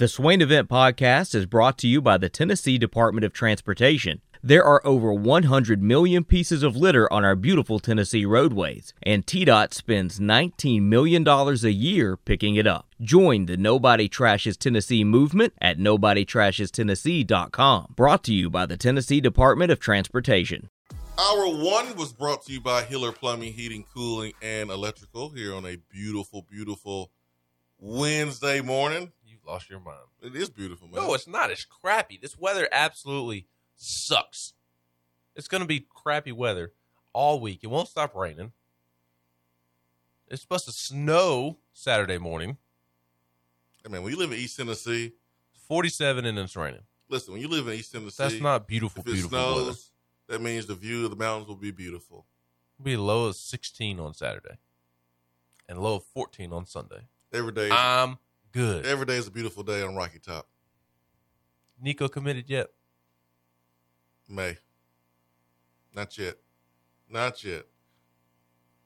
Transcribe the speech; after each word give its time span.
The 0.00 0.08
Swain 0.08 0.40
Event 0.40 0.68
Podcast 0.70 1.34
is 1.34 1.44
brought 1.44 1.76
to 1.76 1.86
you 1.86 2.00
by 2.00 2.16
the 2.16 2.30
Tennessee 2.30 2.78
Department 2.78 3.22
of 3.22 3.34
Transportation. 3.34 4.22
There 4.42 4.64
are 4.64 4.80
over 4.82 5.12
100 5.12 5.82
million 5.82 6.24
pieces 6.24 6.62
of 6.62 6.74
litter 6.74 7.12
on 7.12 7.22
our 7.22 7.36
beautiful 7.36 7.78
Tennessee 7.78 8.24
roadways, 8.24 8.94
and 9.02 9.26
TDOT 9.26 9.74
spends 9.74 10.18
$19 10.18 10.84
million 10.84 11.28
a 11.28 11.52
year 11.68 12.16
picking 12.16 12.56
it 12.56 12.66
up. 12.66 12.88
Join 12.98 13.44
the 13.44 13.58
Nobody 13.58 14.08
Trashes 14.08 14.56
Tennessee 14.56 15.04
movement 15.04 15.52
at 15.60 15.76
NobodyTrashesTennessee.com. 15.76 17.92
Brought 17.94 18.24
to 18.24 18.32
you 18.32 18.48
by 18.48 18.64
the 18.64 18.78
Tennessee 18.78 19.20
Department 19.20 19.70
of 19.70 19.80
Transportation. 19.80 20.70
Hour 21.18 21.62
one 21.62 21.94
was 21.96 22.14
brought 22.14 22.46
to 22.46 22.54
you 22.54 22.62
by 22.62 22.84
Hiller 22.84 23.12
Plumbing, 23.12 23.52
Heating, 23.52 23.84
Cooling, 23.94 24.32
and 24.40 24.70
Electrical 24.70 25.28
here 25.28 25.54
on 25.54 25.66
a 25.66 25.76
beautiful, 25.92 26.46
beautiful 26.50 27.10
Wednesday 27.78 28.62
morning. 28.62 29.12
Lost 29.50 29.68
your 29.68 29.80
mind. 29.80 29.98
It 30.22 30.36
is 30.36 30.48
beautiful, 30.48 30.86
man. 30.86 31.02
No, 31.02 31.12
it's 31.12 31.26
not. 31.26 31.50
It's 31.50 31.64
crappy. 31.64 32.16
This 32.22 32.38
weather 32.38 32.68
absolutely 32.70 33.48
sucks. 33.74 34.52
It's 35.34 35.48
going 35.48 35.62
to 35.62 35.66
be 35.66 35.88
crappy 35.92 36.30
weather 36.30 36.72
all 37.12 37.40
week. 37.40 37.58
It 37.64 37.66
won't 37.66 37.88
stop 37.88 38.14
raining. 38.14 38.52
It's 40.28 40.40
supposed 40.40 40.66
to 40.66 40.72
snow 40.72 41.58
Saturday 41.72 42.16
morning. 42.16 42.58
Hey, 43.82 43.90
man, 43.90 44.04
when 44.04 44.12
you 44.12 44.18
live 44.20 44.30
in 44.30 44.38
East 44.38 44.56
Tennessee, 44.56 45.14
47 45.66 46.24
and 46.26 46.38
it's 46.38 46.54
raining. 46.54 46.82
listen, 47.08 47.32
when 47.32 47.42
you 47.42 47.48
live 47.48 47.66
in 47.66 47.74
East 47.74 47.90
Tennessee, 47.90 48.22
That's 48.22 48.40
not 48.40 48.68
beautiful, 48.68 49.00
if 49.00 49.08
it 49.08 49.12
beautiful 49.14 49.30
snows, 49.30 49.66
weather. 49.66 49.78
that 50.28 50.40
means 50.42 50.66
the 50.66 50.76
view 50.76 51.02
of 51.06 51.10
the 51.10 51.16
mountains 51.16 51.48
will 51.48 51.56
be 51.56 51.72
beautiful. 51.72 52.24
It'll 52.78 52.84
be 52.84 52.96
low 52.96 53.30
as 53.30 53.40
16 53.40 53.98
on 53.98 54.14
Saturday 54.14 54.58
and 55.68 55.82
low 55.82 55.96
of 55.96 56.04
14 56.04 56.52
on 56.52 56.66
Sunday. 56.66 57.08
Every 57.32 57.52
day, 57.52 57.70
I'm 57.72 58.18
good. 58.52 58.86
every 58.86 59.06
day 59.06 59.16
is 59.16 59.26
a 59.26 59.30
beautiful 59.30 59.62
day 59.62 59.82
on 59.82 59.94
Rocky 59.94 60.18
Top. 60.18 60.46
Nico 61.80 62.08
committed 62.08 62.48
yet? 62.48 62.68
May. 64.28 64.56
Not 65.94 66.16
yet. 66.18 66.36
Not 67.08 67.42
yet. 67.42 67.64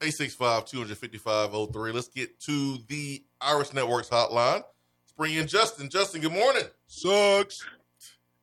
865 0.01 0.65
255 0.65 1.71
03. 1.71 1.91
Let's 1.91 2.07
get 2.07 2.39
to 2.41 2.77
the 2.87 3.23
Irish 3.41 3.73
Networks 3.73 4.09
hotline. 4.09 4.63
Let's 4.63 5.13
bring 5.17 5.35
in 5.35 5.47
Justin. 5.47 5.89
Justin, 5.89 6.21
good 6.21 6.33
morning. 6.33 6.63
Sucks. 6.87 7.63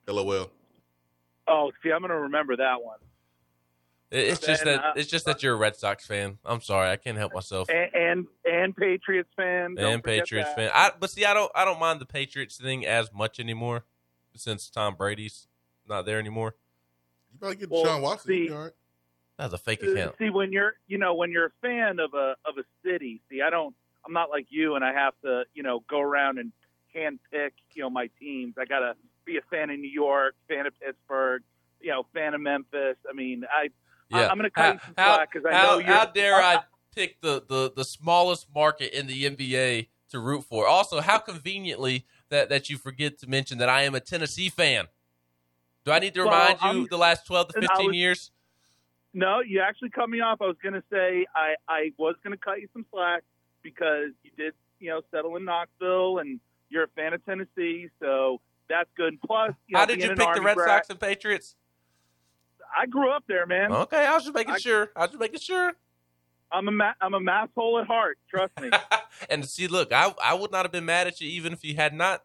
LOL. 0.09 0.51
Oh, 1.49 1.73
see, 1.83 1.91
I'm 1.91 2.01
going 2.01 2.11
to 2.11 2.19
remember 2.19 2.57
that 2.57 2.83
one. 2.83 2.99
It- 4.13 4.29
It's 4.29 4.41
just 4.47 4.65
Then, 4.65 4.77
that 4.77 4.85
uh, 4.85 4.93
it's 4.97 5.11
just 5.11 5.25
that 5.25 5.43
you're 5.43 5.55
a 5.55 5.57
Red 5.57 5.75
Sox 5.77 6.07
fan. 6.07 6.39
I'm 6.45 6.61
sorry, 6.61 6.91
I 6.91 6.97
can't 6.97 7.17
help 7.19 7.33
myself. 7.35 7.69
And 7.71 7.95
and, 7.95 8.27
and 8.45 8.77
Patriots 8.77 9.31
fan. 9.37 9.75
Don't 9.75 9.95
and 9.95 10.05
Patriots 10.05 10.51
that. 10.51 10.57
fan. 10.57 10.71
I 10.75 10.91
but 10.99 11.11
see, 11.11 11.25
I 11.25 11.33
don't 11.35 11.51
I 11.55 11.65
don't 11.65 11.81
mind 11.81 12.01
the 12.01 12.07
Patriots 12.07 12.57
thing 12.59 12.87
as 12.87 13.13
much 13.13 13.41
anymore 13.41 13.85
since 14.37 14.69
Tom 14.71 14.95
Brady's 14.97 15.49
not 15.89 16.05
there 16.07 16.19
anymore. 16.19 16.55
You 17.33 17.39
better 17.39 17.55
get 17.55 17.71
Well, 17.71 17.85
Sean 17.85 18.03
Watson. 18.03 18.29
see- 18.29 18.37
You'll 18.37 18.47
be 18.49 18.53
all 18.55 18.63
right. 18.65 18.73
That's 19.39 19.55
a 19.55 19.59
fake 19.59 19.83
Uh, 19.83 19.91
account. 19.91 20.17
See, 20.19 20.29
when 20.31 20.53
you're, 20.53 20.75
you 20.87 20.99
know, 20.99 21.15
when 21.15 21.31
you're 21.31 21.47
a 21.47 21.53
fan 21.63 21.99
of 21.99 22.13
a 22.15 22.37
of 22.45 22.59
a 22.59 22.65
city. 22.85 23.23
See, 23.31 23.41
I 23.41 23.49
don't. 23.51 23.75
I'm 24.05 24.13
not 24.13 24.29
like 24.31 24.47
you, 24.51 24.75
and 24.75 24.85
I 24.85 24.93
have 24.93 25.15
to, 25.25 25.45
you 25.55 25.63
know, 25.63 25.83
go 25.89 26.01
around 26.01 26.39
and 26.39 26.53
hand 26.93 27.19
pick, 27.31 27.55
you 27.73 27.83
know, 27.83 27.89
my 27.89 28.11
teams. 28.21 28.55
I 28.59 28.67
gotta 28.67 28.95
be 29.25 29.39
a 29.39 29.43
fan 29.51 29.71
of 29.71 29.79
New 29.79 29.89
York, 29.91 30.35
fan 30.49 30.67
of 30.67 30.79
Pittsburgh, 30.81 31.43
you 31.81 31.91
know, 31.91 32.05
fan 32.13 32.35
of 32.35 32.41
Memphis. 32.43 32.97
I 33.09 33.13
mean, 33.15 33.45
I, 33.51 33.71
I 34.13 34.27
I'm 34.29 34.39
going 34.39 34.45
to 34.45 34.51
cut 34.51 34.75
you 34.75 34.81
some 34.85 34.95
how, 34.97 35.15
slack 35.17 35.33
because 35.33 35.47
I 35.47 35.55
how, 35.55 35.67
know 35.67 35.79
you're. 35.79 35.87
how 35.87 36.05
dare 36.07 36.37
I 36.37 36.61
pick 36.95 37.21
the, 37.21 37.43
the, 37.49 37.73
the 37.75 37.85
smallest 37.85 38.47
market 38.55 38.97
in 38.97 39.07
the 39.07 39.25
NBA 39.25 39.89
to 40.11 40.19
root 40.19 40.45
for? 40.45 40.67
Also, 40.67 41.01
how 41.01 41.19
conveniently 41.19 42.05
that, 42.29 42.49
that 42.49 42.71
you 42.71 42.79
forget 42.79 43.19
to 43.21 43.27
mention 43.29 43.59
that 43.59 43.69
I 43.69 43.83
am 43.83 43.95
a 43.95 44.01
Tennessee 44.01 44.49
fan. 44.49 44.87
Do 45.85 45.93
I 45.93 45.99
need 45.99 46.15
to 46.15 46.25
Well, 46.25 46.31
remind 46.57 46.77
you 46.77 46.89
the 46.89 46.97
last 46.97 47.27
12 47.27 47.49
to 47.49 47.61
15 47.61 47.87
was- 47.87 47.97
years? 47.97 48.31
No, 49.15 49.41
you 49.41 49.61
actually 49.61 49.91
cut 49.91 50.09
me 50.09 50.21
off. 50.21 50.41
I 50.41 50.47
was 50.47 50.57
going 50.63 50.73
to 50.73 50.83
say 50.91 51.27
I, 51.37 51.55
I 51.69 51.93
was 51.99 52.15
going 52.25 52.37
to 52.37 52.43
cut 52.43 52.63
you 52.63 52.69
some 52.73 52.87
slack 52.91 53.23
because 53.63 54.09
you 54.23 54.31
did, 54.39 54.55
you 54.81 54.89
know, 54.89 55.03
settle 55.11 55.37
in 55.37 55.45
Knoxville 55.45 56.19
and 56.19 56.41
you're 56.71 56.85
a 56.85 56.89
fan 56.89 57.13
of 57.13 57.23
Tennessee, 57.27 57.91
so 58.01 58.41
that's 58.71 58.89
good. 58.97 59.21
Plus, 59.21 59.53
you 59.67 59.75
know, 59.75 59.81
How 59.81 59.85
did 59.85 60.03
you 60.03 60.15
pick 60.15 60.35
the 60.35 60.41
Red 60.41 60.57
Sox 60.59 60.89
and 60.89 60.99
Patriots? 60.99 61.57
I 62.77 62.87
grew 62.87 63.11
up 63.11 63.25
there, 63.29 63.47
man. 63.47 63.73
Okay, 63.73 64.05
I 64.07 64.15
was 64.15 64.25
just 64.25 64.35
making 64.35 64.55
I- 64.55 64.59
sure. 64.59 64.91
I 64.97 65.01
was 65.01 65.11
just 65.11 65.21
making 65.21 65.41
sure. 65.41 65.73
I'm 66.51 66.69
a 66.69 66.71
ma- 66.71 66.93
I'm 67.01 67.15
a 67.15 67.21
math 67.21 67.49
hole 67.57 67.79
at 67.79 67.87
heart. 67.87 68.19
Trust 68.29 68.53
me. 68.61 68.71
and 69.31 69.45
see, 69.49 69.67
look, 69.69 69.93
I 69.93 70.15
I 70.23 70.35
would 70.35 70.51
not 70.53 70.65
have 70.67 70.73
been 70.73 70.85
mad 70.85 71.07
at 71.07 71.21
you 71.21 71.29
even 71.31 71.53
if 71.55 71.65
you 71.65 71.77
had 71.77 71.95
not 71.95 72.25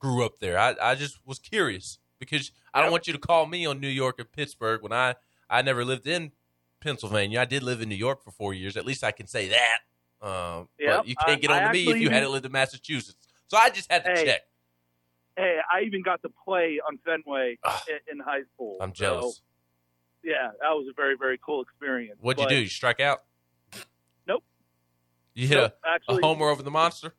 grew 0.00 0.24
up 0.24 0.38
there. 0.40 0.58
I, 0.58 0.74
I 0.82 0.94
just 0.96 1.18
was 1.24 1.38
curious 1.38 1.98
because 2.18 2.50
I 2.74 2.82
don't 2.82 2.90
want 2.90 3.06
you 3.06 3.12
to 3.12 3.18
call 3.20 3.46
me 3.46 3.66
on 3.66 3.78
New 3.80 3.88
York 3.88 4.18
or 4.18 4.24
Pittsburgh 4.24 4.82
when 4.82 4.92
I 4.92 5.14
I 5.48 5.62
never 5.62 5.84
lived 5.84 6.06
in 6.08 6.32
Pennsylvania. 6.80 7.40
I 7.40 7.44
did 7.44 7.62
live 7.62 7.80
in 7.80 7.88
New 7.88 7.94
York 7.94 8.22
for 8.24 8.32
four 8.32 8.52
years. 8.52 8.76
At 8.76 8.84
least 8.84 9.04
I 9.04 9.12
can 9.12 9.26
say 9.28 9.48
that. 9.48 10.26
Um, 10.26 10.68
Yep. 10.80 10.96
but 10.96 11.06
you 11.08 11.14
can't 11.14 11.30
I- 11.38 11.40
get 11.40 11.50
on 11.52 11.62
I 11.62 11.66
to 11.68 11.72
me 11.72 11.88
if 11.88 11.98
you 12.00 12.10
hadn't 12.10 12.30
lived 12.32 12.46
in 12.46 12.52
Massachusetts. 12.52 13.28
So 13.46 13.56
I 13.56 13.70
just 13.70 13.90
had 13.92 14.04
to 14.04 14.10
Hey. 14.10 14.24
check. 14.24 14.40
hey, 15.36 15.58
I 15.72 15.82
even 15.82 16.02
got 16.02 16.20
to 16.22 16.30
play 16.44 16.80
on 16.88 16.98
Fenway 17.04 17.58
in, 17.88 17.98
in 18.12 18.18
high 18.18 18.42
school. 18.54 18.76
I'm 18.80 18.90
So, 18.92 19.04
jealous. 19.04 19.42
Yeah, 20.24 20.48
that 20.60 20.70
was 20.70 20.86
a 20.90 20.94
very 20.94 21.16
very 21.18 21.38
cool 21.44 21.62
experience. 21.62 22.18
What'd 22.20 22.42
you 22.42 22.48
do? 22.48 22.56
You 22.62 22.68
strike 22.68 23.00
out? 23.00 23.22
Nope. 24.26 24.44
You 25.34 25.46
hit 25.48 25.56
Nope, 25.56 25.74
a, 26.08 26.14
a 26.14 26.20
homer 26.20 26.48
over 26.48 26.62
the 26.62 26.70
monster? 26.70 27.14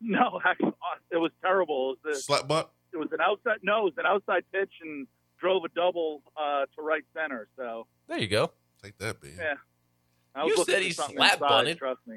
No, 0.00 0.40
actually, 0.44 0.72
it 1.10 1.16
was 1.16 1.30
terrible. 1.42 1.96
It 2.04 2.08
was, 2.08 2.24
Slap 2.24 2.46
bunt. 2.46 2.68
it 2.92 2.96
was 2.98 3.08
an 3.12 3.20
outside. 3.20 3.58
No, 3.62 3.80
it 3.80 3.84
was 3.84 3.94
an 3.98 4.06
outside 4.06 4.44
pitch 4.52 4.72
and 4.82 5.06
drove 5.40 5.64
a 5.64 5.68
double 5.68 6.22
uh, 6.36 6.66
to 6.76 6.82
right 6.82 7.02
center. 7.14 7.48
So 7.56 7.86
There 8.08 8.18
you 8.18 8.28
go. 8.28 8.50
Take 8.82 8.96
that, 8.98 9.22
man. 9.22 9.32
Yeah. 9.38 9.54
I 10.34 10.40
You 10.44 10.50
was 10.50 10.58
looking 10.58 10.72
said 10.74 10.78
for 10.80 10.84
he 10.84 10.90
something 10.92 11.16
slap 11.16 11.32
inside, 11.34 11.48
bunted. 11.48 11.78
Trust 11.78 12.00
me. 12.06 12.16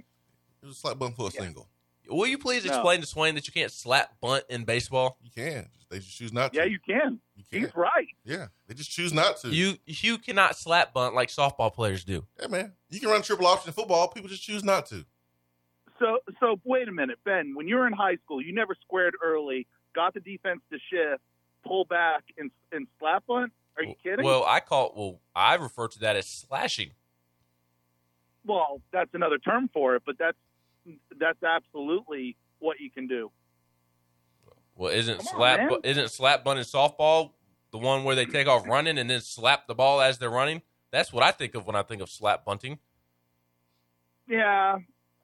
It 0.62 0.66
was 0.66 0.76
a 0.76 0.80
slap 0.80 1.00
bunt 1.00 1.16
for 1.16 1.28
a 1.30 1.32
Yeah. 1.34 1.42
single. 1.42 1.70
Will 2.10 2.28
you 2.28 2.38
please 2.38 2.66
No. 2.66 2.72
explain 2.72 3.02
to 3.02 3.08
Swain 3.08 3.36
that 3.36 3.48
you 3.48 3.54
can't 3.54 3.72
slap 3.72 4.20
bunt 4.20 4.44
in 4.50 4.64
baseball? 4.66 5.18
You 5.22 5.30
can. 5.32 5.70
They 5.90 6.00
just 6.00 6.16
choose 6.18 6.32
not 6.34 6.54
to. 6.54 6.60
Yeah, 6.60 6.66
you 6.66 6.80
can. 6.80 7.20
You 7.36 7.44
can. 7.50 7.60
He's 7.62 7.76
right. 7.76 8.08
Yeah. 8.24 8.48
They 8.68 8.74
just 8.76 8.92
choose 8.92 9.12
not 9.14 9.38
to. 9.38 9.50
You 9.50 9.74
you 9.86 10.18
cannot 10.20 10.56
slap 10.56 10.94
bunt 10.94 11.16
like 11.16 11.30
softball 11.30 11.74
players 11.74 12.04
do. 12.04 12.26
yeah, 12.40 12.48
man. 12.48 12.74
You 12.90 13.00
can 13.00 13.10
run 13.10 13.22
triple 13.24 13.48
option 13.48 13.70
in 13.70 13.74
football. 13.74 14.08
People 14.10 14.30
just 14.30 14.44
choose 14.44 14.64
not 14.64 14.86
to. 14.88 15.06
So, 15.98 16.20
so 16.40 16.60
wait 16.64 16.88
a 16.88 16.92
minute, 16.92 17.18
Ben. 17.26 17.54
When 17.56 17.68
you 17.68 17.76
were 17.76 17.86
in 17.88 17.94
high 17.94 18.16
school, 18.24 18.42
you 18.42 18.54
never 18.54 18.76
squared 18.82 19.16
early, 19.24 19.68
got 19.96 20.14
the 20.14 20.20
defense 20.22 20.62
to 20.72 20.78
shift, 20.92 21.22
pull 21.66 21.86
back, 21.86 22.24
and 22.38 22.52
and 22.72 22.88
slap 23.00 23.26
bunt. 23.28 23.52
Are 23.78 23.84
you 23.84 23.96
kidding? 24.02 24.24
Well, 24.24 24.44
I 24.46 24.60
call 24.60 24.94
well, 24.96 25.20
I 25.36 25.56
refer 25.56 25.88
to 25.88 26.00
that 26.00 26.16
as 26.16 26.28
slashing. 26.28 26.92
well, 28.46 28.82
that's 28.92 29.14
another 29.14 29.38
term 29.38 29.70
for 29.74 29.96
it, 29.96 30.04
but 30.06 30.18
that's 30.18 30.38
that's 31.20 31.42
absolutely 31.44 32.36
what 32.60 32.80
you 32.80 32.90
can 32.92 33.08
do. 33.08 33.32
Well, 34.76 34.92
isn't 34.92 35.20
on, 35.20 35.26
slap 35.26 35.60
man. 35.60 35.80
isn't 35.84 36.10
slap 36.10 36.44
bunt 36.44 36.60
in 36.60 36.66
softball 36.66 37.32
the 37.72 37.78
one 37.78 38.04
where 38.04 38.16
they 38.16 38.26
take 38.26 38.48
off 38.48 38.66
running 38.66 38.98
and 38.98 39.10
then 39.10 39.22
slap 39.22 39.68
the 39.68 39.76
ball 39.76 40.02
as 40.02 40.18
they're 40.18 40.30
running? 40.30 40.62
That's 40.92 41.12
what 41.14 41.24
I 41.24 41.32
think 41.32 41.54
of 41.56 41.68
when 41.68 41.76
I 41.76 41.84
think 41.84 42.02
of 42.02 42.10
slap 42.10 42.46
bunting. 42.46 42.80
Yeah. 44.28 44.78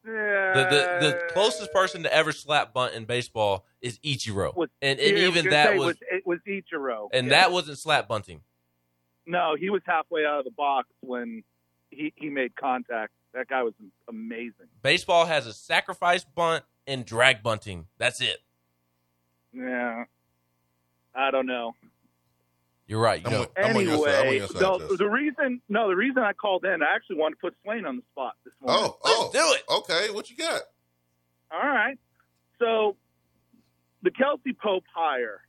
Yeah. 0.06 0.54
The 0.54 0.64
the, 0.70 1.08
the 1.08 1.34
closest 1.34 1.72
person 1.74 2.04
to 2.04 2.14
ever 2.14 2.32
slap 2.32 2.74
bunt 2.74 2.94
in 2.94 3.06
baseball 3.06 3.66
is 3.82 3.98
Ichiro, 4.00 4.56
Was- 4.56 4.70
and, 4.82 5.00
and 5.00 5.18
even 5.18 5.50
that 5.50 5.70
say, 5.70 5.78
was, 5.80 5.96
it 6.12 6.26
was 6.28 6.40
Ichiro, 6.48 7.10
and 7.12 7.26
Yeah. 7.28 7.32
that 7.32 7.52
wasn't 7.52 7.80
slap 7.80 8.08
bunting. 8.08 8.42
no, 9.26 9.56
he 9.60 9.70
was 9.72 9.82
halfway 9.86 10.24
out 10.26 10.40
of 10.40 10.46
the 10.46 10.52
box 10.52 10.88
when 11.02 11.44
he 11.90 12.14
he 12.16 12.30
made 12.30 12.56
contact. 12.56 13.14
That 13.36 13.50
guy 13.50 13.64
was 13.64 13.74
amazing. 14.10 14.68
Baseball 14.82 15.26
has 15.26 15.46
a 15.46 15.54
sacrifice 15.54 16.24
bunt 16.24 16.64
and 16.88 17.06
drag 17.06 17.44
bunting. 17.44 17.88
That's 17.98 18.22
it. 18.22 18.38
Yeah. 19.54 20.06
I 21.14 21.32
don't 21.32 21.46
know. 21.46 21.74
You're 22.88 23.02
right. 23.02 23.20
You 23.20 23.28
I'm 23.28 23.32
know, 23.34 23.46
I'm 23.58 23.76
your 23.82 23.98
side. 23.98 24.16
I'm 24.16 24.22
on 24.22 24.28
Anyway, 24.28 24.38
your 24.38 24.48
side, 24.48 24.62
no, 24.62 24.80
Justin. 24.80 24.98
the 24.98 25.10
reason 25.10 25.62
no, 25.70 25.88
the 25.90 25.96
reason 25.96 26.24
I 26.24 26.34
called 26.34 26.66
in, 26.66 26.82
I 26.82 26.96
actually 26.96 27.18
wanted 27.18 27.36
to 27.36 27.42
put 27.42 27.56
Swain 27.64 27.86
on 27.86 27.98
the 27.98 28.04
spot 28.12 28.36
this 28.46 28.54
morning. 28.62 28.84
Oh, 28.86 28.98
oh. 29.04 29.30
Let's 29.34 29.46
do 29.46 29.54
it. 29.56 29.64
Okay, 29.80 30.14
what 30.14 30.30
you 30.30 30.38
got? 30.38 30.62
All 31.52 31.60
right. 31.68 31.98
So 32.60 32.96
the 34.04 34.12
Kelsey 34.12 34.54
Pope 34.54 34.84
hire, 34.94 35.42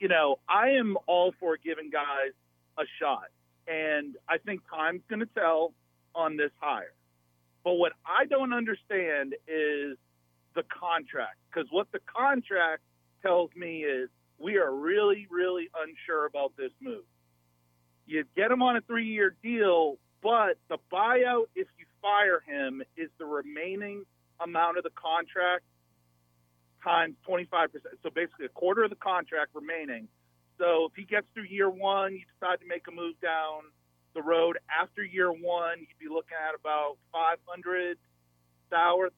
you 0.00 0.08
know, 0.08 0.40
I 0.48 0.70
am 0.70 0.98
all 1.06 1.32
for 1.38 1.56
giving 1.56 1.90
guys 1.90 2.32
a 2.78 2.82
shot. 3.00 3.28
And 3.68 4.16
I 4.28 4.38
think 4.38 4.60
time's 4.72 5.02
going 5.08 5.20
to 5.20 5.28
tell 5.34 5.72
on 6.16 6.36
this 6.36 6.52
hire. 6.60 6.94
But 7.64 7.74
what 7.74 7.92
I 8.06 8.26
don't 8.26 8.52
understand 8.52 9.34
is 9.48 9.98
the 10.54 10.62
contract. 10.64 11.36
Because 11.50 11.68
what 11.70 11.88
the 11.92 12.00
contract 12.06 12.82
tells 13.22 13.50
me 13.56 13.84
is 13.84 14.08
we 14.38 14.56
are 14.56 14.74
really, 14.74 15.26
really 15.30 15.68
unsure 15.82 16.26
about 16.26 16.52
this 16.56 16.72
move. 16.80 17.04
You 18.06 18.24
get 18.36 18.50
him 18.50 18.62
on 18.62 18.76
a 18.76 18.80
three 18.82 19.06
year 19.06 19.34
deal, 19.42 19.98
but 20.22 20.58
the 20.68 20.78
buyout, 20.92 21.46
if 21.54 21.68
you 21.78 21.86
fire 22.02 22.42
him, 22.46 22.82
is 22.96 23.10
the 23.18 23.26
remaining 23.26 24.04
amount 24.40 24.78
of 24.78 24.84
the 24.84 24.90
contract. 24.90 25.64
times 26.84 27.16
25%. 27.28 27.68
So 28.02 28.10
basically 28.14 28.46
a 28.46 28.50
quarter 28.50 28.84
of 28.84 28.90
the 28.90 28.96
contract 28.96 29.50
remaining. 29.54 30.08
So 30.58 30.86
if 30.86 30.92
he 30.96 31.04
gets 31.04 31.26
through 31.34 31.44
year 31.44 31.68
one, 31.68 32.14
you 32.14 32.22
decide 32.38 32.60
to 32.60 32.66
make 32.66 32.86
a 32.88 32.92
move 32.92 33.20
down 33.20 33.62
the 34.16 34.22
road 34.22 34.58
after 34.68 35.04
year 35.04 35.30
one, 35.30 35.78
you'd 35.80 36.00
be 36.00 36.12
looking 36.12 36.36
at 36.40 36.58
about 36.58 36.96
500 37.12 37.98
or, 38.72 39.10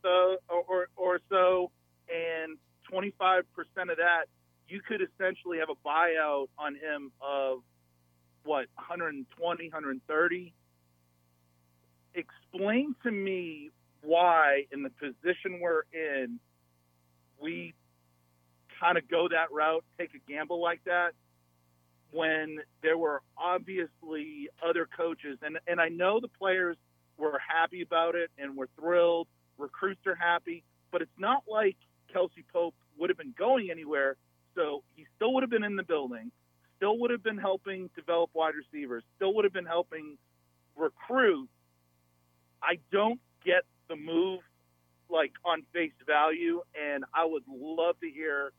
or, 0.50 0.88
or 0.96 1.20
so, 1.30 1.70
and 2.12 2.58
25% 2.92 3.42
of 3.90 3.96
that, 3.96 4.24
you 4.68 4.80
could 4.86 5.00
essentially 5.00 5.58
have 5.58 5.68
a 5.70 5.88
buyout 5.88 6.48
on 6.58 6.74
him 6.74 7.12
of 7.22 7.60
what 8.44 8.66
120, 8.74 9.24
130. 9.38 10.54
Explain 12.14 12.94
to 13.02 13.10
me 13.10 13.70
why, 14.02 14.64
in 14.72 14.82
the 14.82 14.90
position 14.90 15.60
we're 15.60 15.82
in, 15.92 16.38
we 17.40 17.74
kind 18.80 18.98
of 18.98 19.08
go 19.08 19.28
that 19.28 19.52
route, 19.52 19.84
take 19.98 20.10
a 20.14 20.30
gamble 20.30 20.60
like 20.60 20.80
that, 20.84 21.12
when 22.10 22.58
there 22.82 22.96
were 22.96 23.22
obviously 23.36 24.48
other 24.66 24.88
coaches, 24.96 25.38
and 25.42 25.58
and 25.66 25.80
I 25.80 25.88
know 25.88 26.20
the 26.20 26.28
players 26.28 26.76
were 27.16 27.38
happy 27.38 27.82
about 27.82 28.14
it 28.14 28.30
and 28.38 28.56
were 28.56 28.68
thrilled. 28.78 29.28
Recruits 29.58 30.06
are 30.06 30.14
happy, 30.14 30.62
but 30.90 31.02
it's 31.02 31.18
not 31.18 31.44
like 31.50 31.76
Kelsey 32.12 32.44
Pope 32.52 32.74
would 32.98 33.10
have 33.10 33.18
been 33.18 33.34
going 33.36 33.70
anywhere. 33.70 34.16
So 34.54 34.82
he 34.94 35.06
still 35.16 35.34
would 35.34 35.42
have 35.42 35.50
been 35.50 35.64
in 35.64 35.76
the 35.76 35.82
building, 35.82 36.30
still 36.76 36.98
would 36.98 37.10
have 37.10 37.22
been 37.22 37.38
helping 37.38 37.90
develop 37.94 38.30
wide 38.34 38.54
receivers, 38.54 39.04
still 39.16 39.34
would 39.34 39.44
have 39.44 39.52
been 39.52 39.66
helping 39.66 40.16
recruit. 40.76 41.48
I 42.62 42.78
don't 42.90 43.20
get 43.44 43.62
the 43.88 43.96
move 43.96 44.40
like 45.10 45.32
on 45.44 45.62
face 45.72 45.92
value, 46.06 46.62
and 46.74 47.04
I 47.14 47.24
would 47.24 47.44
love 47.48 47.98
to 48.00 48.10
hear 48.10 48.52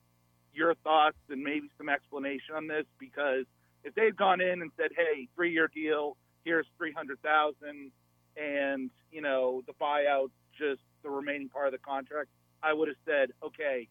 your 0.54 0.75
thoughts 0.75 1.18
and 1.30 1.44
maybe 1.44 1.69
some 1.78 1.90
explanation 1.90 2.56
on 2.56 2.68
this 2.68 2.86
because 3.00 3.46
if 3.84 3.94
they 3.96 4.06
had 4.06 4.18
gone 4.18 4.42
in 4.42 4.62
and 4.62 4.72
said, 4.78 4.92
"Hey, 4.96 5.28
three-year 5.36 5.69
deal, 5.74 6.18
here's 6.44 6.68
three 6.78 6.92
hundred 6.92 7.22
thousand, 7.22 7.92
and 8.36 8.90
you 9.12 9.22
know 9.22 9.62
the 9.68 9.74
buyout, 9.74 10.31
just 10.57 10.81
the 11.04 11.10
remaining 11.10 11.50
part 11.50 11.68
of 11.68 11.72
the 11.74 11.80
contract," 11.80 12.30
I 12.62 12.74
would 12.74 12.88
have 12.88 12.98
said, 13.06 13.31
"Okay, 13.44 13.88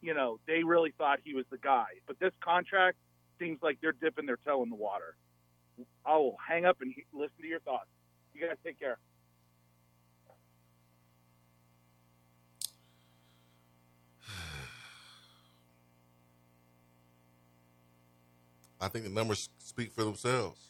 you 0.00 0.14
know 0.14 0.38
they 0.46 0.62
really 0.62 0.92
thought 0.96 1.20
he 1.24 1.34
was 1.34 1.46
the 1.50 1.58
guy." 1.58 1.86
But 2.06 2.18
this 2.20 2.32
contract 2.40 2.98
seems 3.38 3.58
like 3.62 3.78
they're 3.80 3.92
dipping 3.92 4.26
their 4.26 4.38
toe 4.44 4.62
in 4.62 4.70
the 4.70 4.76
water. 4.76 5.16
I 6.04 6.16
will 6.16 6.36
hang 6.46 6.64
up 6.64 6.80
and 6.80 6.92
listen 7.12 7.40
to 7.40 7.46
your 7.46 7.60
thoughts. 7.60 7.88
You 8.34 8.46
guys 8.46 8.56
take 8.64 8.78
care. 8.78 8.98
I 18.80 18.88
think 18.88 19.04
the 19.04 19.10
numbers 19.10 19.48
speak 19.58 19.92
for 19.92 20.04
themselves. 20.04 20.60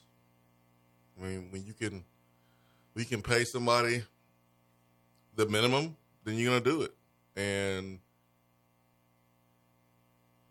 I 1.19 1.25
mean, 1.25 1.49
when 1.51 1.65
you 1.65 1.75
can, 1.75 2.05
we 2.95 3.05
can 3.05 3.23
pay 3.23 3.45
somebody 3.45 4.03
the 5.35 5.47
minimum, 5.47 5.97
then 6.25 6.37
you're 6.37 6.51
going 6.51 6.63
to 6.63 6.71
do 6.71 6.83
it, 6.83 6.95
and 7.37 7.99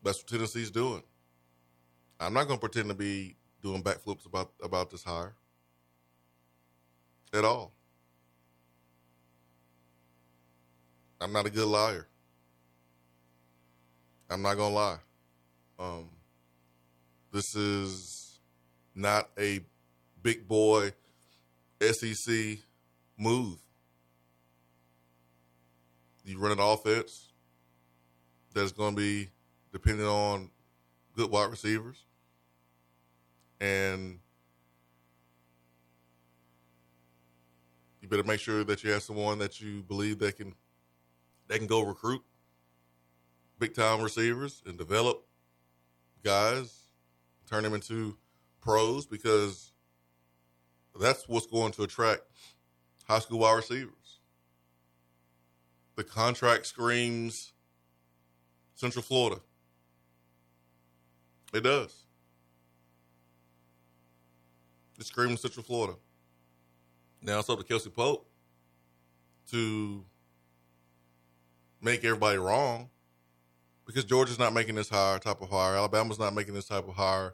that's 0.04 0.20
what 0.20 0.28
Tennessee's 0.28 0.72
doing. 0.72 1.04
I'm 2.20 2.34
not 2.34 2.48
going 2.48 2.60
to 2.60 2.62
pretend 2.62 2.90
to 2.90 2.96
be 2.96 3.36
doing 3.62 3.84
backflips 3.84 4.26
about 4.26 4.52
about 4.64 4.90
this 4.90 5.04
hire 5.04 5.36
at 7.34 7.44
all. 7.44 7.74
I'm 11.20 11.34
not 11.34 11.46
a 11.46 11.50
good 11.50 11.68
liar. 11.68 12.08
I'm 14.30 14.42
not 14.42 14.56
gonna 14.56 14.76
lie. 14.76 14.98
Um, 15.80 16.10
this 17.38 17.56
is 17.56 18.40
not 18.96 19.30
a 19.38 19.60
big 20.24 20.48
boy 20.48 20.92
SEC 21.80 22.58
move. 23.16 23.60
You 26.26 26.40
run 26.40 26.54
an 26.54 26.60
offense 26.60 27.34
that's 28.56 28.72
going 28.72 28.96
to 28.96 29.00
be 29.00 29.30
dependent 29.72 30.10
on 30.10 30.50
good 31.16 31.30
wide 31.30 31.52
receivers. 31.52 32.06
And 33.62 34.18
you 38.02 38.08
better 38.08 38.24
make 38.24 38.40
sure 38.40 38.64
that 38.64 38.84
you 38.84 38.90
have 38.90 39.04
someone 39.04 39.38
that 39.38 39.62
you 39.62 39.84
believe 39.84 40.18
that 40.20 40.38
can 40.38 40.56
that 41.50 41.60
can 41.60 41.68
go 41.68 41.84
recruit 41.84 42.24
big 43.60 43.76
time 43.76 44.02
receivers 44.02 44.64
and 44.66 44.76
develop 44.76 45.24
guys 46.24 46.87
turn 47.50 47.64
them 47.64 47.74
into 47.74 48.18
pros 48.62 49.06
because 49.06 49.72
that's 51.00 51.28
what's 51.28 51.48
going 51.48 51.72
to 51.74 51.84
attract 51.84 52.22
high 53.08 53.20
school 53.20 53.40
wide 53.40 53.56
receivers. 53.56 54.20
The 55.96 56.04
contract 56.04 56.68
screams 56.68 57.54
Central 58.76 59.02
Florida. 59.02 59.42
It 61.54 61.64
does. 61.64 62.04
It 65.00 65.06
screams 65.06 65.42
Central 65.42 65.64
Florida. 65.64 65.98
Now 67.22 67.40
it's 67.40 67.50
up 67.50 67.60
to 67.60 67.66
Kelsey 67.66 67.90
Pope 67.90 68.30
to 69.52 70.04
make 71.82 72.04
everybody 72.04 72.38
wrong 72.38 72.90
because 73.88 74.04
Georgia's 74.04 74.38
not 74.38 74.54
making 74.54 74.76
this 74.76 74.90
hire 74.90 75.18
type 75.18 75.42
of 75.42 75.50
hire. 75.50 75.76
Alabama's 75.76 76.20
not 76.20 76.36
making 76.36 76.54
this 76.54 76.68
type 76.68 76.88
of 76.88 76.94
hire. 76.94 77.34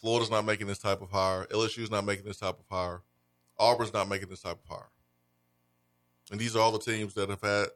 Florida's 0.00 0.30
not 0.30 0.46
making 0.46 0.66
this 0.66 0.78
type 0.78 1.02
of 1.02 1.10
hire. 1.10 1.46
LSU's 1.50 1.90
not 1.90 2.06
making 2.06 2.24
this 2.24 2.38
type 2.38 2.58
of 2.58 2.64
hire. 2.70 3.02
Auburn's 3.58 3.92
not 3.92 4.08
making 4.08 4.30
this 4.30 4.40
type 4.40 4.58
of 4.64 4.68
hire. 4.68 4.88
And 6.30 6.40
these 6.40 6.56
are 6.56 6.60
all 6.60 6.72
the 6.72 6.78
teams 6.78 7.12
that 7.14 7.28
have 7.28 7.42
had 7.42 7.66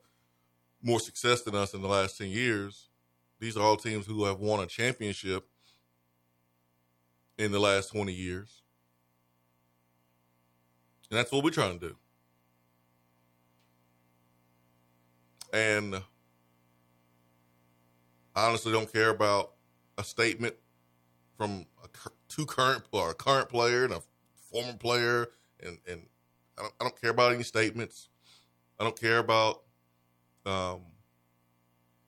more 0.82 1.00
success 1.00 1.43
than 1.43 1.55
us 1.55 1.75
in 1.75 1.82
the 1.82 1.88
last 1.88 2.17
10 2.17 2.29
years. 2.29 2.88
These 3.41 3.59
are 3.59 3.62
all 3.62 3.76
teams 3.76 4.06
who 4.06 4.25
have 4.25 4.41
won 4.41 4.61
a 4.61 4.67
championship 4.67 5.47
in 7.37 7.53
the 7.53 7.59
last 7.59 7.93
20 7.93 8.11
years. 8.11 8.62
And 11.11 11.19
that's 11.19 11.31
what 11.31 11.44
we're 11.44 11.50
trying 11.50 11.79
to 11.79 11.88
do. 11.88 11.97
And 15.53 16.03
I 18.34 18.46
honestly 18.46 18.72
don't 18.72 18.92
care 18.92 19.10
about 19.10 19.52
a 19.96 20.04
statement 20.04 20.56
from 21.36 21.67
a 21.82 21.88
two 22.29 22.46
current 22.46 22.84
or 22.93 23.10
a 23.10 23.14
current 23.14 23.48
player 23.48 23.84
and 23.84 23.94
a 23.94 24.03
former 24.50 24.74
player, 24.74 25.29
and 25.64 25.79
and 25.88 26.06
I 26.58 26.62
don't, 26.62 26.74
I 26.81 26.84
don't 26.84 27.00
care 27.00 27.10
about 27.10 27.32
any 27.32 27.44
statements. 27.44 28.08
I 28.79 28.84
don't 28.84 28.98
care 28.98 29.19
about 29.19 29.62
um, 30.44 30.81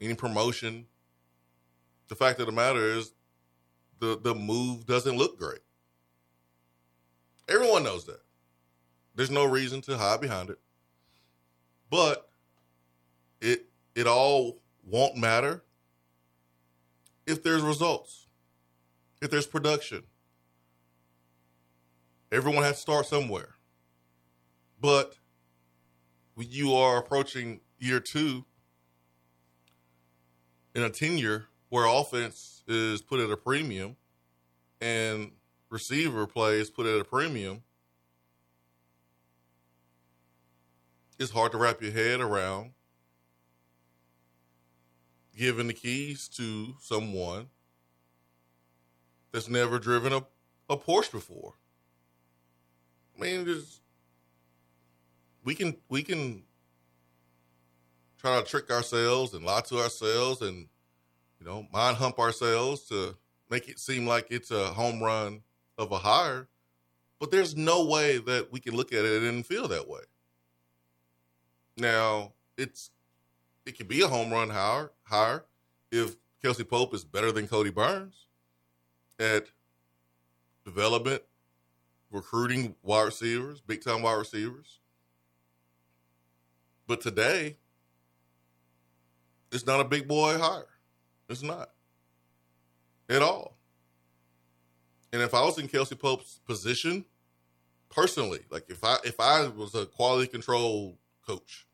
any 0.00 0.14
promotion. 0.14 0.86
The 2.08 2.16
fact 2.16 2.40
of 2.40 2.46
the 2.46 2.52
matter 2.52 2.84
is, 2.84 3.12
the 4.00 4.18
the 4.20 4.34
move 4.34 4.86
doesn't 4.86 5.16
look 5.16 5.38
great. 5.38 5.60
Everyone 7.48 7.84
knows 7.84 8.04
that. 8.06 8.20
There's 9.14 9.30
no 9.30 9.44
reason 9.44 9.80
to 9.82 9.96
hide 9.96 10.20
behind 10.20 10.50
it. 10.50 10.58
But 11.88 12.28
it 13.40 13.66
it 13.94 14.08
all 14.08 14.58
won't 14.84 15.16
matter 15.16 15.62
if 17.26 17.42
there's 17.42 17.62
results, 17.62 18.28
if 19.20 19.30
there's 19.30 19.46
production. 19.46 20.04
Everyone 22.30 22.62
has 22.62 22.76
to 22.76 22.80
start 22.80 23.06
somewhere. 23.06 23.54
But 24.80 25.14
when 26.34 26.48
you 26.50 26.74
are 26.74 26.98
approaching 26.98 27.60
year 27.78 28.00
two 28.00 28.44
in 30.74 30.82
a 30.82 30.90
tenure 30.90 31.46
where 31.68 31.86
offense 31.86 32.62
is 32.68 33.02
put 33.02 33.20
at 33.20 33.30
a 33.30 33.36
premium 33.36 33.96
and 34.80 35.32
receiver 35.70 36.26
play 36.26 36.60
is 36.60 36.70
put 36.70 36.86
at 36.86 37.00
a 37.00 37.04
premium, 37.04 37.62
it's 41.18 41.30
hard 41.30 41.52
to 41.52 41.58
wrap 41.58 41.80
your 41.80 41.92
head 41.92 42.20
around 42.20 42.72
giving 45.36 45.66
the 45.66 45.74
keys 45.74 46.28
to 46.28 46.74
someone 46.80 47.48
that's 49.32 49.48
never 49.48 49.78
driven 49.78 50.12
a, 50.12 50.24
a 50.70 50.76
Porsche 50.76 51.12
before. 51.12 51.54
I 53.16 53.22
mean, 53.22 53.44
just 53.44 53.80
we 55.44 55.54
can 55.54 55.76
we 55.88 56.02
can 56.02 56.42
try 58.18 58.40
to 58.40 58.46
trick 58.46 58.70
ourselves 58.70 59.34
and 59.34 59.44
lie 59.44 59.60
to 59.60 59.78
ourselves 59.78 60.40
and 60.42 60.66
you 61.38 61.46
know 61.46 61.66
mind 61.72 61.96
hump 61.96 62.18
ourselves 62.18 62.82
to 62.88 63.16
make 63.50 63.68
it 63.68 63.78
seem 63.78 64.06
like 64.06 64.26
it's 64.30 64.50
a 64.50 64.66
home 64.68 65.02
run 65.02 65.42
of 65.78 65.92
a 65.92 65.98
hire, 65.98 66.48
but 67.20 67.30
there's 67.30 67.56
no 67.56 67.84
way 67.84 68.18
that 68.18 68.50
we 68.50 68.60
can 68.60 68.74
look 68.74 68.92
at 68.92 69.04
it 69.04 69.22
and 69.22 69.46
feel 69.46 69.68
that 69.68 69.88
way. 69.88 70.00
Now, 71.76 72.32
it's 72.56 72.90
it 73.66 73.76
can 73.76 73.86
be 73.86 74.00
a 74.02 74.08
home 74.08 74.32
run 74.32 74.50
hire, 74.50 74.90
hire 75.06 75.44
if 75.90 76.16
Kelsey 76.42 76.64
Pope 76.64 76.94
is 76.94 77.04
better 77.04 77.32
than 77.32 77.48
Kodi 77.48 77.74
Burns 77.74 78.26
at 79.18 79.46
development, 80.64 81.22
recruiting 82.10 82.74
wide 82.82 83.04
receivers, 83.04 83.60
big 83.60 83.82
time 83.82 84.02
wide 84.02 84.14
receivers. 84.14 84.80
But 86.86 87.00
today, 87.00 87.56
it's 89.50 89.66
not 89.66 89.80
a 89.80 89.84
big 89.84 90.06
boy 90.06 90.38
hire. 90.38 90.66
It's 91.28 91.42
not 91.42 91.70
at 93.08 93.22
all. 93.22 93.56
And 95.12 95.22
if 95.22 95.34
I 95.34 95.42
was 95.44 95.58
in 95.58 95.68
Kelsey 95.68 95.94
Pope's 95.94 96.40
position, 96.46 97.04
personally, 97.90 98.40
like 98.50 98.66
if 98.68 98.84
I 98.84 98.98
if 99.04 99.18
I 99.18 99.48
was 99.48 99.74
a 99.74 99.86
quality 99.86 100.26
control 100.26 100.98
coach 101.26 101.65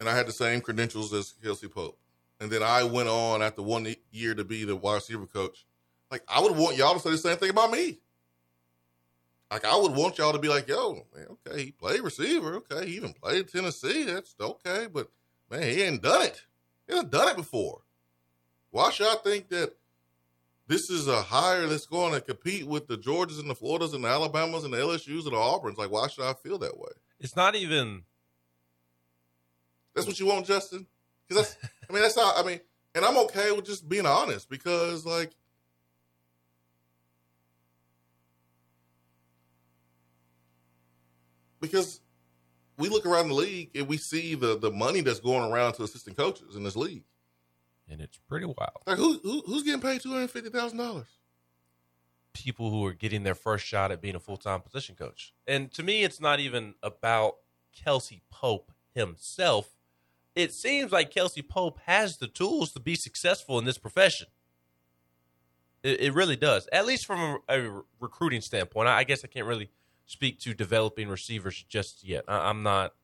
and 0.00 0.08
I 0.08 0.16
had 0.16 0.26
the 0.26 0.32
same 0.32 0.60
credentials 0.60 1.12
as 1.12 1.34
Kelsey 1.42 1.68
Pope, 1.68 1.98
and 2.40 2.50
then 2.50 2.62
I 2.62 2.82
went 2.82 3.08
on 3.08 3.42
after 3.42 3.62
one 3.62 3.94
year 4.10 4.34
to 4.34 4.44
be 4.44 4.64
the 4.64 4.74
wide 4.74 4.96
receiver 4.96 5.26
coach, 5.26 5.66
like 6.10 6.24
I 6.26 6.40
would 6.40 6.56
want 6.56 6.76
y'all 6.76 6.94
to 6.94 7.00
say 7.00 7.10
the 7.10 7.18
same 7.18 7.36
thing 7.36 7.50
about 7.50 7.70
me. 7.70 7.98
Like 9.50 9.64
I 9.64 9.76
would 9.76 9.92
want 9.92 10.18
y'all 10.18 10.32
to 10.32 10.38
be 10.38 10.48
like, 10.48 10.68
yo, 10.68 11.04
man, 11.14 11.26
okay, 11.46 11.64
he 11.64 11.70
played 11.72 12.00
receiver, 12.00 12.56
okay, 12.56 12.86
he 12.86 12.96
even 12.96 13.12
played 13.12 13.48
Tennessee, 13.48 14.04
that's 14.04 14.34
okay, 14.40 14.86
but 14.92 15.08
man, 15.50 15.62
he 15.62 15.82
ain't 15.82 16.02
done 16.02 16.22
it. 16.22 16.42
He 16.86 16.94
hasn't 16.94 17.12
done 17.12 17.28
it 17.28 17.36
before. 17.36 17.82
Why 18.70 18.90
should 18.90 19.08
I 19.08 19.16
think 19.16 19.48
that 19.48 19.74
this 20.66 20.88
is 20.88 21.08
a 21.08 21.22
hire 21.22 21.66
that's 21.66 21.86
going 21.86 22.14
to 22.14 22.20
compete 22.20 22.66
with 22.66 22.86
the 22.86 22.96
Georgias 22.96 23.40
and 23.40 23.50
the 23.50 23.54
Floridas 23.56 23.92
and 23.92 24.04
the 24.04 24.08
Alabamas 24.08 24.62
and 24.62 24.72
the 24.72 24.78
LSUs 24.78 25.24
and 25.24 25.32
the 25.32 25.36
Auburns? 25.36 25.76
Like, 25.76 25.90
why 25.90 26.06
should 26.06 26.24
I 26.24 26.34
feel 26.34 26.58
that 26.58 26.78
way? 26.78 26.90
It's 27.18 27.34
not 27.34 27.56
even. 27.56 28.04
That's 29.94 30.06
what 30.06 30.20
you 30.20 30.26
want, 30.26 30.46
Justin? 30.46 30.86
Because 31.28 31.42
that's, 31.42 31.72
I 31.88 31.92
mean, 31.92 32.02
that's 32.02 32.16
how, 32.16 32.34
I 32.36 32.42
mean, 32.44 32.60
and 32.94 33.04
I'm 33.04 33.16
okay 33.18 33.52
with 33.52 33.66
just 33.66 33.88
being 33.88 34.06
honest 34.06 34.48
because, 34.48 35.04
like, 35.06 35.32
because 41.60 42.00
we 42.80 42.88
look 42.88 43.06
around 43.06 43.28
the 43.28 43.34
league 43.34 43.70
and 43.74 43.86
we 43.86 43.96
see 43.96 44.34
the 44.34 44.58
the 44.58 44.70
money 44.70 45.02
that's 45.02 45.20
going 45.20 45.50
around 45.50 45.74
to 45.74 45.82
assistant 45.84 46.16
coaches 46.16 46.56
in 46.56 46.64
this 46.64 46.76
league, 46.76 47.04
and 47.88 48.00
it's 48.00 48.18
pretty 48.28 48.46
wild. 48.46 48.82
Like 48.86 48.96
who, 48.96 49.20
who 49.22 49.42
who's 49.46 49.62
getting 49.62 49.80
paid 49.80 50.00
two 50.00 50.10
hundred 50.10 50.30
fifty 50.30 50.50
thousand 50.50 50.78
dollars? 50.78 51.08
People 52.32 52.70
who 52.70 52.84
are 52.86 52.92
getting 52.92 53.22
their 53.22 53.34
first 53.34 53.66
shot 53.66 53.90
at 53.92 54.00
being 54.00 54.14
a 54.14 54.20
full 54.20 54.36
time 54.36 54.60
position 54.60 54.96
coach, 54.96 55.32
and 55.46 55.70
to 55.72 55.82
me, 55.82 56.02
it's 56.02 56.20
not 56.20 56.40
even 56.40 56.74
about 56.82 57.36
Kelsey 57.72 58.22
Pope 58.30 58.72
himself. 58.94 59.76
It 60.34 60.52
seems 60.54 60.92
like 60.92 61.10
Kelsey 61.10 61.42
Pope 61.42 61.80
has 61.86 62.18
the 62.18 62.28
tools 62.28 62.72
to 62.72 62.80
be 62.80 62.94
successful 62.94 63.58
in 63.58 63.64
this 63.64 63.78
profession. 63.78 64.28
It, 65.82 66.00
it 66.00 66.14
really 66.14 66.36
does, 66.36 66.68
at 66.72 66.86
least 66.86 67.06
from 67.06 67.40
a, 67.48 67.60
a 67.60 67.82
recruiting 67.98 68.40
standpoint. 68.40 68.88
I, 68.88 69.04
guess 69.04 69.24
I 69.24 69.28
can't 69.28 69.46
really 69.46 69.70
speak 70.06 70.38
to 70.40 70.54
developing 70.54 71.08
receivers 71.08 71.64
just 71.68 72.04
yet. 72.04 72.24
I, 72.28 72.50
am 72.50 72.62
not 72.62 72.94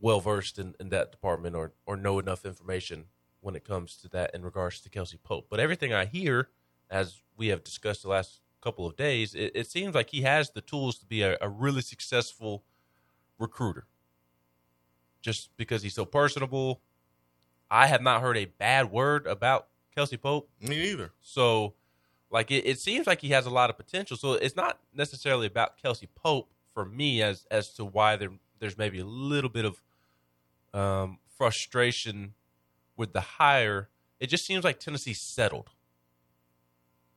well 0.00 0.20
versed 0.20 0.58
in, 0.58 0.74
in 0.78 0.90
that 0.90 1.10
department 1.10 1.56
or 1.56 1.72
or 1.86 1.96
know 1.96 2.18
enough 2.18 2.44
information 2.44 3.06
when 3.40 3.54
it 3.54 3.64
comes 3.64 3.96
to 3.96 4.08
that 4.08 4.34
in 4.34 4.42
regards 4.42 4.80
to 4.80 4.90
Kelsey 4.90 5.18
Pope. 5.22 5.46
But 5.48 5.60
everything 5.60 5.92
I 5.92 6.06
hear, 6.06 6.48
as 6.90 7.22
we 7.36 7.48
have 7.48 7.62
discussed 7.62 8.02
the 8.02 8.08
last 8.08 8.40
couple 8.60 8.86
of 8.86 8.96
days, 8.96 9.34
it, 9.34 9.52
it 9.54 9.70
seems 9.70 9.94
like 9.94 10.10
he 10.10 10.22
has 10.22 10.50
the 10.50 10.60
tools 10.60 10.98
to 10.98 11.06
be 11.06 11.22
a, 11.22 11.36
a 11.40 11.48
really 11.48 11.82
successful 11.82 12.64
recruiter. 13.38 13.86
Just 15.24 15.48
because 15.56 15.82
he's 15.82 15.94
so 15.94 16.04
personable, 16.04 16.82
I 17.70 17.86
have 17.86 18.02
not 18.02 18.20
heard 18.20 18.36
a 18.36 18.44
bad 18.44 18.92
word 18.92 19.26
about 19.26 19.68
Kelsey 19.94 20.18
Pope. 20.18 20.50
Me 20.60 20.90
either. 20.90 21.12
So 21.22 21.72
like 22.30 22.50
it, 22.50 22.66
it 22.66 22.78
seems 22.78 23.06
like 23.06 23.22
he 23.22 23.30
has 23.30 23.46
a 23.46 23.50
lot 23.50 23.70
of 23.70 23.78
potential. 23.78 24.18
So 24.18 24.34
it's 24.34 24.54
not 24.54 24.80
necessarily 24.92 25.46
about 25.46 25.80
Kelsey 25.80 26.08
Pope 26.14 26.50
for 26.74 26.84
me 26.84 27.22
as 27.22 27.46
as 27.50 27.72
to 27.74 27.86
why 27.86 28.16
there 28.16 28.32
there's 28.58 28.76
maybe 28.76 28.98
a 28.98 29.06
little 29.06 29.48
bit 29.48 29.64
of 29.64 29.80
um, 30.74 31.18
frustration 31.38 32.34
with 32.98 33.14
the 33.14 33.20
hire. 33.20 33.88
It 34.20 34.26
just 34.26 34.44
seems 34.44 34.62
like 34.62 34.78
Tennessee 34.78 35.14
settled, 35.14 35.70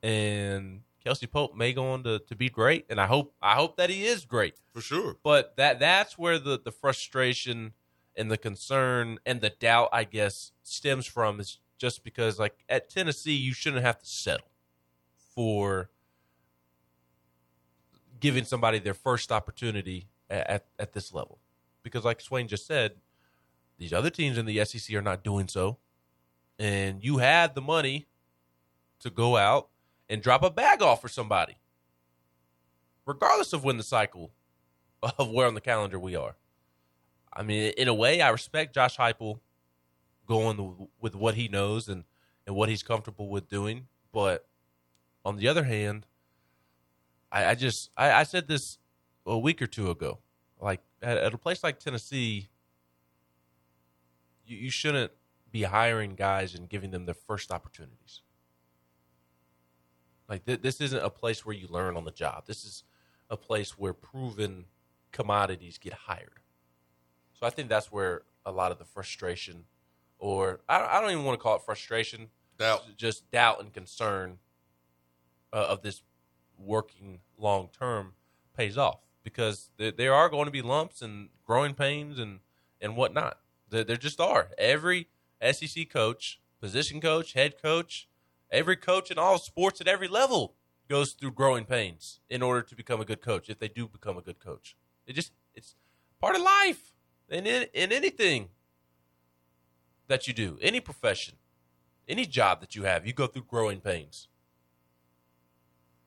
and 0.01 0.81
Kelsey 1.03 1.27
Pope 1.27 1.55
may 1.55 1.73
go 1.73 1.91
on 1.91 2.03
to, 2.03 2.19
to 2.19 2.35
be 2.35 2.49
great, 2.49 2.85
and 2.89 3.01
I 3.01 3.07
hope 3.07 3.33
I 3.41 3.55
hope 3.55 3.77
that 3.77 3.89
he 3.89 4.05
is 4.05 4.23
great 4.23 4.55
for 4.71 4.81
sure. 4.81 5.17
But 5.23 5.57
that 5.57 5.79
that's 5.79 6.17
where 6.17 6.39
the 6.39 6.59
the 6.63 6.71
frustration 6.71 7.73
and 8.17 8.31
the 8.31 8.37
concern 8.37 9.19
and 9.25 9.41
the 9.41 9.51
doubt, 9.51 9.89
I 9.93 10.03
guess, 10.03 10.51
stems 10.63 11.05
from 11.05 11.39
is 11.39 11.59
just 11.77 12.03
because 12.03 12.39
like 12.39 12.63
at 12.67 12.89
Tennessee 12.89 13.35
you 13.35 13.53
shouldn't 13.53 13.83
have 13.83 13.99
to 13.99 14.05
settle 14.05 14.49
for 15.35 15.89
giving 18.19 18.43
somebody 18.43 18.79
their 18.79 18.93
first 18.93 19.31
opportunity 19.31 20.07
at, 20.29 20.49
at, 20.49 20.65
at 20.79 20.93
this 20.93 21.13
level. 21.13 21.39
Because, 21.83 22.03
like 22.03 22.19
Swain 22.19 22.47
just 22.47 22.65
said, 22.65 22.93
these 23.77 23.93
other 23.93 24.09
teams 24.09 24.37
in 24.37 24.45
the 24.45 24.63
SEC 24.65 24.95
are 24.95 25.01
not 25.01 25.23
doing 25.23 25.47
so. 25.47 25.77
And 26.59 27.03
you 27.03 27.17
had 27.19 27.55
the 27.55 27.61
money 27.61 28.07
to 28.99 29.09
go 29.09 29.37
out 29.37 29.69
and 30.09 30.21
drop 30.21 30.43
a 30.43 30.49
bag 30.49 30.81
off 30.81 31.01
for 31.01 31.07
somebody, 31.07 31.57
regardless 33.05 33.53
of 33.53 33.63
when 33.63 33.77
the 33.77 33.83
cycle 33.83 34.31
of 35.19 35.29
where 35.29 35.47
on 35.47 35.53
the 35.53 35.61
calendar 35.61 35.99
we 35.99 36.15
are. 36.15 36.35
I 37.37 37.43
mean, 37.43 37.71
in 37.77 37.87
a 37.87 37.93
way, 37.93 38.19
I 38.19 38.29
respect 38.29 38.73
Josh 38.73 38.97
Heupel 38.97 39.39
going 40.25 40.89
with 40.99 41.15
what 41.15 41.35
he 41.35 41.47
knows 41.47 41.87
and, 41.87 42.03
and 42.47 42.55
what 42.55 42.67
he's 42.67 42.81
comfortable 42.81 43.29
with 43.29 43.47
doing. 43.47 43.87
But 44.11 44.47
on 45.23 45.37
the 45.37 45.47
other 45.47 45.63
hand, 45.63 46.07
I, 47.31 47.45
I 47.45 47.55
just 47.55 47.91
I, 47.95 48.11
I, 48.11 48.23
said 48.23 48.47
this 48.47 48.79
a 49.25 49.37
week 49.37 49.61
or 49.61 49.67
two 49.67 49.91
ago. 49.91 50.17
Like 50.59 50.81
at, 51.03 51.17
at 51.17 51.33
a 51.33 51.37
place 51.37 51.63
like 51.63 51.79
Tennessee, 51.79 52.47
you, 54.47 54.57
you 54.57 54.69
shouldn't 54.71 55.11
be 55.51 55.61
hiring 55.61 56.15
guys 56.15 56.55
and 56.55 56.67
giving 56.67 56.89
them 56.89 57.05
their 57.05 57.13
first 57.13 57.51
opportunities. 57.51 58.21
Like 60.27 60.43
th- 60.45 60.61
this 60.61 60.81
isn't 60.81 61.05
a 61.05 61.11
place 61.11 61.45
where 61.45 61.55
you 61.55 61.67
learn 61.67 61.97
on 61.97 62.03
the 62.03 62.11
job. 62.11 62.47
This 62.47 62.65
is 62.65 62.83
a 63.29 63.37
place 63.37 63.77
where 63.77 63.93
proven 63.93 64.65
commodities 65.11 65.77
get 65.77 65.93
hired. 65.93 66.41
So 67.39 67.45
I 67.45 67.49
think 67.51 67.69
that's 67.69 67.91
where 67.91 68.23
a 68.45 68.51
lot 68.51 68.71
of 68.71 68.79
the 68.79 68.85
frustration, 68.85 69.65
or 70.17 70.61
I, 70.67 70.97
I 70.97 71.01
don't 71.01 71.11
even 71.11 71.23
want 71.23 71.37
to 71.37 71.43
call 71.43 71.55
it 71.55 71.61
frustration, 71.61 72.29
doubt, 72.57 72.83
just 72.97 73.29
doubt 73.31 73.61
and 73.61 73.71
concern 73.71 74.39
uh, 75.53 75.67
of 75.69 75.81
this 75.83 76.01
working 76.57 77.19
long 77.37 77.69
term 77.77 78.13
pays 78.55 78.77
off 78.77 79.01
because 79.23 79.69
there, 79.77 79.91
there, 79.91 80.13
are 80.13 80.29
going 80.29 80.45
to 80.45 80.51
be 80.51 80.63
lumps 80.63 81.01
and 81.01 81.29
growing 81.45 81.75
pains 81.75 82.17
and 82.17 82.39
and 82.81 82.95
whatnot. 82.95 83.39
There, 83.69 83.83
there 83.83 83.97
just 83.97 84.19
are. 84.19 84.49
Every 84.57 85.07
SEC 85.51 85.89
coach, 85.89 86.39
position 86.59 86.99
coach, 86.99 87.33
head 87.33 87.61
coach, 87.61 88.07
every 88.51 88.77
coach 88.77 89.11
in 89.11 89.19
all 89.19 89.37
sports 89.37 89.79
at 89.79 89.87
every 89.87 90.07
level 90.07 90.55
goes 90.89 91.11
through 91.11 91.31
growing 91.31 91.65
pains 91.65 92.19
in 92.29 92.41
order 92.41 92.61
to 92.61 92.75
become 92.75 93.01
a 93.01 93.05
good 93.05 93.21
coach. 93.21 93.49
If 93.49 93.59
they 93.59 93.67
do 93.67 93.87
become 93.87 94.17
a 94.17 94.21
good 94.21 94.39
coach, 94.39 94.75
it 95.05 95.13
just 95.13 95.31
it's 95.53 95.75
part 96.19 96.35
of 96.35 96.41
life. 96.41 96.93
In 97.29 97.45
in 97.45 97.91
anything 97.91 98.49
that 100.07 100.27
you 100.27 100.33
do, 100.33 100.57
any 100.61 100.79
profession, 100.79 101.35
any 102.07 102.25
job 102.25 102.61
that 102.61 102.75
you 102.75 102.83
have, 102.83 103.05
you 103.05 103.13
go 103.13 103.27
through 103.27 103.43
growing 103.43 103.81
pains. 103.81 104.27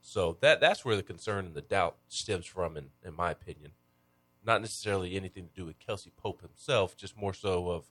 So 0.01 0.39
that 0.41 0.61
that's 0.61 0.85
where 0.85 0.97
the 0.97 1.03
concern 1.03 1.47
and 1.47 1.55
the 1.55 1.61
doubt 1.61 1.97
stems 2.09 2.47
from, 2.47 2.77
in, 2.77 2.87
in 3.05 3.15
my 3.15 3.31
opinion. 3.31 3.73
Not 4.45 4.63
necessarily 4.63 5.15
anything 5.15 5.47
to 5.49 5.55
do 5.55 5.67
with 5.67 5.79
Kelsey 5.79 6.13
Pope 6.17 6.41
himself, 6.41 6.97
just 6.97 7.17
more 7.17 7.35
so 7.35 7.71
of 7.71 7.85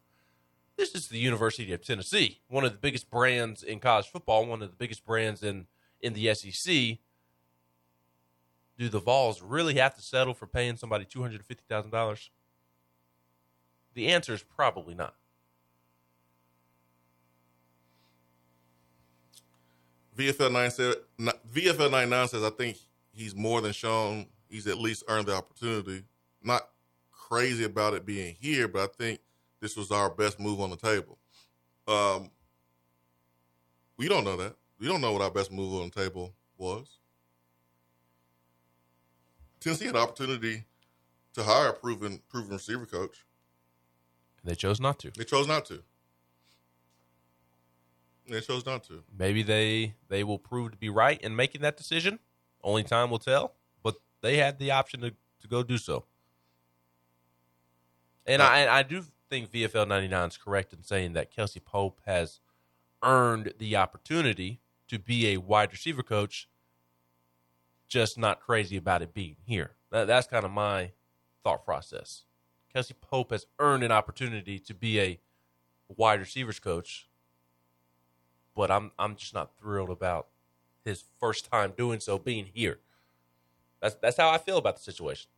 this 0.76 0.96
is 0.96 1.10
the 1.10 1.20
University 1.20 1.72
of 1.74 1.84
Tennessee, 1.84 2.40
one 2.48 2.64
of 2.64 2.72
the 2.72 2.78
biggest 2.78 3.12
brands 3.12 3.62
in 3.62 3.80
college 3.80 4.08
football, 4.08 4.46
one 4.46 4.62
of 4.62 4.70
the 4.70 4.76
biggest 4.76 5.06
brands 5.06 5.44
in 5.44 5.68
in 6.02 6.14
the 6.14 6.34
SEC. 6.34 6.98
Do 8.78 8.88
the 8.88 9.00
Vols 9.00 9.42
really 9.42 9.76
have 9.76 9.96
to 9.96 10.02
settle 10.02 10.34
for 10.34 10.48
paying 10.48 10.78
somebody 10.78 11.06
two 11.06 11.22
hundred 11.22 11.46
fifty 11.46 11.66
thousand 11.70 11.92
dollars? 11.92 12.32
The 13.94 14.08
answer 14.08 14.34
is 14.34 14.44
probably 14.44 14.96
not. 14.96 15.16
VFL 20.18 20.52
nine 20.52 20.72
said 20.72 20.96
VFL 21.20 21.92
ninety 21.92 22.10
nine 22.10 22.28
says 22.28 22.44
I 22.44 22.50
think 22.50 22.78
he's 23.12 23.34
more 23.36 23.62
than 23.62 23.72
shown 23.72 24.28
he's 24.50 24.68
at 24.68 24.78
least 24.78 25.04
earned 25.08 25.28
the 25.28 25.36
opportunity. 25.36 26.04
Not 26.44 26.64
crazy 27.12 27.64
about 27.64 27.94
it 27.94 28.06
being 28.06 28.36
here, 28.40 28.68
but 28.68 28.82
I 28.82 28.88
think 28.88 29.22
this 29.62 29.78
was 29.78 29.92
our 29.92 30.10
best 30.10 30.40
move 30.40 30.60
on 30.60 30.72
the 30.72 30.76
table. 30.76 31.18
Um, 31.88 32.32
we 33.98 34.08
don't 34.08 34.24
know 34.24 34.38
that. 34.38 34.56
We 34.80 34.88
don't 34.88 35.02
know 35.02 35.14
what 35.14 35.22
our 35.22 35.32
best 35.32 35.52
move 35.52 35.82
on 35.82 35.90
the 35.94 36.02
table 36.04 36.34
was. 36.58 37.00
Tennessee 39.60 39.86
had 39.86 39.96
an 39.96 40.02
opportunity 40.02 40.64
to 41.34 41.44
hire 41.44 41.70
a 41.70 41.74
proven 41.74 42.22
proven 42.30 42.54
receiver 42.54 42.86
coach. 42.86 43.26
They 44.44 44.56
chose 44.56 44.80
not 44.80 45.00
to. 45.00 45.12
They 45.12 45.24
chose 45.24 45.48
not 45.48 45.66
to. 45.66 45.84
They 48.28 48.42
chose 48.42 48.66
not 48.66 48.84
to. 48.86 49.04
Maybe 49.18 49.44
they 49.44 49.96
they 50.08 50.24
will 50.24 50.40
prove 50.40 50.72
to 50.72 50.78
be 50.78 50.90
right 50.90 51.20
in 51.22 51.36
making 51.36 51.62
that 51.62 51.78
decision. 51.78 52.20
Only 52.64 52.84
time 52.84 53.10
will 53.10 53.20
tell. 53.20 53.54
But 53.82 53.96
they 54.22 54.38
had 54.38 54.60
the 54.60 54.72
option 54.72 55.02
to, 55.02 55.12
to 55.42 55.48
go 55.48 55.64
do 55.64 55.78
so. 55.78 56.06
And 58.26 58.42
I 58.42 58.80
I 58.80 58.84
do 58.84 59.04
think 59.30 59.52
VFL 59.52 59.88
99 59.88 60.28
is 60.28 60.38
correct 60.38 60.74
in 60.74 60.84
saying 60.84 61.14
that 61.14 61.32
Kelsey 61.32 61.60
Pope 61.60 62.02
has 62.06 62.40
earned 63.04 63.54
the 63.58 63.76
opportunity 63.76 64.60
to 64.88 65.00
be 65.00 65.28
a 65.28 65.38
wide 65.38 65.72
receiver 65.72 66.04
coach, 66.04 66.50
just 67.88 68.18
not 68.18 68.40
crazy 68.42 68.76
about 68.76 69.02
it 69.02 69.14
being 69.14 69.38
here. 69.46 69.72
That, 69.92 70.08
that's 70.08 70.28
kind 70.28 70.46
of 70.46 70.52
my 70.52 70.92
thought 71.44 71.64
process. 71.64 72.24
Kelsey 72.72 72.96
Pope 73.00 73.32
has 73.32 73.46
earned 73.58 73.84
an 73.84 73.92
opportunity 73.92 74.60
to 74.60 74.74
be 74.74 75.00
a 75.00 75.20
wide 75.88 76.20
receivers 76.20 76.60
coach, 76.60 77.08
but 78.56 78.70
I'm 78.70 78.92
I'm 79.00 79.16
just 79.16 79.34
not 79.34 79.52
thrilled 79.60 79.90
about 79.90 80.28
his 80.86 81.04
first 81.20 81.50
time 81.52 81.74
doing 81.76 82.00
so 82.00 82.18
being 82.18 82.46
here. 82.54 82.80
That's 83.82 83.96
that's 83.96 84.18
how 84.18 84.30
I 84.30 84.38
feel 84.38 84.58
about 84.58 84.78
the 84.78 84.84
situation. 84.84 85.30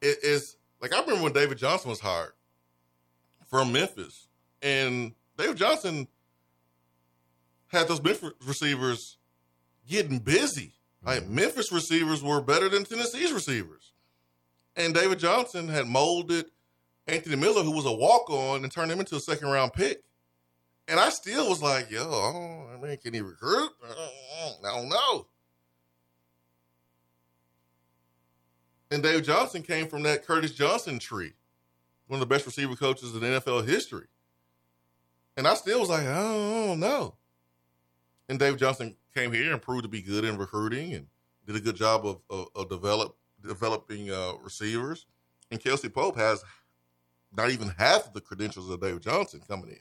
It 0.00 0.18
is 0.22 0.56
like 0.80 0.94
I 0.94 1.00
remember 1.00 1.22
when 1.22 1.32
David 1.32 1.58
Johnson 1.58 1.90
was 1.90 2.00
hired 2.00 2.32
from 3.46 3.72
Memphis, 3.72 4.28
and 4.62 5.12
David 5.36 5.56
Johnson 5.56 6.08
had 7.68 7.88
those 7.88 8.02
Memphis 8.02 8.32
receivers 8.46 9.18
getting 9.88 10.18
busy. 10.18 10.72
Like 11.02 11.22
mm-hmm. 11.22 11.34
Memphis 11.34 11.70
receivers 11.70 12.22
were 12.22 12.40
better 12.40 12.68
than 12.68 12.84
Tennessee's 12.84 13.32
receivers. 13.32 13.92
And 14.76 14.94
David 14.94 15.18
Johnson 15.18 15.68
had 15.68 15.86
molded 15.86 16.46
Anthony 17.06 17.36
Miller, 17.36 17.62
who 17.62 17.70
was 17.70 17.86
a 17.86 17.92
walk 17.92 18.28
on, 18.30 18.62
and 18.62 18.70
turned 18.70 18.90
him 18.90 19.00
into 19.00 19.16
a 19.16 19.20
second 19.20 19.48
round 19.48 19.72
pick. 19.72 20.02
And 20.88 21.00
I 21.00 21.08
still 21.08 21.48
was 21.48 21.62
like, 21.62 21.90
yo, 21.90 22.68
I, 22.72 22.80
mean, 22.80 22.96
can 22.98 23.14
he 23.14 23.20
recruit? 23.20 23.70
I 23.84 24.10
don't 24.62 24.88
know. 24.88 25.26
And 28.90 29.02
Dave 29.02 29.24
Johnson 29.24 29.62
came 29.62 29.88
from 29.88 30.04
that 30.04 30.24
Curtis 30.24 30.52
Johnson 30.52 30.98
tree, 30.98 31.32
one 32.06 32.20
of 32.20 32.28
the 32.28 32.32
best 32.32 32.46
receiver 32.46 32.76
coaches 32.76 33.14
in 33.14 33.20
NFL 33.20 33.66
history. 33.66 34.06
And 35.36 35.48
I 35.48 35.54
still 35.54 35.80
was 35.80 35.88
like, 35.88 36.06
I 36.06 36.22
don't 36.22 36.80
know. 36.80 37.14
And 38.28 38.38
Dave 38.38 38.56
Johnson 38.56 38.94
came 39.14 39.32
here 39.32 39.52
and 39.52 39.60
proved 39.60 39.82
to 39.82 39.88
be 39.88 40.02
good 40.02 40.24
in 40.24 40.38
recruiting 40.38 40.94
and 40.94 41.06
did 41.46 41.56
a 41.56 41.60
good 41.60 41.76
job 41.76 42.06
of, 42.06 42.20
of, 42.30 42.48
of 42.54 42.68
developing 43.46 44.10
uh, 44.10 44.32
receivers. 44.42 45.06
And 45.50 45.62
Kelsey 45.62 45.88
Pope 45.88 46.16
has 46.16 46.44
not 47.36 47.50
even 47.50 47.68
half 47.68 48.12
the 48.12 48.20
credentials 48.20 48.70
of 48.70 48.80
David 48.80 49.02
Johnson 49.02 49.40
coming 49.46 49.70
in. 49.70 49.78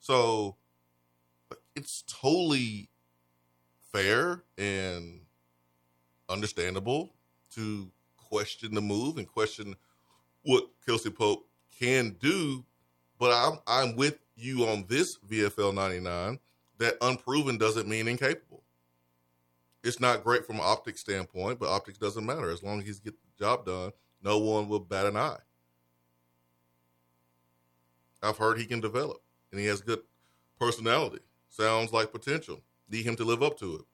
So 0.00 0.56
it's 1.74 2.02
totally 2.06 2.88
fair 3.92 4.42
and 4.58 5.20
understandable 6.28 7.14
to 7.54 7.90
question 8.16 8.74
the 8.74 8.80
move 8.80 9.18
and 9.18 9.28
question 9.28 9.74
what 10.42 10.68
Kelsey 10.84 11.10
Pope 11.10 11.46
can 11.78 12.16
do. 12.20 12.64
But 13.18 13.32
I'm 13.32 13.58
I'm 13.66 13.96
with 13.96 14.18
you 14.36 14.66
on 14.66 14.84
this 14.88 15.18
VFL 15.18 15.74
99 15.74 16.38
that 16.78 16.96
unproven 17.00 17.56
doesn't 17.56 17.88
mean 17.88 18.08
incapable. 18.08 18.63
It's 19.84 20.00
not 20.00 20.24
great 20.24 20.46
from 20.46 20.56
an 20.56 20.62
optics 20.64 21.00
standpoint, 21.00 21.60
but 21.60 21.68
optics 21.68 21.98
doesn't 21.98 22.24
matter. 22.24 22.50
As 22.50 22.62
long 22.62 22.80
as 22.80 22.86
he's 22.86 23.00
get 23.00 23.14
the 23.14 23.44
job 23.44 23.66
done, 23.66 23.92
no 24.22 24.38
one 24.38 24.66
will 24.68 24.80
bat 24.80 25.04
an 25.04 25.18
eye. 25.18 25.38
I've 28.22 28.38
heard 28.38 28.58
he 28.58 28.64
can 28.64 28.80
develop 28.80 29.18
and 29.50 29.60
he 29.60 29.66
has 29.66 29.82
good 29.82 30.00
personality. 30.58 31.20
Sounds 31.50 31.92
like 31.92 32.10
potential. 32.10 32.62
Need 32.88 33.04
him 33.04 33.16
to 33.16 33.24
live 33.24 33.42
up 33.42 33.58
to 33.58 33.76
it. 33.76 33.84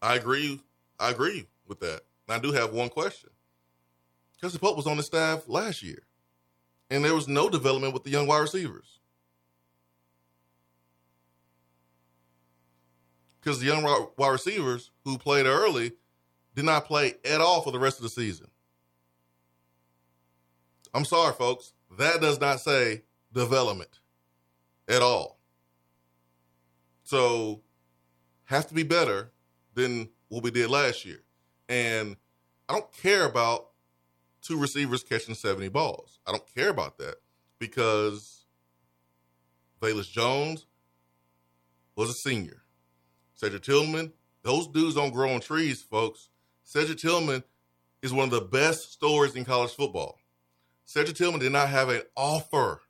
I 0.00 0.14
agree. 0.14 0.60
I 1.00 1.10
agree 1.10 1.48
with 1.66 1.80
that. 1.80 2.02
And 2.28 2.36
I 2.36 2.38
do 2.38 2.52
have 2.52 2.72
one 2.72 2.88
question. 2.88 3.30
Kelsey 4.40 4.58
Pope 4.58 4.76
was 4.76 4.86
on 4.86 4.96
the 4.96 5.02
staff 5.02 5.48
last 5.48 5.82
year, 5.82 6.02
and 6.90 7.04
there 7.04 7.14
was 7.14 7.26
no 7.26 7.48
development 7.48 7.94
with 7.94 8.04
the 8.04 8.10
young 8.10 8.26
wide 8.26 8.40
receivers. 8.40 8.93
Because 13.44 13.60
the 13.60 13.66
young 13.66 13.82
wide 14.16 14.30
receivers 14.30 14.90
who 15.04 15.18
played 15.18 15.44
early 15.44 15.92
did 16.54 16.64
not 16.64 16.86
play 16.86 17.16
at 17.26 17.42
all 17.42 17.60
for 17.60 17.72
the 17.72 17.78
rest 17.78 17.98
of 17.98 18.02
the 18.04 18.08
season. 18.08 18.46
I'm 20.94 21.04
sorry, 21.04 21.34
folks. 21.34 21.74
That 21.98 22.22
does 22.22 22.40
not 22.40 22.60
say 22.60 23.02
development 23.34 24.00
at 24.88 25.02
all. 25.02 25.38
So, 27.02 27.60
have 28.44 28.66
to 28.68 28.74
be 28.74 28.82
better 28.82 29.30
than 29.74 30.08
what 30.28 30.42
we 30.42 30.50
did 30.50 30.70
last 30.70 31.04
year. 31.04 31.20
And 31.68 32.16
I 32.66 32.72
don't 32.72 32.92
care 32.92 33.26
about 33.26 33.68
two 34.40 34.58
receivers 34.58 35.02
catching 35.02 35.34
70 35.34 35.68
balls. 35.68 36.18
I 36.26 36.30
don't 36.30 36.54
care 36.54 36.70
about 36.70 36.96
that 36.96 37.16
because 37.58 38.46
Velus 39.82 40.10
Jones 40.10 40.64
was 41.94 42.08
a 42.08 42.14
senior. 42.14 42.63
Cedric 43.44 43.62
Tillman, 43.62 44.10
those 44.42 44.66
dudes 44.68 44.94
don't 44.94 45.12
grow 45.12 45.34
on 45.34 45.40
trees, 45.40 45.82
folks. 45.82 46.30
Cedric 46.62 46.96
Tillman 46.96 47.44
is 48.00 48.10
one 48.10 48.24
of 48.24 48.30
the 48.30 48.40
best 48.40 48.90
stories 48.90 49.36
in 49.36 49.44
college 49.44 49.72
football. 49.72 50.18
Cedric 50.86 51.14
Tillman 51.14 51.40
did 51.40 51.52
not 51.52 51.68
have 51.68 51.90
an 51.90 52.00
offer. 52.16 52.80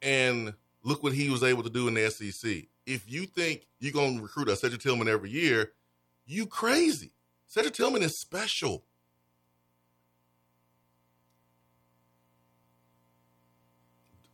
And 0.00 0.54
look 0.82 1.02
what 1.02 1.12
he 1.12 1.28
was 1.28 1.42
able 1.42 1.62
to 1.62 1.68
do 1.68 1.88
in 1.88 1.94
the 1.94 2.10
SEC. 2.10 2.64
If 2.86 3.04
you 3.06 3.26
think 3.26 3.66
you're 3.80 3.92
going 3.92 4.16
to 4.16 4.22
recruit 4.22 4.48
a 4.48 4.56
Cedric 4.56 4.80
Tillman 4.80 5.08
every 5.08 5.28
year, 5.28 5.72
you 6.24 6.46
crazy. 6.46 7.12
Cedric 7.46 7.74
Tillman 7.74 8.02
is 8.02 8.18
special. 8.18 8.82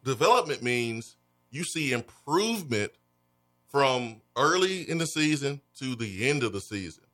Development 0.04 0.62
means 0.62 1.16
you 1.50 1.64
see 1.64 1.92
improvement 1.92 2.92
from 3.70 4.20
early 4.36 4.88
in 4.88 4.98
the 4.98 5.06
season 5.06 5.60
to 5.78 5.94
the 5.94 6.28
end 6.28 6.42
of 6.42 6.52
the 6.52 6.60
season. 6.60 7.04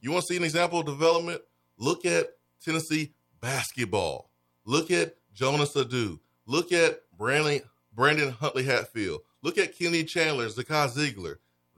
You 0.00 0.10
want 0.10 0.24
to 0.24 0.32
see 0.32 0.36
an 0.36 0.44
example 0.44 0.80
of 0.80 0.86
development? 0.86 1.42
Look 1.76 2.04
at 2.04 2.28
Tennessee 2.64 3.12
basketball. 3.40 4.30
Look 4.64 4.90
at 4.90 5.16
Jonas 5.34 5.74
Aidoo. 5.74 6.18
Look 6.46 6.72
at 6.72 7.00
Brandon, 7.16 7.60
Brandon 7.94 8.30
Huntley 8.30 8.64
Hatfield. 8.64 9.20
Look 9.42 9.58
at 9.58 9.78
Kenny 9.78 10.04
Chandler, 10.04 10.46
Zakai 10.46 10.88
Zeigler. 10.88 11.36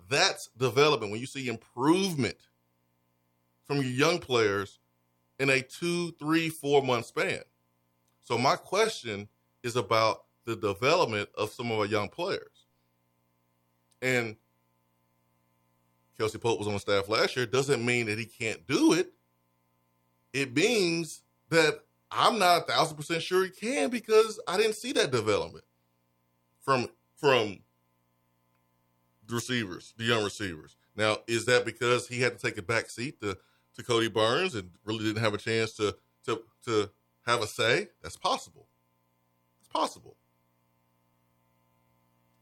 That's 0.09 0.49
development 0.57 1.13
when 1.13 1.21
you 1.21 1.27
see 1.27 1.49
improvement 1.49 2.37
from 3.65 3.77
your 3.77 3.87
young 3.87 4.19
players 4.19 4.79
in 5.39 5.51
a 5.51 5.61
two, 5.61 6.13
three, 6.19 6.49
four 6.49 6.83
month 6.83 7.07
span. 7.07 7.41
So 8.23 8.39
my 8.39 8.57
question 8.57 9.29
is 9.63 9.77
about 9.77 10.25
the 10.45 10.57
development 10.57 11.29
of 11.37 11.51
some 11.51 11.71
of 11.71 11.79
our 11.79 11.87
young 11.87 12.09
players. 12.09 12.60
And 14.03 14.37
Kelsey 16.19 16.39
Pope 16.39 16.59
was 16.59 16.69
on 16.69 16.75
the 16.75 16.81
staff 16.81 17.09
last 17.09 17.37
year. 17.37 17.47
Doesn't 17.47 17.85
mean 17.85 18.07
that 18.07 18.19
he 18.19 18.27
can't 18.27 18.67
do 18.67 18.93
it. 18.93 19.13
It 20.33 20.55
means 20.55 21.23
that 21.51 21.81
I'm 22.11 22.39
not 22.39 22.63
a 22.63 22.73
thousand 22.73 22.97
percent 22.97 23.23
sure 23.23 23.45
he 23.45 23.51
can 23.51 23.91
because 23.91 24.41
I 24.47 24.57
didn't 24.57 24.75
see 24.75 24.93
that 24.93 25.11
development 25.11 25.65
from 26.61 26.89
from 27.17 27.61
the 29.27 29.35
receivers, 29.35 29.95
the 29.97 30.05
young 30.05 30.25
receivers. 30.25 30.77
Now, 30.97 31.19
is 31.27 31.45
that 31.47 31.65
because 31.65 32.09
he 32.09 32.21
had 32.21 32.39
to 32.39 32.47
take 32.47 32.59
a 32.59 32.63
back 32.63 32.91
seat 32.91 33.21
to, 33.21 33.37
to 33.77 33.83
Kodi 33.83 34.13
Burns 34.13 34.55
and 34.55 34.71
really 34.85 35.05
didn't 35.05 35.23
have 35.23 35.35
a 35.35 35.39
chance 35.39 35.73
to 35.75 35.97
to 36.27 36.43
to 36.67 36.91
have 37.27 37.43
a 37.43 37.47
say? 37.47 37.89
That's 38.03 38.17
possible. 38.17 38.67
It's 39.61 39.69
possible. 39.69 40.17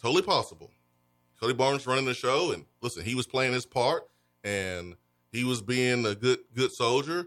Totally 0.01 0.23
possible. 0.23 0.71
Kodi 1.41 1.57
Burns 1.57 1.87
running 1.87 2.05
the 2.05 2.15
show, 2.15 2.53
and 2.53 2.65
listen, 2.81 3.05
he 3.05 3.15
was 3.15 3.27
playing 3.27 3.53
his 3.53 3.67
part, 3.67 4.09
and 4.43 4.97
he 5.31 5.45
was 5.45 5.63
being 5.63 6.05
a 6.07 6.15
good 6.15 6.41
good 6.55 6.73
soldier, 6.73 7.27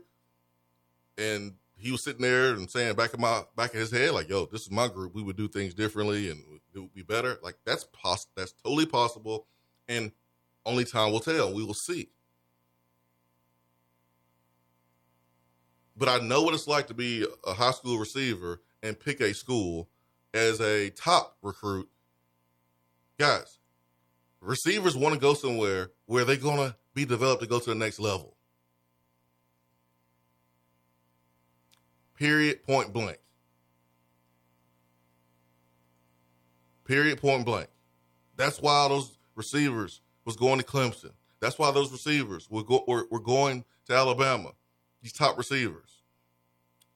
and 1.17 1.53
he 1.77 1.91
was 1.91 2.03
sitting 2.03 2.21
there 2.21 2.53
and 2.53 2.69
saying 2.69 2.95
back 2.95 3.13
of 3.13 3.19
my 3.19 3.43
back 3.55 3.73
of 3.73 3.79
his 3.79 3.91
head, 3.91 4.11
like, 4.11 4.29
"Yo, 4.29 4.45
this 4.45 4.61
is 4.61 4.71
my 4.71 4.87
group. 4.87 5.13
We 5.15 5.23
would 5.23 5.37
do 5.37 5.47
things 5.47 5.73
differently, 5.73 6.29
and 6.29 6.43
it 6.73 6.79
would 6.79 6.93
be 6.93 7.03
better." 7.03 7.39
Like 7.41 7.57
that's 7.65 7.85
poss- 7.91 8.27
that's 8.35 8.51
totally 8.51 8.85
possible, 8.85 9.47
and 9.87 10.11
only 10.65 10.85
time 10.85 11.11
will 11.11 11.19
tell. 11.19 11.53
We 11.53 11.63
will 11.63 11.73
see. 11.73 12.09
But 15.95 16.09
I 16.09 16.19
know 16.19 16.41
what 16.41 16.53
it's 16.53 16.67
like 16.67 16.87
to 16.87 16.93
be 16.93 17.25
a 17.45 17.53
high 17.53 17.71
school 17.71 17.97
receiver 17.97 18.61
and 18.81 18.99
pick 18.99 19.21
a 19.21 19.33
school 19.33 19.89
as 20.33 20.59
a 20.59 20.89
top 20.89 21.37
recruit. 21.41 21.89
Guys, 23.17 23.59
receivers 24.41 24.95
want 24.95 25.13
to 25.13 25.19
go 25.19 25.33
somewhere 25.33 25.91
where 26.05 26.25
they're 26.25 26.35
going 26.35 26.57
to 26.57 26.75
be 26.93 27.05
developed 27.05 27.41
to 27.41 27.47
go 27.47 27.59
to 27.59 27.69
the 27.69 27.75
next 27.75 27.99
level. 27.99 28.35
Period, 32.17 32.63
point 32.63 32.93
blank. 32.93 33.17
Period, 36.85 37.19
point 37.19 37.45
blank. 37.45 37.67
That's 38.35 38.59
why 38.59 38.87
those 38.87 39.17
receivers 39.35 40.01
was 40.25 40.35
going 40.35 40.59
to 40.59 40.65
Clemson. 40.65 41.11
That's 41.39 41.57
why 41.57 41.71
those 41.71 41.91
receivers 41.91 42.49
were, 42.49 42.63
go, 42.63 42.83
were, 42.87 43.07
were 43.09 43.19
going 43.19 43.65
to 43.87 43.93
Alabama. 43.93 44.51
These 45.01 45.13
top 45.13 45.37
receivers. 45.37 46.01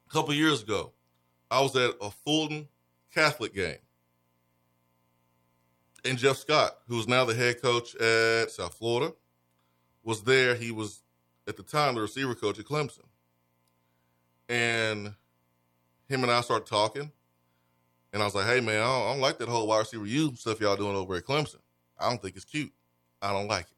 A 0.08 0.14
couple 0.14 0.34
years 0.34 0.62
ago, 0.62 0.92
I 1.50 1.62
was 1.62 1.76
at 1.76 1.96
a 2.02 2.12
Fulton 2.12 2.68
Catholic 3.14 3.56
game. 3.56 3.78
And 6.06 6.20
Jeff 6.20 6.38
Scott, 6.38 6.78
who's 6.88 7.08
now 7.08 7.26
the 7.26 7.34
head 7.34 7.62
coach 7.62 7.96
at 7.96 8.52
South 8.52 8.76
Florida, 8.76 9.14
was 10.04 10.22
there. 10.22 10.54
He 10.54 10.72
was 10.72 11.02
at 11.48 11.58
the 11.58 11.64
time 11.64 11.96
the 11.96 12.02
receiver 12.02 12.36
coach 12.36 12.60
at 12.60 12.66
Clemson. 12.66 13.06
And 14.48 15.16
him 16.08 16.24
and 16.24 16.32
I 16.32 16.42
started 16.42 16.68
talking. 16.68 17.12
And 18.14 18.22
I 18.22 18.26
was 18.26 18.36
like, 18.36 18.46
hey, 18.46 18.62
man, 18.62 18.82
I 18.82 18.86
don't, 18.86 19.08
I 19.08 19.12
don't 19.12 19.22
like 19.22 19.40
that 19.40 19.50
whole 19.50 19.68
wide 19.68 19.80
receiver 19.80 20.06
you 20.06 20.36
stuff 20.36 20.62
y'all 20.62 20.76
doing 20.76 20.96
over 20.96 21.16
at 21.16 21.26
Clemson. 21.26 21.58
I 22.00 22.08
don't 22.08 22.22
think 22.22 22.36
it's 22.36 22.46
cute. 22.46 22.72
I 23.22 23.34
don't 23.34 23.48
like 23.48 23.66
it. 23.66 23.78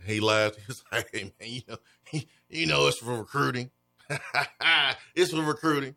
And 0.00 0.08
he 0.08 0.20
laughed. 0.20 0.56
He 0.60 0.64
was 0.66 0.84
like, 0.90 1.10
hey, 1.12 1.32
man, 1.38 1.50
you 1.50 1.62
know, 1.68 2.22
you 2.48 2.66
know 2.66 2.88
it's 2.88 2.98
for 2.98 3.16
recruiting. 3.16 3.70
it's 5.14 5.32
for 5.32 5.42
recruiting. 5.42 5.94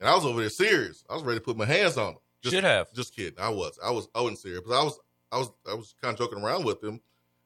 And 0.00 0.08
I 0.08 0.14
was 0.14 0.24
over 0.24 0.40
there 0.40 0.50
serious. 0.50 1.04
I 1.08 1.14
was 1.14 1.22
ready 1.22 1.38
to 1.38 1.44
put 1.44 1.56
my 1.56 1.66
hands 1.66 1.98
on 1.98 2.14
him. 2.14 2.18
Just, 2.44 2.54
Should 2.56 2.64
have. 2.64 2.92
Just 2.92 3.16
kidding. 3.16 3.40
I 3.40 3.48
was. 3.48 3.78
I 3.82 3.90
was. 3.90 4.06
I 4.14 4.20
wasn't 4.20 4.38
serious, 4.38 4.60
but 4.66 4.78
I 4.78 4.84
was. 4.84 5.00
I 5.32 5.38
was. 5.38 5.50
I 5.66 5.72
was 5.72 5.94
kind 6.02 6.12
of 6.12 6.18
joking 6.18 6.44
around 6.44 6.66
with 6.66 6.84
him, 6.84 7.00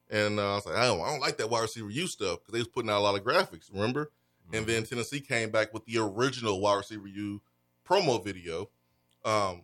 and 0.09 0.37
uh, 0.37 0.51
I 0.51 0.55
was 0.55 0.65
like, 0.65 0.75
I 0.75 0.87
don't, 0.87 0.99
I 0.99 1.09
don't 1.09 1.21
like 1.21 1.37
that 1.37 1.49
wide 1.49 1.61
receiver 1.61 1.89
U 1.89 2.05
stuff 2.05 2.39
because 2.39 2.51
they 2.51 2.59
was 2.59 2.67
putting 2.67 2.89
out 2.89 2.99
a 2.99 2.99
lot 2.99 3.15
of 3.15 3.23
graphics. 3.23 3.73
Remember? 3.73 4.11
And 4.51 4.65
then 4.65 4.83
Tennessee 4.83 5.21
came 5.21 5.51
back 5.51 5.73
with 5.73 5.85
the 5.85 5.99
original 5.99 6.59
wide 6.59 6.75
receiver 6.75 7.07
U 7.07 7.41
promo 7.87 8.21
video. 8.21 8.69
Um, 9.23 9.61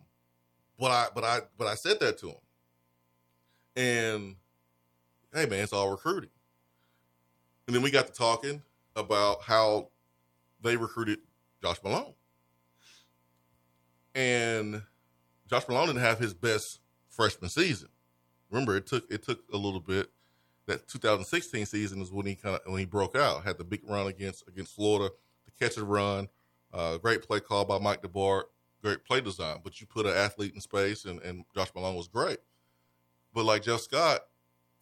but 0.78 0.90
I, 0.90 1.06
but 1.14 1.24
I, 1.24 1.40
but 1.58 1.66
I 1.66 1.74
said 1.74 2.00
that 2.00 2.16
to 2.20 2.28
him, 2.28 2.36
and 3.76 4.36
hey, 5.34 5.44
man, 5.44 5.64
it's 5.64 5.74
all 5.74 5.90
recruiting. 5.90 6.30
And 7.66 7.76
then 7.76 7.82
we 7.82 7.90
got 7.90 8.06
to 8.06 8.12
talking 8.14 8.62
about 8.94 9.42
how 9.42 9.88
they 10.62 10.78
recruited 10.78 11.18
Josh 11.62 11.76
Malone, 11.84 12.14
and 14.14 14.80
Josh 15.48 15.68
Malone 15.68 15.86
didn't 15.86 16.02
have 16.02 16.18
his 16.18 16.34
best 16.34 16.80
freshman 17.08 17.50
season. 17.50 17.88
Remember, 18.50 18.76
it 18.76 18.86
took 18.86 19.10
it 19.10 19.22
took 19.22 19.40
a 19.52 19.56
little 19.56 19.80
bit. 19.80 20.08
That 20.66 20.88
2016 20.88 21.64
season 21.66 22.02
is 22.02 22.10
when 22.10 22.26
he 22.26 22.34
kind 22.34 22.56
of 22.56 22.60
when 22.66 22.80
he 22.80 22.86
broke 22.86 23.16
out. 23.16 23.44
Had 23.44 23.58
the 23.58 23.64
big 23.64 23.82
run 23.88 24.08
against 24.08 24.44
against 24.48 24.74
Florida, 24.74 25.12
the 25.44 25.64
catch 25.64 25.76
and 25.76 25.88
run, 25.88 26.28
uh, 26.72 26.96
great 26.96 27.22
play 27.22 27.40
call 27.40 27.64
by 27.64 27.78
Mike 27.78 28.02
DeBord, 28.02 28.44
great 28.82 29.04
play 29.04 29.20
design. 29.20 29.58
But 29.62 29.80
you 29.80 29.86
put 29.86 30.06
an 30.06 30.16
athlete 30.16 30.54
in 30.54 30.60
space, 30.60 31.04
and, 31.04 31.20
and 31.22 31.44
Josh 31.54 31.68
Malone 31.74 31.94
was 31.94 32.08
great. 32.08 32.38
But 33.32 33.44
like 33.44 33.62
Jeff 33.62 33.80
Scott 33.80 34.20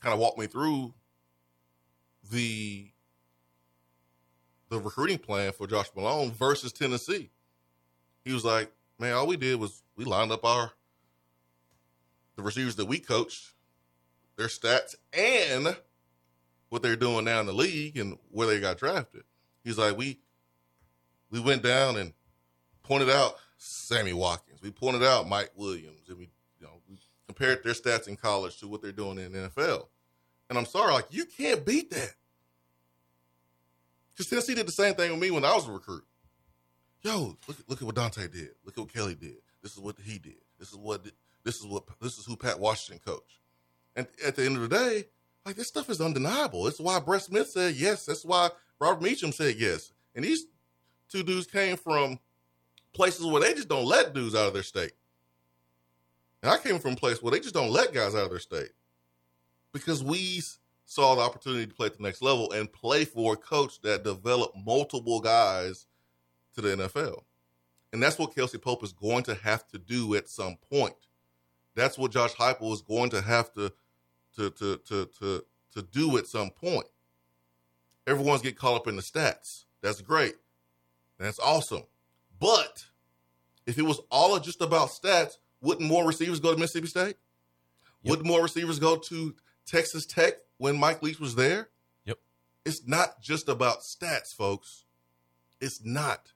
kind 0.00 0.14
of 0.14 0.20
walked 0.20 0.38
me 0.38 0.46
through 0.46 0.94
the 2.31 2.90
the 4.70 4.81
recruiting 4.81 5.18
plan 5.18 5.53
for 5.53 5.66
Josh 5.66 5.88
Malone 5.94 6.33
versus 6.33 6.72
Tennessee. 6.72 7.31
He 8.24 8.33
was 8.33 8.44
like, 8.44 8.72
man, 8.98 9.14
all 9.14 9.26
we 9.26 9.37
did 9.37 9.59
was 9.59 9.83
we 9.96 10.04
lined 10.04 10.33
up 10.33 10.44
our 10.44 10.72
the 12.37 12.42
receivers 12.42 12.76
that 12.76 12.87
we 12.87 12.98
coached, 12.98 13.52
their 14.37 14.48
stats, 14.48 14.94
and 15.12 15.76
what 16.68 16.83
they're 16.83 16.96
doing 16.96 17.24
now 17.24 17.40
in 17.40 17.46
the 17.46 17.52
league 17.52 17.96
and 17.96 18.18
where 18.30 18.48
they 18.48 18.59
got 18.59 18.78
drafted. 18.78 19.22
He's 19.62 19.78
like, 19.78 19.96
we 19.96 20.18
we 21.30 21.40
went 21.40 21.62
down 21.62 21.96
and 21.96 22.12
pointed 22.83 23.11
out 23.11 23.37
Sammy 23.57 24.12
Watkins. 24.12 24.61
We 24.62 24.70
pointed 24.70 25.02
out 25.02 25.28
Mike 25.28 25.52
Williams, 25.57 26.09
and 26.09 26.18
we 26.18 26.30
you 26.61 26.66
know 26.66 26.72
we 26.88 26.98
compared 27.26 27.62
their 27.62 27.72
stats 27.72 28.09
in 28.09 28.16
college 28.16 28.59
to 28.59 28.68
what 28.68 28.83
they're 28.83 28.92
doing 28.92 29.18
in 29.18 29.33
the 29.33 29.50
NFL. 29.50 29.87
And 30.48 30.59
I'm 30.59 30.66
sorry, 30.66 30.92
like 30.92 31.07
you 31.11 31.24
can't 31.24 31.64
beat 31.64 31.90
that. 31.90 32.14
Because 34.11 34.28
Tennessee 34.28 34.54
did 34.54 34.68
the 34.68 34.72
same 34.72 34.94
thing 34.94 35.11
with 35.11 35.20
me 35.20 35.30
when 35.30 35.44
I 35.44 35.54
was 35.54 35.66
a 35.66 35.72
recruit. 35.72 36.04
Yo, 37.05 37.37
look, 37.47 37.57
look 37.69 37.83
at 37.83 37.87
what 37.87 37.95
Dante 37.95 38.27
did. 38.29 38.51
Look 38.64 38.79
at 38.79 38.79
what 38.79 38.93
Kelly 38.93 39.14
did. 39.14 39.37
This 39.62 39.73
is 39.73 39.79
what 39.79 39.97
he 40.03 40.19
did. 40.19 40.40
This 40.59 40.71
is 40.71 40.77
what 40.77 41.05
this 41.45 41.61
is 41.61 41.67
what 41.67 41.85
this 42.01 42.19
is 42.19 42.25
who 42.25 42.35
Pat 42.35 42.59
Washington 42.59 43.01
coached. 43.05 43.40
And 43.95 44.07
at 44.25 44.37
the 44.37 44.45
end 44.45 44.57
of 44.57 44.62
the 44.62 44.69
day, 44.69 45.05
like 45.45 45.55
this 45.55 45.69
stuff 45.69 45.90
is 45.90 46.01
undeniable. 46.01 46.67
It's 46.67 46.81
why 46.81 46.99
Bret 47.01 47.23
Smith 47.23 47.51
said 47.51 47.75
yes. 47.75 48.07
That's 48.07 48.25
why 48.25 48.49
Robert 48.81 49.03
Meacham 49.03 49.33
said 49.33 49.57
yes. 49.59 49.93
And 50.14 50.25
these 50.25 50.47
two 51.11 51.23
dudes 51.23 51.47
came 51.47 51.77
from 51.77 52.19
places 52.95 53.27
where 53.27 53.43
they 53.43 53.53
just 53.53 53.69
don't 53.69 53.85
let 53.85 54.14
dudes 54.14 54.35
out 54.35 54.49
of 54.49 54.55
their 54.55 54.62
state. 54.62 54.93
And 56.43 56.51
I 56.51 56.57
came 56.57 56.79
from 56.79 56.95
a 56.95 56.97
place 56.97 57.23
where 57.23 57.33
they 57.33 57.40
just 57.40 57.55
don't 57.55 57.71
let 57.71 57.93
guys 57.93 58.14
out 58.14 58.25
of 58.25 58.31
their 58.31 58.38
state 58.38 58.71
because 59.73 60.03
we 60.03 60.40
saw 60.87 61.14
the 61.14 61.21
opportunity 61.21 61.67
to 61.67 61.75
play 61.75 61.87
at 61.87 61.97
the 61.97 62.03
next 62.03 62.23
level 62.23 62.51
and 62.53 62.73
play 62.73 63.05
for 63.05 63.35
a 63.35 63.37
coach 63.37 63.81
that 63.83 64.05
developed 64.05 64.57
multiple 64.64 65.21
guys 65.21 65.87
to 66.55 66.61
the 66.61 66.77
NFL. 66.77 67.23
And 67.93 68.03
that's 68.03 68.19
what 68.19 68.35
Kelsey 68.35 68.59
Pope 68.59 68.83
is 68.83 68.93
going 68.93 69.23
to 69.25 69.35
have 69.35 69.67
to 69.69 69.79
do 69.79 70.14
at 70.14 70.29
some 70.29 70.57
point. 70.71 70.97
That's 71.75 71.99
what 71.99 72.12
Josh 72.12 72.35
Heupel 72.35 72.73
is 72.73 72.83
going 72.83 73.11
to 73.11 73.21
have 73.21 73.53
to 73.55 73.73
to 74.37 74.51
to 74.51 74.77
to 74.88 75.09
to 75.21 75.45
to 75.75 75.83
do 75.83 76.17
at 76.19 76.27
some 76.27 76.51
point. 76.51 76.87
Everyone's 78.07 78.43
get 78.43 78.59
caught 78.59 78.77
up 78.77 78.88
in 78.88 78.97
the 78.97 79.03
stats. 79.03 79.64
That's 79.81 80.01
great. 80.01 80.35
That's 81.19 81.38
awesome. 81.38 81.85
But 82.40 82.85
if 83.67 83.79
it 83.79 83.83
was 83.83 84.01
all 84.11 84.38
just 84.38 84.61
about 84.61 84.88
stats, 84.90 85.38
wouldn't 85.61 85.88
more 85.88 86.07
receivers 86.07 86.40
go 86.40 86.53
to 86.53 86.61
Mississippi 86.61 86.88
State? 86.88 87.17
Yep. 88.03 88.11
Wouldn't 88.11 88.29
more 88.29 88.43
receivers 88.43 88.79
go 88.79 88.97
to 88.97 89.35
Texas 89.67 90.05
Tech 90.05 90.35
when 90.59 90.77
Mike 90.77 91.03
Leach 91.03 91.21
was 91.21 91.35
there? 91.35 91.69
Yep. 92.05 92.19
It's 92.67 92.87
not 92.87 93.21
just 93.23 93.49
about 93.49 93.81
stats, 93.81 94.35
folks. 94.35 94.85
It's 95.61 95.83
not. 95.85 96.33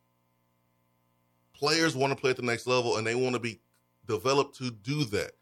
Players 1.58 1.96
want 1.96 2.12
to 2.12 2.20
play 2.20 2.30
at 2.30 2.36
the 2.36 2.42
next 2.42 2.66
level 2.66 2.96
and 2.96 3.06
they 3.06 3.14
want 3.14 3.34
to 3.34 3.40
be 3.40 3.60
developed 4.06 4.56
to 4.58 4.70
do 4.70 5.04
that. 5.06 5.32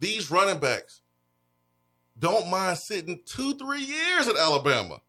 These 0.00 0.30
running 0.30 0.58
backs 0.58 1.02
don't 2.18 2.50
mind 2.50 2.78
sitting 2.78 3.20
two, 3.24 3.54
three 3.54 3.82
years 3.82 4.28
at 4.28 4.36
Alabama. 4.36 5.00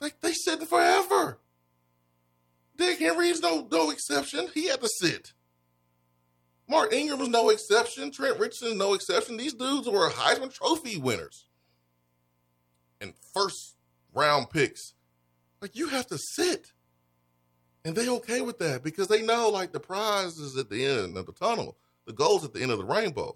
Like 0.00 0.20
they 0.20 0.32
sitting 0.32 0.66
forever. 0.66 1.38
Derrick 2.76 2.98
Henry's 2.98 3.40
no 3.40 3.66
no 3.70 3.90
exception. 3.90 4.48
He 4.54 4.68
had 4.68 4.80
to 4.80 4.88
sit. 5.00 5.32
Mark 6.68 6.92
Ingram 6.92 7.18
was 7.18 7.28
no 7.28 7.48
exception. 7.48 8.12
Trent 8.12 8.38
Richardson 8.38 8.78
no 8.78 8.94
exception. 8.94 9.36
These 9.36 9.54
dudes 9.54 9.88
were 9.88 10.10
Heisman 10.10 10.52
Trophy 10.52 10.98
winners 10.98 11.46
and 13.00 13.14
first 13.34 13.76
round 14.14 14.50
picks. 14.50 14.94
Like 15.60 15.74
you 15.74 15.88
have 15.88 16.06
to 16.08 16.18
sit. 16.18 16.72
And 17.88 17.96
they 17.96 18.06
okay 18.10 18.42
with 18.42 18.58
that 18.58 18.82
because 18.84 19.08
they 19.08 19.22
know 19.22 19.48
like 19.48 19.72
the 19.72 19.80
prize 19.80 20.36
is 20.36 20.58
at 20.58 20.68
the 20.68 20.84
end 20.84 21.16
of 21.16 21.24
the 21.24 21.32
tunnel. 21.32 21.74
The 22.04 22.12
goal's 22.12 22.44
at 22.44 22.52
the 22.52 22.60
end 22.60 22.70
of 22.70 22.76
the 22.76 22.84
rainbow. 22.84 23.34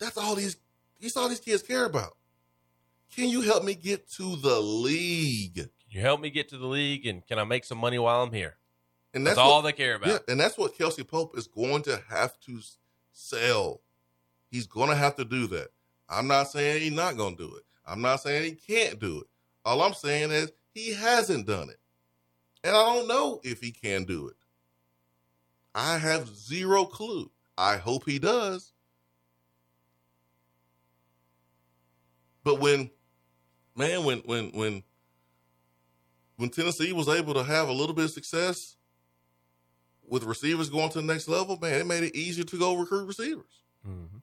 That's 0.00 0.18
all 0.18 0.34
these 0.34 0.56
these 0.98 1.16
all 1.16 1.28
these 1.28 1.38
kids 1.38 1.62
care 1.62 1.84
about. 1.84 2.16
Can 3.14 3.28
you 3.28 3.42
help 3.42 3.62
me 3.62 3.76
get 3.76 4.10
to 4.14 4.34
the 4.34 4.58
league? 4.58 5.54
Can 5.54 5.70
you 5.90 6.00
help 6.00 6.20
me 6.20 6.28
get 6.28 6.48
to 6.48 6.58
the 6.58 6.66
league 6.66 7.06
and 7.06 7.24
can 7.24 7.38
I 7.38 7.44
make 7.44 7.64
some 7.64 7.78
money 7.78 8.00
while 8.00 8.24
I'm 8.24 8.32
here? 8.32 8.56
And 9.14 9.24
That's, 9.24 9.36
that's, 9.36 9.46
all 9.46 9.62
what, 9.62 9.66
they 9.66 9.72
care 9.72 9.94
about. 9.94 10.08
Yeah, 10.08 10.18
and 10.26 10.40
that's 10.40 10.58
what 10.58 10.76
Kelsey 10.76 11.04
Pope 11.04 11.38
is 11.38 11.46
going 11.46 11.84
to 11.84 12.02
have 12.08 12.36
to 12.46 12.58
sell. 13.12 13.80
He's 14.50 14.66
going 14.66 14.90
to 14.90 14.96
have 14.96 15.14
to 15.16 15.24
do 15.24 15.46
that. 15.46 15.68
I'm 16.08 16.26
not 16.26 16.50
saying 16.50 16.82
he's 16.82 16.90
not 16.90 17.16
going 17.16 17.36
to 17.36 17.46
do 17.46 17.54
it. 17.54 17.62
I'm 17.86 18.02
not 18.02 18.22
saying 18.22 18.42
he 18.42 18.74
can't 18.74 18.98
do 18.98 19.20
it. 19.20 19.26
All 19.64 19.82
I'm 19.82 19.94
saying 19.94 20.32
is 20.32 20.50
he 20.74 20.94
hasn't 20.94 21.46
done 21.46 21.70
it. 21.70 21.78
And 22.66 22.76
I 22.76 22.82
don't 22.82 23.06
know 23.06 23.40
if 23.44 23.60
he 23.60 23.70
can 23.70 24.02
do 24.02 24.26
it. 24.26 24.34
I 25.72 25.98
have 25.98 26.34
zero 26.34 26.84
clue. 26.84 27.30
I 27.56 27.76
hope 27.76 28.04
he 28.04 28.18
does. 28.18 28.72
But 32.42 32.58
when 32.58 32.90
man, 33.76 34.02
when 34.02 34.18
when 34.24 34.50
when 34.50 34.82
when 36.38 36.50
Tennessee 36.50 36.92
was 36.92 37.08
able 37.08 37.34
to 37.34 37.44
have 37.44 37.68
a 37.68 37.72
little 37.72 37.94
bit 37.94 38.06
of 38.06 38.10
success 38.10 38.74
with 40.04 40.24
receivers 40.24 40.68
going 40.68 40.90
to 40.90 41.00
the 41.00 41.06
next 41.06 41.28
level, 41.28 41.56
man, 41.60 41.80
it 41.82 41.86
made 41.86 42.02
it 42.02 42.16
easier 42.16 42.44
to 42.44 42.58
go 42.58 42.74
recruit 42.74 43.06
receivers. 43.06 43.62
Mhm. 43.86 44.22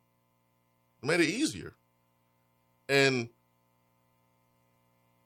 It 1.01 1.05
made 1.05 1.21
it 1.21 1.29
easier. 1.29 1.75
And 2.89 3.29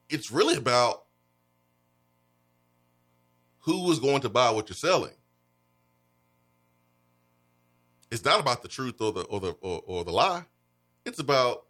it's 0.07 0.29
really 0.29 0.55
about 0.55 1.06
who 3.67 3.91
is 3.91 3.99
going 3.99 4.21
to 4.21 4.29
buy 4.29 4.49
what 4.49 4.69
you're 4.69 4.77
selling. 4.77 5.11
It's 8.09 8.23
not 8.23 8.39
about 8.39 8.61
the 8.61 8.69
truth 8.69 9.01
or 9.01 9.11
the 9.11 9.23
or 9.23 9.41
the 9.41 9.51
or, 9.59 9.83
or 9.85 10.05
the 10.05 10.11
lie. 10.11 10.45
It's 11.05 11.19
about 11.19 11.65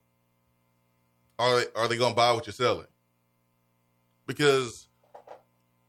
are 1.39 1.60
they 1.60 1.65
are 1.75 1.88
they 1.88 1.97
going 1.97 2.12
to 2.12 2.15
buy 2.15 2.31
what 2.33 2.45
you're 2.45 2.53
selling? 2.53 2.86
Because 4.27 4.89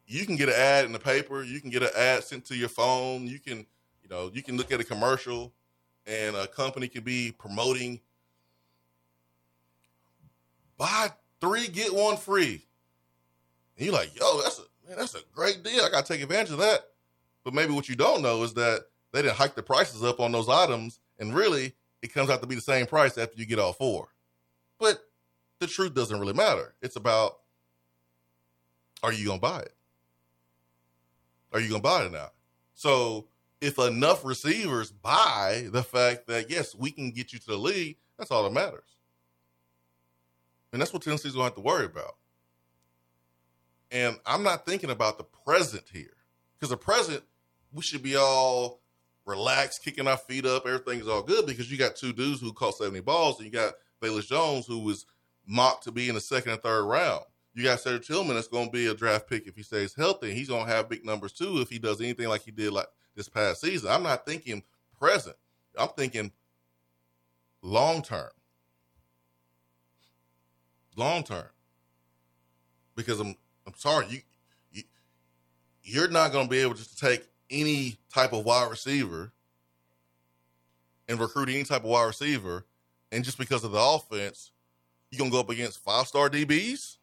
you 0.06 0.24
can 0.24 0.36
get 0.36 0.48
an 0.48 0.54
ad 0.56 0.86
in 0.86 0.92
the 0.92 0.98
paper, 0.98 1.42
you 1.42 1.60
can 1.60 1.68
get 1.68 1.82
an 1.82 1.90
ad 1.94 2.24
sent 2.24 2.46
to 2.46 2.56
your 2.56 2.70
phone, 2.70 3.26
you 3.26 3.38
can 3.38 3.58
you 4.02 4.08
know 4.08 4.30
you 4.32 4.42
can 4.42 4.56
look 4.56 4.72
at 4.72 4.80
a 4.80 4.84
commercial, 4.84 5.52
and 6.06 6.34
a 6.34 6.46
company 6.46 6.88
can 6.88 7.04
be 7.04 7.32
promoting 7.38 8.00
buy 10.78 11.10
three 11.42 11.68
get 11.68 11.92
one 11.94 12.16
free, 12.16 12.64
and 13.76 13.84
you're 13.84 13.94
like, 13.94 14.18
yo, 14.18 14.40
that's 14.40 14.58
a 14.58 14.62
man, 14.88 14.98
that's 14.98 15.14
a 15.14 15.20
great 15.34 15.62
deal. 15.62 15.84
I 15.84 15.90
got 15.90 16.06
to 16.06 16.12
take 16.12 16.22
advantage 16.22 16.52
of 16.52 16.58
that. 16.58 16.80
But 17.44 17.54
maybe 17.54 17.72
what 17.72 17.88
you 17.88 17.94
don't 17.94 18.22
know 18.22 18.42
is 18.42 18.54
that 18.54 18.86
they 19.12 19.22
didn't 19.22 19.36
hike 19.36 19.54
the 19.54 19.62
prices 19.62 20.02
up 20.02 20.20
on 20.20 20.32
those 20.32 20.48
items, 20.48 21.00
and 21.18 21.34
really 21.34 21.74
it 22.02 22.12
comes 22.12 22.30
out 22.30 22.40
to 22.40 22.46
be 22.46 22.54
the 22.54 22.60
same 22.60 22.86
price 22.86 23.16
after 23.18 23.38
you 23.38 23.46
get 23.46 23.58
all 23.58 23.72
four. 23.72 24.08
But 24.78 25.02
the 25.60 25.66
truth 25.66 25.94
doesn't 25.94 26.18
really 26.18 26.32
matter. 26.32 26.74
It's 26.82 26.96
about 26.96 27.38
are 29.02 29.12
you 29.12 29.26
gonna 29.26 29.40
buy 29.40 29.60
it? 29.60 29.74
Are 31.52 31.60
you 31.60 31.68
gonna 31.68 31.82
buy 31.82 32.04
it 32.04 32.12
now? 32.12 32.30
So 32.74 33.28
if 33.60 33.78
enough 33.78 34.24
receivers 34.24 34.90
buy 34.90 35.68
the 35.70 35.82
fact 35.82 36.26
that 36.26 36.50
yes, 36.50 36.74
we 36.74 36.90
can 36.90 37.10
get 37.10 37.32
you 37.32 37.38
to 37.38 37.46
the 37.46 37.56
league, 37.56 37.96
that's 38.18 38.30
all 38.30 38.44
that 38.44 38.52
matters. 38.52 38.96
And 40.72 40.80
that's 40.80 40.92
what 40.92 41.02
Tennessee's 41.02 41.32
gonna 41.32 41.44
have 41.44 41.54
to 41.54 41.60
worry 41.60 41.86
about. 41.86 42.16
And 43.90 44.18
I'm 44.26 44.42
not 44.42 44.66
thinking 44.66 44.90
about 44.90 45.18
the 45.18 45.24
present 45.24 45.84
here. 45.92 46.16
Because 46.54 46.70
the 46.70 46.76
present, 46.76 47.22
we 47.72 47.82
should 47.82 48.02
be 48.02 48.16
all 48.16 48.80
relaxed, 49.24 49.84
kicking 49.84 50.08
our 50.08 50.16
feet 50.16 50.46
up, 50.46 50.66
everything's 50.66 51.06
all 51.06 51.22
good 51.22 51.46
because 51.46 51.70
you 51.70 51.78
got 51.78 51.96
two 51.96 52.12
dudes 52.12 52.40
who 52.40 52.52
caught 52.52 52.76
70 52.76 53.00
balls, 53.00 53.38
and 53.38 53.46
you 53.46 53.52
got 53.52 53.74
Velus 54.02 54.26
Jones, 54.26 54.66
who 54.66 54.80
was 54.80 55.06
mocked 55.46 55.84
to 55.84 55.92
be 55.92 56.08
in 56.08 56.14
the 56.14 56.20
second 56.20 56.52
and 56.52 56.62
third 56.62 56.84
round. 56.84 57.24
You 57.54 57.64
got 57.64 57.80
Cedric 57.80 58.04
Tillman 58.04 58.34
that's 58.34 58.48
going 58.48 58.66
to 58.66 58.72
be 58.72 58.86
a 58.86 58.94
draft 58.94 59.28
pick 59.28 59.46
if 59.46 59.56
he 59.56 59.62
stays 59.62 59.94
healthy. 59.94 60.32
He's 60.32 60.48
going 60.48 60.66
to 60.66 60.72
have 60.72 60.88
big 60.88 61.04
numbers 61.04 61.32
too 61.32 61.60
if 61.60 61.68
he 61.68 61.78
does 61.78 62.00
anything 62.00 62.28
like 62.28 62.42
he 62.42 62.50
did 62.50 62.72
like 62.72 62.86
this 63.16 63.28
past 63.28 63.60
season. 63.60 63.90
I'm 63.90 64.02
not 64.02 64.26
thinking 64.26 64.62
present. 64.98 65.36
I'm 65.76 65.88
thinking 65.88 66.32
long 67.62 68.02
term. 68.02 68.30
Long 70.96 71.24
term. 71.24 71.48
Because 72.94 73.20
I'm 73.20 73.36
sorry, 73.78 74.06
you, 74.08 74.20
you 74.72 74.82
you're 75.82 76.08
not 76.08 76.32
going 76.32 76.46
to 76.46 76.50
be 76.50 76.58
able 76.58 76.74
just 76.74 76.98
to 76.98 77.06
take 77.06 77.26
any 77.50 77.96
type 78.12 78.32
of 78.32 78.44
wide 78.44 78.70
receiver 78.70 79.32
and 81.08 81.18
recruit 81.18 81.48
any 81.48 81.64
type 81.64 81.84
of 81.84 81.90
wide 81.90 82.04
receiver, 82.04 82.66
and 83.10 83.24
just 83.24 83.38
because 83.38 83.64
of 83.64 83.72
the 83.72 83.80
offense, 83.80 84.52
you're 85.10 85.18
gonna 85.18 85.30
go 85.30 85.40
up 85.40 85.48
against 85.48 85.82
five 85.82 86.06
star 86.06 86.28
DBs, 86.28 86.96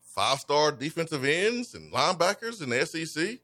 five 0.00 0.38
star 0.38 0.72
defensive 0.72 1.24
ends, 1.24 1.74
and 1.74 1.92
linebackers 1.92 2.62
in 2.62 2.70
the 2.70 2.86
SEC, 2.86 3.38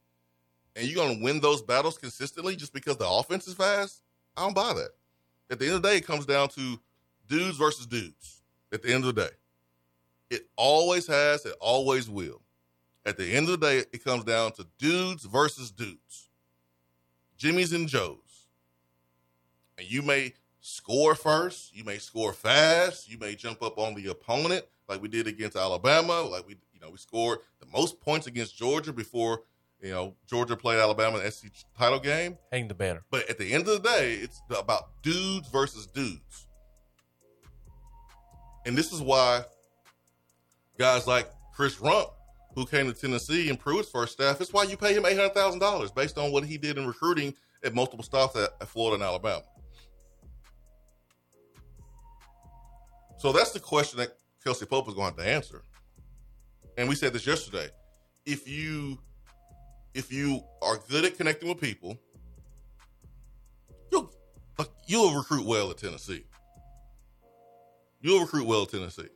and 0.75 0.87
you're 0.87 1.05
gonna 1.05 1.23
win 1.23 1.39
those 1.41 1.61
battles 1.61 1.99
consistently 1.99 2.57
just 2.57 2.73
because 2.73 2.97
the 2.97 3.07
offense 3.07 3.47
is 3.47 3.55
fast. 3.55 4.01
I 4.37 4.45
don't 4.45 4.55
buy 4.55 4.73
that. 4.73 4.91
At 5.51 5.59
the 5.59 5.67
end 5.67 5.75
of 5.75 5.83
the 5.83 5.89
day, 5.89 5.97
it 5.99 6.07
comes 6.07 6.25
down 6.25 6.49
to 6.51 6.81
dudes 7.29 7.59
versus 7.59 7.87
dudes. 7.87 8.41
At 8.73 8.83
the 8.83 8.95
end 8.95 9.05
of 9.05 9.15
the 9.15 9.25
day, 9.25 9.35
it 10.31 10.49
always 10.57 11.07
has, 11.09 11.45
it 11.45 11.57
always 11.61 12.09
will. 12.09 12.41
At 13.05 13.17
the 13.17 13.27
end 13.35 13.49
of 13.49 13.61
the 13.61 13.67
day, 13.67 13.79
it 13.93 14.05
comes 14.05 14.25
down 14.25 14.53
to 14.53 14.67
dudes 14.79 15.25
versus 15.25 15.71
dudes, 15.71 16.31
Jimmys 17.39 17.75
and 17.75 17.89
Joes. 17.89 18.19
And 19.79 19.91
you 19.91 20.03
may 20.03 20.35
score 20.61 21.15
first, 21.15 21.75
you 21.75 21.85
may 21.85 21.99
score 21.99 22.33
fast, 22.33 23.11
you 23.11 23.19
may 23.19 23.35
jump 23.35 23.63
up 23.63 23.79
on 23.79 23.95
the 23.95 24.09
opponent 24.09 24.65
like 24.89 25.01
we 25.01 25.09
did 25.09 25.27
against 25.27 25.57
Alabama, 25.57 26.21
like 26.21 26.47
we 26.47 26.57
you 26.75 26.81
know 26.81 26.91
we 26.91 26.99
scored 26.99 27.39
the 27.61 27.67
most 27.67 28.01
points 28.01 28.27
against 28.27 28.57
Georgia 28.57 28.93
before 28.93 29.43
you 29.81 29.91
know 29.91 30.15
Georgia 30.27 30.57
played 30.57 30.79
Alabama 30.79 31.19
in 31.19 31.25
the 31.25 31.31
SEC 31.31 31.53
title 31.79 32.01
game. 32.01 32.37
Hang 32.53 32.69
the 32.69 32.75
banner. 32.75 33.03
But 33.11 33.29
at 33.31 33.39
the 33.39 33.53
end 33.53 33.67
of 33.67 33.83
the 33.83 33.89
day, 33.89 34.15
it's 34.15 34.43
about 34.51 35.03
dudes 35.03 35.49
versus 35.49 35.87
dudes. 35.87 36.47
And 38.67 38.77
this 38.77 38.93
is 38.93 39.01
why 39.01 39.45
guys 40.81 41.07
like 41.07 41.31
Chris 41.53 41.77
Rumph 41.77 42.11
who 42.55 42.65
came 42.65 42.87
to 42.87 42.99
Tennessee 42.99 43.51
and 43.51 43.61
Pruitt's 43.61 43.91
first 43.91 44.15
staff. 44.15 44.41
It's 44.41 44.51
why 44.51 44.63
you 44.63 44.79
pay 44.79 44.95
him 44.95 45.05
eight 45.05 45.17
hundred 45.17 45.35
thousand 45.35 45.61
dollars 45.61 45.91
based 45.91 46.17
on 46.17 46.33
what 46.33 46.43
he 46.43 46.57
did 46.57 46.79
in 46.79 46.87
recruiting 46.87 47.35
at 47.63 47.75
multiple 47.75 48.03
stops 48.03 48.35
at, 48.35 48.49
at, 48.63 48.67
Florida 48.67 48.95
and 48.95 49.03
Alabama. 49.03 49.43
So 53.19 53.31
that's 53.31 53.51
the 53.51 53.61
question 53.61 53.99
that 53.99 54.17
Kelsey 54.43 54.65
Pope 54.65 54.89
is 54.89 54.95
going 54.95 55.15
to 55.15 55.21
have 55.21 55.27
to 55.27 55.35
answer. 55.35 55.63
And 56.79 56.89
we 56.89 56.95
said 56.95 57.13
this 57.13 57.27
yesterday. 57.27 57.69
If 58.25 58.49
you 58.49 58.99
if 59.93 60.11
you 60.11 60.43
are 60.63 60.79
good 60.89 61.05
at 61.05 61.19
connecting 61.19 61.51
with 61.51 61.61
people, 61.61 61.99
you'll 63.93 64.11
you'll 64.87 65.15
recruit 65.15 65.45
well 65.45 65.71
at 65.71 65.77
Tennessee. 65.77 66.25
You'll 68.01 68.21
recruit 68.21 68.47
well 68.47 68.63
at 68.63 68.71
Tennessee. 68.71 69.09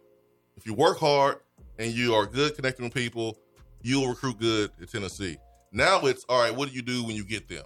If 0.56 0.66
you 0.66 0.74
work 0.74 0.98
hard 0.98 1.38
and 1.78 1.92
you 1.92 2.14
are 2.14 2.26
good 2.26 2.54
connecting 2.54 2.84
with 2.84 2.94
people, 2.94 3.38
you'll 3.82 4.08
recruit 4.08 4.38
good 4.38 4.70
at 4.80 4.90
Tennessee. 4.90 5.36
Now 5.72 6.06
it's 6.06 6.24
all 6.28 6.40
right. 6.40 6.54
What 6.54 6.68
do 6.68 6.74
you 6.74 6.82
do 6.82 7.04
when 7.04 7.16
you 7.16 7.24
get 7.24 7.48
them? 7.48 7.64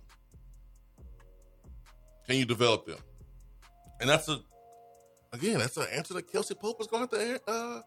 Can 2.27 2.37
you 2.37 2.44
develop 2.44 2.87
them? 2.87 2.99
And 4.01 4.09
that's 4.09 4.29
a 4.29 4.40
again, 5.33 5.59
that's 5.59 5.77
an 5.77 5.87
answer 5.92 6.14
that 6.14 6.31
Kelsey 6.31 6.55
Pope 6.55 6.81
is 6.81 6.87
going 6.87 7.09
to 7.09 7.40
uh, 7.47 7.81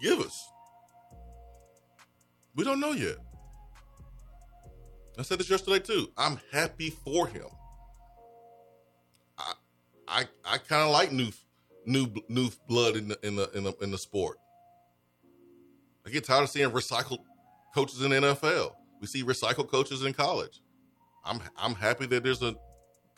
give 0.00 0.20
us. 0.20 0.48
We 2.54 2.64
don't 2.64 2.80
know 2.80 2.92
yet. 2.92 3.16
I 5.18 5.22
said 5.22 5.38
this 5.38 5.50
yesterday 5.50 5.78
too. 5.78 6.08
I'm 6.16 6.38
happy 6.52 6.90
for 6.90 7.26
him. 7.26 7.46
I 9.38 9.52
I 10.08 10.24
I 10.44 10.58
kind 10.58 10.82
of 10.82 10.90
like 10.90 11.12
new 11.12 11.30
new 11.86 12.08
new 12.28 12.50
blood 12.68 12.96
in 12.96 13.08
the 13.08 13.18
in 13.26 13.36
the 13.36 13.50
in 13.52 13.64
the 13.64 13.74
in 13.80 13.90
the 13.90 13.98
sport. 13.98 14.38
I 16.06 16.10
get 16.10 16.24
tired 16.24 16.42
of 16.42 16.50
seeing 16.50 16.70
recycled 16.70 17.20
coaches 17.74 18.02
in 18.02 18.10
NFL. 18.10 18.72
We 19.00 19.06
see 19.06 19.22
recycled 19.22 19.68
coaches 19.68 20.04
in 20.04 20.12
college. 20.12 20.60
I'm 21.24 21.40
I'm 21.56 21.74
happy 21.74 22.06
that 22.06 22.22
there's 22.24 22.42
a 22.42 22.54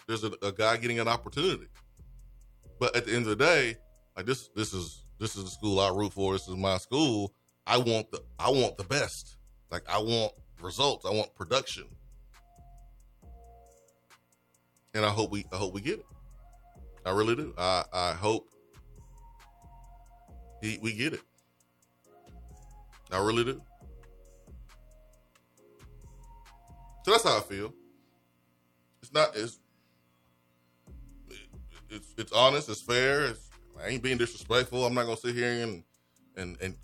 there's 0.06 0.24
a, 0.24 0.32
a 0.42 0.52
guy 0.52 0.76
getting 0.76 1.00
an 1.00 1.08
opportunity. 1.08 1.68
But 2.78 2.96
at 2.96 3.06
the 3.06 3.14
end 3.14 3.26
of 3.26 3.36
the 3.38 3.44
day, 3.44 3.76
like 4.16 4.26
this 4.26 4.48
this 4.54 4.72
is 4.74 5.04
this 5.18 5.36
is 5.36 5.44
the 5.44 5.50
school 5.50 5.80
I 5.80 5.90
root 5.90 6.12
for. 6.12 6.32
This 6.32 6.48
is 6.48 6.56
my 6.56 6.78
school. 6.78 7.32
I 7.66 7.78
want 7.78 8.10
the 8.10 8.22
I 8.38 8.50
want 8.50 8.76
the 8.76 8.84
best. 8.84 9.36
Like 9.70 9.82
I 9.88 9.98
want 9.98 10.32
results. 10.60 11.06
I 11.06 11.10
want 11.10 11.34
production. 11.34 11.84
And 14.94 15.04
I 15.04 15.10
hope 15.10 15.30
we 15.30 15.44
I 15.52 15.56
hope 15.56 15.74
we 15.74 15.80
get 15.80 16.00
it. 16.00 16.06
I 17.04 17.10
really 17.10 17.36
do. 17.36 17.54
I 17.58 17.84
I 17.92 18.12
hope 18.12 18.48
he, 20.64 20.78
we 20.80 20.92
get 20.92 21.12
it. 21.12 21.20
I 23.12 23.18
really 23.18 23.44
do. 23.44 23.60
So 27.04 27.10
that's 27.10 27.24
how 27.24 27.36
I 27.36 27.40
feel. 27.40 27.72
It's 29.02 29.12
not 29.12 29.36
it's 29.36 29.58
it's 31.90 32.14
it's 32.16 32.32
honest. 32.32 32.68
It's 32.70 32.80
fair. 32.80 33.26
It's, 33.26 33.50
I 33.82 33.88
ain't 33.88 34.02
being 34.02 34.16
disrespectful. 34.16 34.86
I'm 34.86 34.94
not 34.94 35.04
gonna 35.04 35.18
sit 35.18 35.34
here 35.34 35.62
and 35.62 35.84
and 36.36 36.56
and 36.62 36.76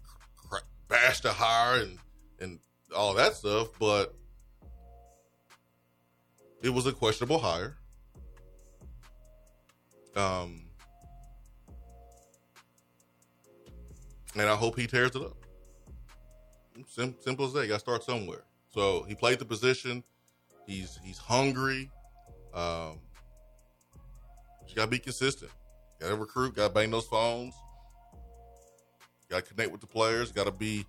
bash 0.89 1.21
the 1.21 1.33
hire 1.33 1.81
and 1.81 1.99
and 2.41 2.59
all 2.95 3.15
that 3.15 3.35
stuff. 3.35 3.69
But 3.79 4.15
it 6.63 6.71
was 6.71 6.87
a 6.87 6.93
questionable 6.93 7.39
hire. 7.39 7.79
Um, 10.15 10.70
and 14.37 14.49
I 14.49 14.55
hope 14.55 14.79
he 14.79 14.87
tears 14.87 15.15
it 15.15 15.23
up. 15.23 15.37
Sim- 16.89 17.17
simple 17.21 17.47
as 17.47 17.53
that. 17.53 17.63
You 17.63 17.69
got 17.69 17.75
to 17.75 17.81
start 17.81 18.05
somewhere. 18.05 18.45
So 18.69 19.03
he 19.03 19.15
played 19.15 19.39
the 19.39 19.45
position. 19.45 20.05
He's 20.67 20.99
he's 21.05 21.19
hungry. 21.19 21.91
Um, 22.55 23.01
you 24.69 24.75
got 24.77 24.85
to 24.85 24.91
be 24.91 24.99
consistent. 24.99 25.51
Got 26.01 26.11
to 26.11 26.17
recruit. 26.17 26.55
Got 26.55 26.69
to 26.69 26.75
bang 26.75 26.91
those 26.91 27.07
phones. 27.07 27.55
Got 29.29 29.45
to 29.45 29.55
connect 29.55 29.73
with 29.73 29.81
the 29.81 29.87
players. 29.87 30.33
Got 30.33 30.45
to 30.45 30.53
be 30.53 30.87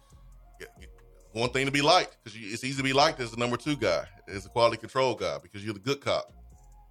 one 1.34 1.50
thing 1.50 1.66
to 1.66 1.72
be 1.72 1.82
liked 1.82 2.18
because 2.24 2.38
it's 2.40 2.64
easy 2.64 2.78
to 2.78 2.84
be 2.84 2.94
liked 2.94 3.20
as 3.20 3.32
the 3.32 3.38
number 3.38 3.58
two 3.58 3.76
guy, 3.76 4.06
as 4.28 4.46
a 4.46 4.50
quality 4.50 4.78
control 4.78 5.16
guy 5.16 5.38
because 5.42 5.64
you're 5.64 5.74
the 5.74 5.80
good 5.80 6.02
cop. 6.02 6.32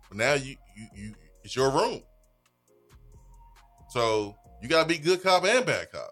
But 0.09 0.19
now 0.19 0.35
you 0.35 0.57
you 0.77 0.87
you 0.95 1.15
it's 1.45 1.55
your 1.55 1.71
room. 1.71 2.03
So 3.91 4.37
you 4.63 4.69
got 4.69 4.83
to 4.83 4.89
be 4.89 4.99
good 4.99 5.23
cop 5.23 5.45
and 5.45 5.65
bad 5.65 5.91
cop 5.93 6.11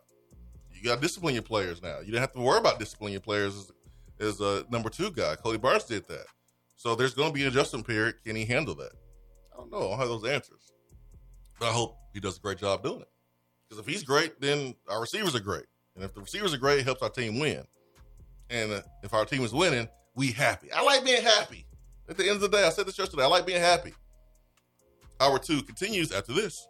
you 0.79 0.85
got 0.85 0.97
to 0.97 1.01
discipline 1.01 1.35
your 1.35 1.43
players 1.43 1.83
now. 1.83 1.99
You 2.01 2.07
didn't 2.07 2.21
have 2.21 2.33
to 2.33 2.41
worry 2.41 2.59
about 2.59 2.79
disciplining 2.79 3.13
your 3.13 3.21
players 3.21 3.57
as, 3.57 3.73
as 4.21 4.41
a 4.41 4.65
number 4.71 4.89
two 4.89 5.11
guy. 5.11 5.37
Kodi 5.37 5.61
Burns 5.61 5.85
did 5.85 6.07
that. 6.09 6.27
So 6.77 6.95
there's 6.95 7.15
going 7.15 7.31
to 7.31 7.35
be 7.35 7.43
an 7.43 7.49
adjustment 7.49 7.87
period. 7.87 8.17
Can 8.25 8.37
he 8.37 8.45
handle 8.45 8.75
that? 8.77 8.93
I 9.53 9.57
don't 9.57 9.71
know. 9.71 9.79
I 9.79 9.91
don't 9.91 9.99
have 9.99 10.09
those 10.09 10.27
answers. 10.27 10.73
But 11.59 11.71
I 11.71 11.73
hope 11.73 11.97
he 12.15 12.21
does 12.21 12.39
a 12.39 12.41
great 12.41 12.59
job 12.59 12.83
doing 12.83 13.01
it. 13.01 13.09
Because 13.69 13.85
if 13.85 13.93
he's 13.93 14.05
great, 14.05 14.41
then 14.41 14.75
our 14.89 15.01
receivers 15.01 15.35
are 15.35 15.41
great. 15.41 15.67
And 15.97 16.05
if 16.05 16.15
the 16.15 16.21
receivers 16.21 16.55
are 16.55 16.59
great, 16.59 16.79
it 16.79 16.85
helps 16.85 17.03
our 17.03 17.11
team 17.11 17.39
win. 17.39 17.65
And 18.51 18.73
uh, 18.73 18.81
if 19.03 19.13
our 19.13 19.25
team 19.25 19.43
is 19.43 19.53
winning, 19.53 19.89
we 20.15 20.29
happy. 20.33 20.73
I 20.73 20.83
like 20.83 21.05
being 21.05 21.23
happy. 21.23 21.67
At 22.09 22.17
the 22.17 22.25
end 22.25 22.37
of 22.37 22.41
the 22.41 22.49
day, 22.49 22.65
I 22.65 22.71
said 22.71 22.87
this 22.87 22.99
yesterday. 22.99 23.25
I 23.25 23.27
like 23.27 23.47
being 23.47 23.61
happy. 23.61 23.93
Hour 25.21 25.39
two 25.39 25.63
continues 25.63 26.13
after 26.13 26.33
this. 26.33 26.67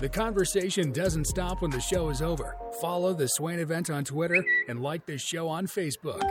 The 0.00 0.08
conversation 0.08 0.92
doesn't 0.92 1.26
stop 1.26 1.60
when 1.60 1.70
the 1.70 1.78
show 1.78 2.08
is 2.08 2.22
over. 2.22 2.56
Follow 2.80 3.12
the 3.12 3.28
Swain 3.28 3.58
event 3.58 3.90
on 3.90 4.02
Twitter 4.02 4.42
and 4.66 4.80
like 4.80 5.04
the 5.04 5.18
show 5.18 5.46
on 5.46 5.66
Facebook. 5.66 6.22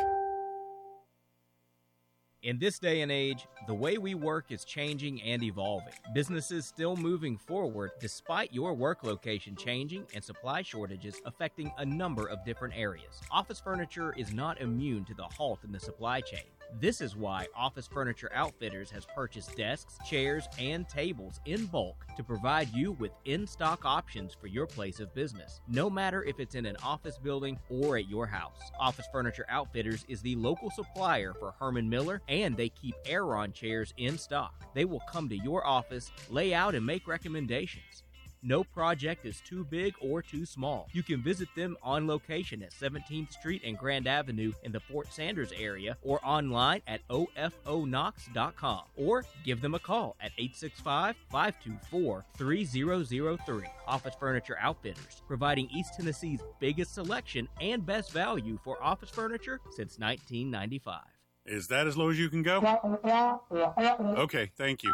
In 2.42 2.58
this 2.58 2.80
day 2.80 3.02
and 3.02 3.12
age, 3.12 3.46
the 3.68 3.76
way 3.76 4.00
we 4.00 4.16
work 4.16 4.52
is 4.52 4.66
changing 4.66 5.22
and 5.22 5.44
evolving. 5.44 5.94
Businesses 6.16 6.66
still 6.66 6.96
moving 6.96 7.38
forward 7.38 7.92
despite 8.00 8.52
your 8.52 8.74
work 8.74 9.04
location 9.04 9.56
changing 9.56 10.08
and 10.16 10.24
supply 10.24 10.64
shortages 10.64 11.22
affecting 11.26 11.72
a 11.78 11.86
number 11.86 12.26
of 12.26 12.44
different 12.44 12.74
areas. 12.76 13.22
Office 13.30 13.60
furniture 13.60 14.16
is 14.18 14.34
not 14.34 14.60
immune 14.62 15.06
to 15.06 15.14
the 15.14 15.28
halt 15.38 15.60
in 15.64 15.72
the 15.72 15.80
supply 15.80 16.22
chain. 16.22 16.48
This 16.78 17.02
is 17.02 17.16
why 17.16 17.48
Office 17.56 17.88
Furniture 17.88 18.32
Outfitters 18.34 18.92
has 18.92 19.06
purchased 19.16 19.58
desks, 19.58 19.98
chairs, 20.08 20.48
and 20.60 20.88
tables 20.88 21.40
in 21.46 21.66
bulk 21.66 22.06
to 22.16 22.24
provide 22.24 22.70
you 22.74 22.92
with 22.94 23.12
in 23.26 23.48
stock 23.48 23.86
options 23.86 24.36
for 24.40 24.48
your 24.48 24.68
place 24.68 25.00
of 25.00 25.14
business, 25.16 25.62
no 25.68 25.90
matter 25.90 26.24
if 26.24 26.40
it's 26.40 26.56
in 26.56 26.68
an 26.68 26.78
office 26.84 27.18
building 27.18 27.58
or 27.70 27.98
at 27.98 28.08
your 28.08 28.28
house. 28.28 28.60
Office 28.80 29.08
Furniture 29.12 29.48
Outfitters 29.50 30.06
is 30.08 30.22
the 30.22 30.36
local 30.36 30.70
supplier 30.70 31.34
for 31.34 31.56
Herman 31.60 31.90
Miller, 31.90 32.22
and 32.30 32.56
they 32.56 32.70
keep 32.70 32.96
Aeron 33.06 33.52
chairs 33.52 33.94
in 33.98 34.18
stock. 34.18 34.74
They 34.76 34.86
will 34.86 35.02
come 35.12 35.28
to 35.30 35.38
your 35.38 35.66
office, 35.66 36.12
lay 36.30 36.54
out, 36.54 36.76
and 36.76 36.86
make 36.86 37.08
recommendations. 37.08 38.04
No 38.42 38.64
project 38.64 39.26
is 39.26 39.42
too 39.42 39.66
big 39.66 39.96
or 40.00 40.22
too 40.22 40.46
small. 40.46 40.88
You 40.94 41.04
can 41.04 41.22
visit 41.22 41.50
them 41.56 41.76
on 41.84 42.08
location 42.08 42.64
at 42.64 42.72
17th 42.72 43.34
Street 43.34 43.62
and 43.66 43.78
Grand 43.78 44.08
Avenue 44.08 44.54
in 44.64 44.72
the 44.72 44.80
Fort 44.80 45.12
Sanders 45.12 45.52
area 45.58 45.98
or 46.02 46.20
online 46.24 46.82
at 46.88 47.06
ofoknox.com 47.10 48.82
or 48.96 49.26
give 49.44 49.62
them 49.62 49.76
a 49.76 49.80
call 49.80 50.16
at 50.22 50.32
865 50.38 51.16
524 51.30 52.26
3003. 52.38 53.64
Office 53.88 54.16
Furniture 54.20 54.58
Outfitters, 54.62 55.22
providing 55.28 55.70
East 55.72 55.96
Tennessee's 55.98 56.40
biggest 56.60 56.94
selection 56.94 57.48
and 57.60 57.86
best 57.86 58.12
value 58.14 58.58
for 58.64 58.82
office 58.82 59.10
furniture 59.10 59.60
since 59.72 60.00
1995. 60.00 61.02
Is 61.46 61.68
that 61.68 61.88
as 61.88 61.98
low 61.98 62.10
as 62.10 62.20
you 62.20 62.30
can 62.30 62.44
go? 62.44 62.60
Okay, 63.52 64.52
thank 64.56 64.84
you. 64.84 64.94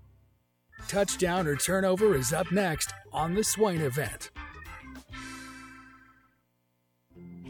Touchdown 0.87 1.47
or 1.47 1.55
turnover 1.55 2.15
is 2.15 2.33
up 2.33 2.51
next 2.51 2.93
on 3.13 3.33
the 3.33 3.43
Swain 3.43 3.81
event. 3.81 4.31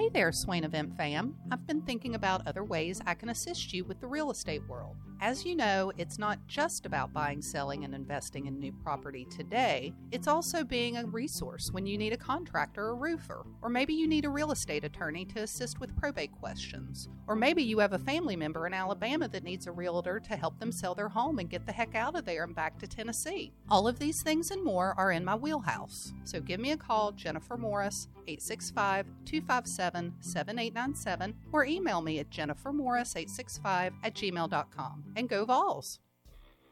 Hey 0.01 0.09
there, 0.09 0.31
Swain 0.31 0.63
Event 0.63 0.97
fam. 0.97 1.35
I've 1.51 1.67
been 1.67 1.83
thinking 1.83 2.15
about 2.15 2.47
other 2.47 2.63
ways 2.63 2.99
I 3.05 3.13
can 3.13 3.29
assist 3.29 3.71
you 3.71 3.85
with 3.85 4.01
the 4.01 4.07
real 4.07 4.31
estate 4.31 4.67
world. 4.67 4.95
As 5.23 5.45
you 5.45 5.55
know, 5.55 5.91
it's 5.99 6.17
not 6.17 6.39
just 6.47 6.87
about 6.87 7.13
buying, 7.13 7.43
selling, 7.43 7.85
and 7.85 7.93
investing 7.93 8.47
in 8.47 8.59
new 8.59 8.71
property 8.71 9.25
today, 9.25 9.93
it's 10.11 10.27
also 10.27 10.63
being 10.63 10.97
a 10.97 11.05
resource 11.05 11.69
when 11.71 11.85
you 11.85 11.95
need 11.95 12.13
a 12.13 12.17
contractor 12.17 12.85
or 12.85 12.89
a 12.89 12.95
roofer, 12.95 13.45
or 13.61 13.69
maybe 13.69 13.93
you 13.93 14.07
need 14.07 14.25
a 14.25 14.29
real 14.29 14.51
estate 14.51 14.83
attorney 14.83 15.23
to 15.25 15.43
assist 15.43 15.79
with 15.79 15.95
probate 15.95 16.31
questions, 16.31 17.07
or 17.27 17.35
maybe 17.35 17.61
you 17.61 17.77
have 17.77 17.93
a 17.93 17.99
family 17.99 18.35
member 18.35 18.65
in 18.65 18.73
Alabama 18.73 19.27
that 19.27 19.43
needs 19.43 19.67
a 19.67 19.71
realtor 19.71 20.19
to 20.19 20.35
help 20.35 20.57
them 20.59 20.71
sell 20.71 20.95
their 20.95 21.09
home 21.09 21.37
and 21.37 21.51
get 21.51 21.67
the 21.67 21.71
heck 21.71 21.93
out 21.93 22.15
of 22.15 22.25
there 22.25 22.43
and 22.43 22.55
back 22.55 22.79
to 22.79 22.87
Tennessee. 22.87 23.53
All 23.69 23.87
of 23.87 23.99
these 23.99 24.23
things 24.23 24.49
and 24.49 24.63
more 24.63 24.95
are 24.97 25.11
in 25.11 25.23
my 25.23 25.35
wheelhouse. 25.35 26.11
So 26.23 26.39
give 26.39 26.59
me 26.59 26.71
a 26.71 26.77
call, 26.77 27.11
Jennifer 27.11 27.57
Morris, 27.57 28.07
865 28.27 29.05
257 29.25 29.90
7897, 30.19 31.35
or 31.51 31.65
email 31.65 32.01
me 32.01 32.19
at 32.19 32.29
jennifermorris865 32.29 33.93
at 34.03 34.13
gmail.com. 34.13 35.03
And 35.15 35.29
go 35.29 35.45
Vols! 35.45 35.99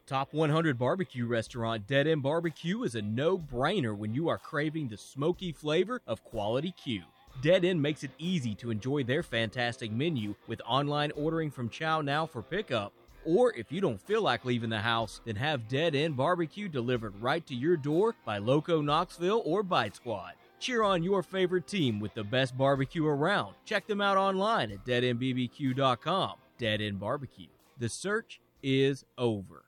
Top 0.10 0.34
100 0.34 0.80
barbecue 0.80 1.28
restaurant 1.28 1.86
Dead 1.86 2.08
End 2.08 2.24
Barbecue 2.24 2.82
is 2.82 2.96
a 2.96 3.02
no 3.04 3.38
brainer 3.38 3.96
when 3.96 4.12
you 4.12 4.28
are 4.28 4.40
craving 4.40 4.88
the 4.88 4.98
smoky 4.98 5.52
flavor 5.52 6.02
of 6.08 6.24
quality 6.24 6.72
Q. 6.72 7.04
Dead 7.44 7.64
End 7.64 7.80
makes 7.80 8.04
it 8.04 8.10
easy 8.18 8.56
to 8.56 8.72
enjoy 8.72 9.04
their 9.04 9.22
fantastic 9.22 9.92
menu 9.92 10.34
with 10.48 10.64
online 10.66 11.12
ordering 11.12 11.52
from 11.52 11.70
Chow 11.70 12.02
Now 12.02 12.26
for 12.26 12.42
pickup. 12.42 12.92
Or 13.24 13.54
if 13.54 13.72
you 13.72 13.82
don't 13.82 14.02
feel 14.02 14.24
like 14.24 14.46
leaving 14.46 14.72
the 14.72 14.80
house, 14.80 15.22
then 15.26 15.36
have 15.36 15.68
Dead 15.68 15.94
End 15.94 16.18
Barbecue 16.18 16.68
delivered 16.68 17.14
right 17.22 17.46
to 17.46 17.54
your 17.54 17.78
door 17.78 18.16
by 18.26 18.40
Loco 18.40 18.82
Knoxville 18.82 19.44
or 19.46 19.62
Bite 19.62 19.96
Squad. 19.96 20.34
Cheer 20.60 20.84
on 20.84 21.04
your 21.04 21.24
favorite 21.24 21.68
team 21.68 22.00
with 22.00 22.14
the 22.14 22.24
best 22.24 22.58
barbecue 22.58 23.06
around. 23.06 23.56
Check 23.66 23.88
them 23.88 24.02
out 24.02 24.18
online 24.18 24.72
at 24.72 24.86
deadendbbq.com. 24.86 26.34
Dead 26.58 26.82
End 26.82 27.00
Barbecue. 27.00 27.48
The 27.78 27.88
search 27.88 28.42
is 28.62 29.06
over. 29.18 29.64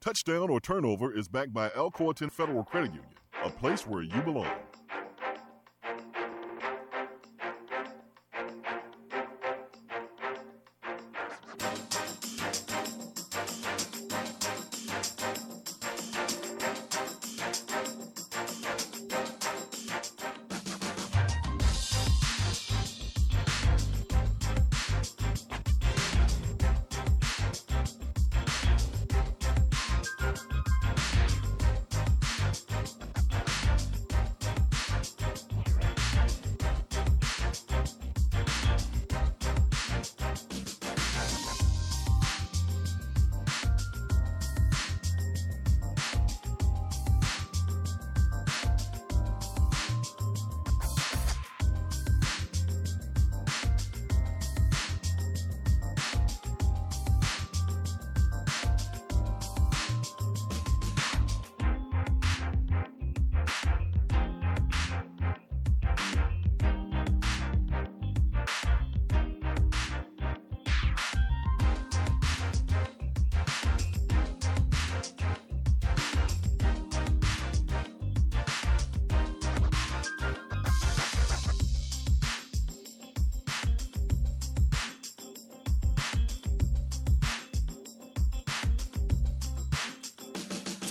Touchdown 0.00 0.50
or 0.50 0.60
turnover 0.60 1.16
is 1.16 1.28
backed 1.28 1.52
by 1.52 1.68
Tenn 1.68 2.30
Federal 2.30 2.64
Credit 2.64 2.92
Union, 2.92 3.14
a 3.44 3.50
place 3.50 3.86
where 3.86 4.02
you 4.02 4.20
belong. 4.22 4.50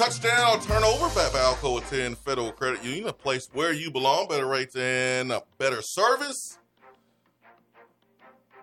Touchdown 0.01 0.59
turnover 0.61 1.13
back 1.13 1.31
by 1.31 1.37
Alcoa 1.37 1.87
Tenn 1.87 2.15
Federal 2.15 2.51
Credit 2.51 2.83
Union, 2.83 3.07
a 3.09 3.13
place 3.13 3.47
where 3.53 3.71
you 3.71 3.91
belong, 3.91 4.27
better 4.27 4.47
rates 4.47 4.75
and 4.75 5.31
better 5.59 5.83
service. 5.83 6.57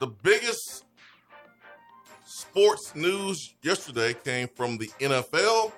The 0.01 0.09
biggest 0.09 0.85
sports 2.27 2.93
news 2.97 3.55
yesterday 3.63 4.17
came 4.25 4.49
from 4.49 4.79
the 4.79 4.89
NFL. 5.01 5.71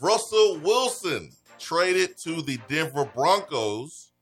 Russell 0.00 0.60
Wilson 0.62 1.32
traded 1.58 2.16
to 2.18 2.42
the 2.42 2.60
Denver 2.68 3.06
Broncos. 3.12 4.12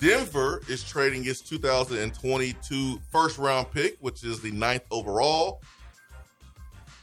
Denver 0.00 0.62
is 0.68 0.82
trading 0.82 1.26
its 1.26 1.42
2022 1.42 3.00
first 3.12 3.38
round 3.38 3.70
pick, 3.70 3.98
which 4.00 4.24
is 4.24 4.40
the 4.40 4.50
ninth 4.50 4.82
overall. 4.90 5.60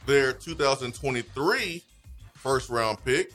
Their 0.06 0.32
2023 0.32 1.84
first 2.34 2.70
round 2.70 3.04
pick, 3.04 3.32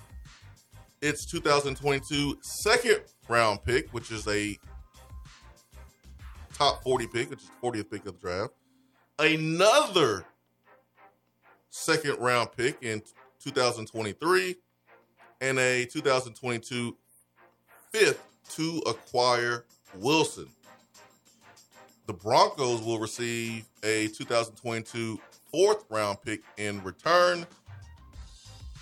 its 1.01 1.26
2022 1.26 2.38
second 2.41 3.01
round 3.30 3.63
pick, 3.63 3.89
which 3.93 4.11
is 4.11 4.28
a 4.28 4.57
top 6.53 6.82
40 6.84 7.07
pick, 7.07 7.30
which 7.30 7.41
is 7.41 7.49
the 7.61 7.68
40th 7.68 7.91
pick 7.91 8.05
of 8.05 8.20
the 8.20 8.28
draft. 8.28 8.53
Another 9.20 10.26
second 11.70 12.18
round 12.20 12.49
pick 12.55 12.82
in 12.82 13.01
2023 13.43 14.55
and 15.41 15.59
a 15.59 15.86
2022 15.86 16.97
fifth 17.91 18.26
to 18.49 18.82
acquire 18.88 19.66
Wilson. 19.95 20.47
The 22.07 22.13
Broncos 22.13 22.82
will 22.82 22.99
receive 22.99 23.66
a 23.84 24.07
2022 24.07 25.20
fourth 25.56 25.86
round 25.89 26.22
pick 26.22 26.41
in 26.58 26.84
return. 26.84 27.47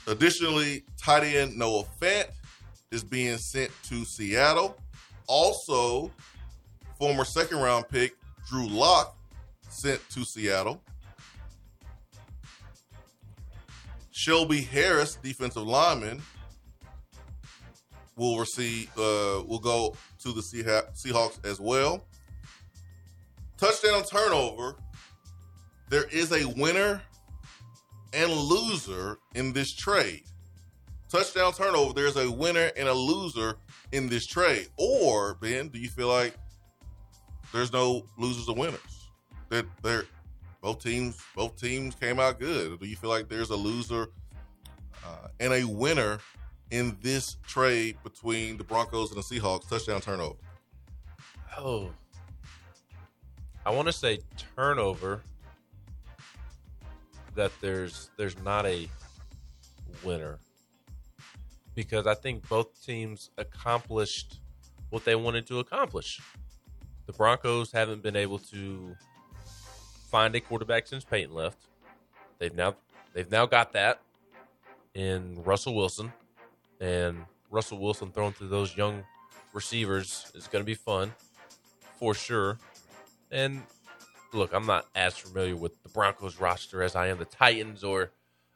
Additionally, 0.07 0.83
tight 0.97 1.23
end 1.23 1.55
Noah 1.55 1.83
Fant 2.01 2.25
is 2.89 3.03
being 3.03 3.37
sent 3.37 3.69
to 3.83 4.03
Seattle. 4.03 4.75
Also, 5.27 6.11
former 6.97 7.25
second 7.25 7.59
round 7.59 7.87
pick 7.89 8.15
Drew 8.49 8.67
Lock 8.67 9.15
sent 9.69 10.01
to 10.09 10.25
Seattle. 10.25 10.81
Shelby 14.09 14.61
Harris, 14.61 15.15
defensive 15.21 15.67
lineman, 15.67 16.23
will 18.15 18.39
receive 18.39 18.89
uh, 18.97 19.43
will 19.45 19.61
go 19.61 19.95
to 20.23 20.31
the 20.31 20.41
Seahawks 20.41 21.45
as 21.45 21.59
well. 21.59 22.03
Touchdown 23.57 24.01
turnover. 24.03 24.75
There 25.93 26.05
is 26.05 26.31
a 26.31 26.45
winner 26.57 27.03
and 28.13 28.31
loser 28.31 29.19
in 29.35 29.53
this 29.53 29.71
trade. 29.71 30.23
Touchdown 31.07 31.53
turnover. 31.53 31.93
There's 31.93 32.17
a 32.17 32.31
winner 32.31 32.71
and 32.75 32.87
a 32.87 32.93
loser 32.93 33.57
in 33.91 34.09
this 34.09 34.25
trade. 34.25 34.69
Or 34.75 35.35
Ben, 35.35 35.67
do 35.67 35.77
you 35.77 35.89
feel 35.89 36.07
like 36.07 36.33
there's 37.51 37.71
no 37.71 38.07
losers 38.17 38.49
or 38.49 38.55
winners? 38.55 39.11
That 39.49 39.67
they're 39.83 40.05
both 40.61 40.81
teams 40.81 41.21
both 41.35 41.61
teams 41.61 41.93
came 41.93 42.19
out 42.19 42.39
good. 42.39 42.79
Do 42.79 42.87
you 42.87 42.95
feel 42.95 43.11
like 43.11 43.29
there's 43.29 43.51
a 43.51 43.55
loser 43.55 44.07
uh, 45.05 45.27
and 45.39 45.53
a 45.53 45.63
winner 45.63 46.17
in 46.71 46.97
this 47.03 47.37
trade 47.45 47.97
between 48.03 48.57
the 48.57 48.63
Broncos 48.63 49.11
and 49.11 49.23
the 49.23 49.39
Seahawks? 49.39 49.69
Touchdown 49.69 50.01
turnover. 50.01 50.39
Oh, 51.55 51.91
I 53.63 53.69
want 53.69 53.85
to 53.89 53.93
say 53.93 54.21
turnover. 54.55 55.21
That 57.35 57.51
there's 57.61 58.11
there's 58.17 58.37
not 58.43 58.65
a 58.65 58.87
winner 60.03 60.39
because 61.75 62.07
I 62.07 62.13
think 62.13 62.47
both 62.47 62.85
teams 62.85 63.31
accomplished 63.37 64.39
what 64.89 65.05
they 65.05 65.15
wanted 65.15 65.47
to 65.47 65.59
accomplish. 65.59 66.21
The 67.05 67.13
Broncos 67.13 67.71
haven't 67.71 68.03
been 68.03 68.15
able 68.15 68.39
to 68.39 68.95
find 70.09 70.35
a 70.35 70.39
quarterback 70.39 70.87
since 70.87 71.03
Peyton 71.03 71.33
left. 71.33 71.57
They've 72.37 72.53
now 72.53 72.75
they've 73.13 73.29
now 73.31 73.45
got 73.45 73.73
that 73.73 74.01
in 74.93 75.41
Russell 75.43 75.75
Wilson, 75.75 76.13
and 76.79 77.25
Russell 77.49 77.79
Wilson 77.79 78.11
thrown 78.11 78.33
to 78.33 78.45
those 78.45 78.77
young 78.77 79.03
receivers 79.53 80.31
is 80.35 80.47
going 80.47 80.61
to 80.61 80.65
be 80.65 80.75
fun 80.75 81.13
for 81.99 82.13
sure. 82.13 82.59
And 83.31 83.63
look, 84.33 84.53
I'm 84.53 84.65
not 84.65 84.85
as 84.95 85.17
familiar 85.17 85.55
with 85.55 85.81
the 85.83 85.89
Broncos 85.89 86.39
roster 86.39 86.83
as 86.83 86.95
I 86.95 87.07
am 87.07 87.17
the 87.17 87.25
Titans 87.25 87.83
or 87.83 88.11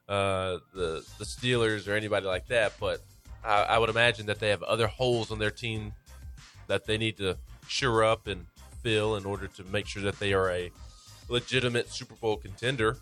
uh, 0.09 0.57
the 0.73 1.05
the 1.17 1.25
Steelers 1.25 1.88
or 1.88 1.93
anybody 1.93 2.25
like 2.25 2.47
that, 2.47 2.73
but 2.80 3.01
I, 3.43 3.63
I 3.63 3.78
would 3.78 3.89
imagine 3.89 4.25
that 4.28 4.39
they 4.39 4.49
have 4.49 4.63
other 4.63 4.88
holes 4.88 5.32
on 5.32 5.39
their 5.39 5.51
team 5.51 5.93
that 6.67 6.86
they 6.86 6.97
need 6.97 7.17
to 7.17 7.38
shore 7.67 8.03
up 8.03 8.28
and 8.28 8.45
fill 8.82 9.15
in 9.15 9.25
order 9.25 9.47
to 9.47 9.63
make 9.65 9.86
sure 9.86 10.03
that 10.03 10.19
they 10.19 10.34
are 10.34 10.49
a 10.51 10.71
legitimate 11.30 11.89
Super 11.89 12.15
Bowl 12.15 12.38
contender. 12.38 12.97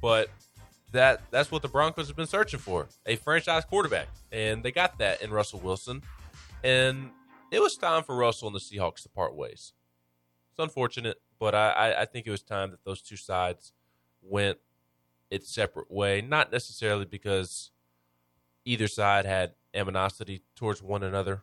But 0.00 0.30
that 0.92 1.22
that's 1.30 1.50
what 1.50 1.62
the 1.62 1.68
Broncos 1.68 2.08
have 2.08 2.16
been 2.16 2.26
searching 2.26 2.60
for 2.60 2.86
a 3.06 3.16
franchise 3.16 3.64
quarterback, 3.64 4.08
and 4.32 4.62
they 4.62 4.70
got 4.70 4.98
that 4.98 5.22
in 5.22 5.30
Russell 5.30 5.60
Wilson. 5.60 6.02
And 6.64 7.10
it 7.50 7.60
was 7.60 7.76
time 7.76 8.02
for 8.02 8.16
Russell 8.16 8.48
and 8.48 8.54
the 8.54 8.60
Seahawks 8.60 9.02
to 9.02 9.08
part 9.08 9.34
ways. 9.34 9.72
It's 10.50 10.58
unfortunate, 10.58 11.20
but 11.38 11.54
I, 11.54 11.94
I 12.00 12.04
think 12.04 12.26
it 12.26 12.30
was 12.30 12.42
time 12.42 12.70
that 12.70 12.84
those 12.84 13.02
two 13.02 13.16
sides 13.16 13.72
went 14.22 14.58
its 15.30 15.52
separate 15.52 15.90
way. 15.90 16.20
Not 16.20 16.50
necessarily 16.52 17.04
because 17.04 17.70
either 18.64 18.88
side 18.88 19.24
had 19.24 19.52
animosity 19.74 20.42
towards 20.56 20.82
one 20.82 21.02
another, 21.02 21.42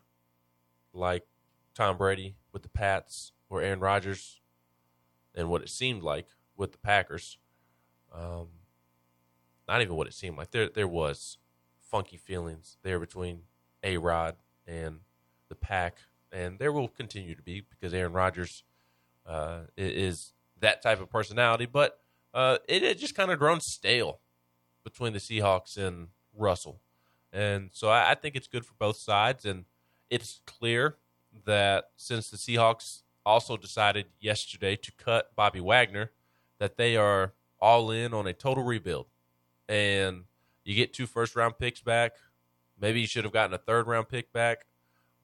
like 0.92 1.26
Tom 1.74 1.96
Brady 1.96 2.36
with 2.52 2.62
the 2.62 2.68
Pats 2.68 3.32
or 3.48 3.62
Aaron 3.62 3.80
Rodgers 3.80 4.40
and 5.34 5.48
what 5.48 5.62
it 5.62 5.68
seemed 5.68 6.02
like 6.02 6.26
with 6.56 6.72
the 6.72 6.78
Packers. 6.78 7.38
Um, 8.14 8.48
not 9.68 9.82
even 9.82 9.96
what 9.96 10.06
it 10.06 10.14
seemed 10.14 10.36
like. 10.36 10.50
There 10.50 10.68
there 10.68 10.88
was 10.88 11.38
funky 11.80 12.16
feelings 12.16 12.78
there 12.82 12.98
between 12.98 13.42
A 13.82 13.96
Rod 13.96 14.36
and 14.66 15.00
the 15.48 15.54
pack, 15.54 15.98
and 16.32 16.58
there 16.58 16.72
will 16.72 16.88
continue 16.88 17.34
to 17.34 17.42
be 17.42 17.60
because 17.60 17.92
Aaron 17.94 18.12
Rodgers 18.12 18.64
uh, 19.26 19.60
is 19.76 20.32
that 20.60 20.82
type 20.82 21.00
of 21.00 21.10
personality. 21.10 21.66
But 21.66 21.98
uh, 22.34 22.58
it 22.68 22.82
had 22.82 22.98
just 22.98 23.14
kind 23.14 23.30
of 23.30 23.38
grown 23.38 23.60
stale 23.60 24.20
between 24.84 25.12
the 25.12 25.18
Seahawks 25.18 25.76
and 25.76 26.08
Russell, 26.36 26.80
and 27.32 27.70
so 27.72 27.88
I, 27.88 28.12
I 28.12 28.14
think 28.14 28.36
it's 28.36 28.46
good 28.46 28.64
for 28.64 28.74
both 28.78 28.96
sides. 28.96 29.44
And 29.44 29.64
it's 30.10 30.40
clear 30.46 30.96
that 31.44 31.90
since 31.96 32.30
the 32.30 32.36
Seahawks 32.36 33.02
also 33.24 33.56
decided 33.56 34.06
yesterday 34.20 34.76
to 34.76 34.92
cut 34.92 35.34
Bobby 35.34 35.60
Wagner, 35.60 36.12
that 36.58 36.76
they 36.76 36.96
are 36.96 37.32
all 37.60 37.90
in 37.90 38.14
on 38.14 38.26
a 38.26 38.32
total 38.32 38.64
rebuild. 38.64 39.06
And 39.68 40.24
you 40.64 40.74
get 40.74 40.92
two 40.92 41.06
first 41.06 41.34
round 41.36 41.58
picks 41.58 41.80
back. 41.80 42.12
Maybe 42.78 43.00
you 43.00 43.06
should 43.06 43.24
have 43.24 43.32
gotten 43.32 43.54
a 43.54 43.58
third 43.58 43.86
round 43.86 44.08
pick 44.08 44.32
back, 44.32 44.66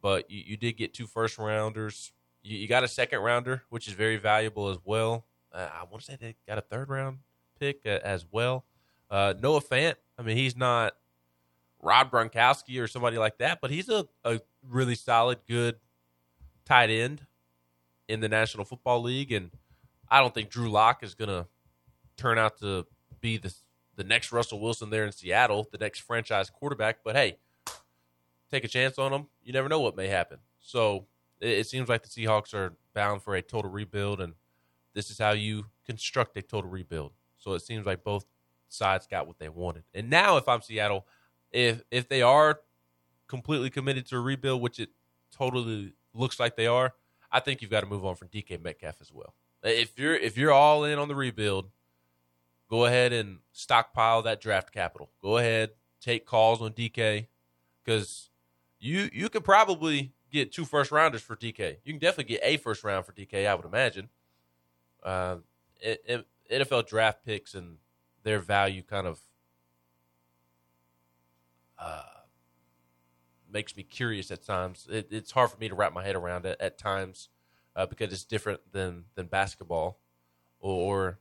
but 0.00 0.30
you, 0.30 0.42
you 0.46 0.56
did 0.56 0.76
get 0.76 0.94
two 0.94 1.06
first 1.06 1.38
rounders. 1.38 2.12
You, 2.42 2.58
you, 2.58 2.68
got 2.68 2.84
a 2.84 2.88
second 2.88 3.20
rounder, 3.20 3.62
which 3.68 3.86
is 3.86 3.94
very 3.94 4.16
valuable 4.16 4.68
as 4.68 4.78
well. 4.84 5.26
Uh, 5.52 5.68
I 5.72 5.84
want 5.84 6.02
to 6.02 6.12
say 6.12 6.16
they 6.20 6.34
got 6.46 6.58
a 6.58 6.62
third 6.62 6.88
round 6.88 7.18
pick 7.58 7.82
uh, 7.86 7.98
as 8.02 8.26
well. 8.30 8.64
Uh, 9.10 9.34
Noah 9.40 9.60
Fant, 9.60 9.96
I 10.18 10.22
mean, 10.22 10.36
he's 10.36 10.56
not 10.56 10.94
Rob 11.80 12.10
Gronkowski 12.10 12.80
or 12.80 12.86
somebody 12.86 13.18
like 13.18 13.38
that, 13.38 13.60
but 13.60 13.70
he's 13.70 13.88
a, 13.88 14.06
a 14.24 14.40
really 14.68 14.94
solid, 14.94 15.38
good 15.46 15.76
tight 16.64 16.90
end 16.90 17.26
in 18.08 18.20
the 18.20 18.28
National 18.28 18.64
Football 18.64 19.02
League, 19.02 19.32
and 19.32 19.50
I 20.08 20.20
don't 20.20 20.32
think 20.34 20.50
Drew 20.50 20.70
Lock 20.70 21.02
is 21.02 21.14
going 21.14 21.28
to 21.28 21.46
turn 22.16 22.38
out 22.38 22.58
to 22.60 22.86
be 23.20 23.36
the 23.38 23.54
the 23.94 24.04
next 24.04 24.32
Russell 24.32 24.58
Wilson 24.58 24.90
there 24.90 25.04
in 25.04 25.12
Seattle, 25.12 25.68
the 25.70 25.78
next 25.78 26.00
franchise 26.00 26.48
quarterback. 26.50 26.98
But 27.04 27.14
hey, 27.14 27.36
take 28.50 28.64
a 28.64 28.68
chance 28.68 28.98
on 28.98 29.12
him. 29.12 29.26
You 29.42 29.52
never 29.52 29.68
know 29.68 29.80
what 29.80 29.96
may 29.96 30.08
happen. 30.08 30.38
So 30.60 31.06
it, 31.42 31.66
seems 31.66 31.88
like 31.88 32.02
the 32.02 32.08
Seahawks 32.08 32.54
are 32.54 32.74
bound 32.94 33.22
for 33.22 33.34
a 33.34 33.42
total 33.42 33.70
rebuild, 33.70 34.20
and 34.20 34.34
this 34.94 35.10
is 35.10 35.18
how 35.18 35.32
you 35.32 35.66
construct 35.84 36.36
a 36.36 36.42
total 36.42 36.70
rebuild. 36.70 37.12
So 37.38 37.54
it 37.54 37.62
seems 37.62 37.84
like 37.84 38.04
both 38.04 38.24
sides 38.68 39.06
got 39.06 39.26
what 39.26 39.38
they 39.38 39.48
wanted. 39.48 39.84
And 39.92 40.08
now, 40.08 40.36
if 40.36 40.48
I'm 40.48 40.62
Seattle, 40.62 41.06
if 41.50 41.82
if 41.90 42.08
they 42.08 42.22
are 42.22 42.60
completely 43.26 43.70
committed 43.70 44.06
to 44.06 44.16
a 44.16 44.20
rebuild, 44.20 44.62
which 44.62 44.78
it 44.78 44.90
totally 45.30 45.94
looks 46.14 46.38
like 46.38 46.56
they 46.56 46.66
are, 46.66 46.94
I 47.30 47.40
think 47.40 47.62
you've 47.62 47.70
got 47.70 47.80
to 47.80 47.86
move 47.86 48.04
on 48.04 48.14
from 48.14 48.28
DK 48.28 48.62
Metcalf 48.62 49.00
as 49.00 49.12
well. 49.12 49.34
If 49.62 49.98
you're 49.98 50.14
if 50.14 50.36
you're 50.36 50.52
all 50.52 50.84
in 50.84 50.98
on 50.98 51.08
the 51.08 51.14
rebuild, 51.14 51.70
go 52.68 52.84
ahead 52.84 53.12
and 53.12 53.38
stockpile 53.52 54.22
that 54.22 54.40
draft 54.40 54.72
capital. 54.72 55.10
Go 55.20 55.38
ahead, 55.38 55.70
take 56.00 56.26
calls 56.26 56.60
on 56.60 56.72
DK 56.72 57.26
because 57.84 58.30
you 58.78 59.08
you 59.12 59.28
could 59.28 59.44
probably 59.44 60.12
get 60.32 60.52
two 60.52 60.64
first 60.64 60.90
rounders 60.90 61.22
for 61.22 61.36
DK. 61.36 61.76
You 61.84 61.92
can 61.92 62.00
definitely 62.00 62.34
get 62.34 62.40
a 62.42 62.56
first 62.56 62.82
round 62.82 63.04
for 63.04 63.12
DK. 63.12 63.46
I 63.46 63.54
would 63.54 63.64
imagine. 63.66 64.08
Uh, 65.02 65.36
it, 65.80 66.02
it, 66.06 66.26
NFL 66.50 66.86
draft 66.86 67.24
picks 67.24 67.54
and 67.54 67.76
their 68.22 68.38
value 68.38 68.82
kind 68.82 69.06
of 69.06 69.20
uh, 71.78 72.02
makes 73.50 73.76
me 73.76 73.82
curious 73.82 74.30
at 74.30 74.44
times. 74.44 74.86
It, 74.90 75.08
it's 75.10 75.32
hard 75.32 75.50
for 75.50 75.58
me 75.58 75.68
to 75.68 75.74
wrap 75.74 75.92
my 75.92 76.04
head 76.04 76.16
around 76.16 76.46
it 76.46 76.56
at 76.60 76.78
times 76.78 77.28
uh, 77.76 77.86
because 77.86 78.12
it's 78.12 78.24
different 78.24 78.60
than 78.72 79.04
than 79.14 79.26
basketball 79.26 79.98
or, 80.60 80.72
or, 80.74 81.18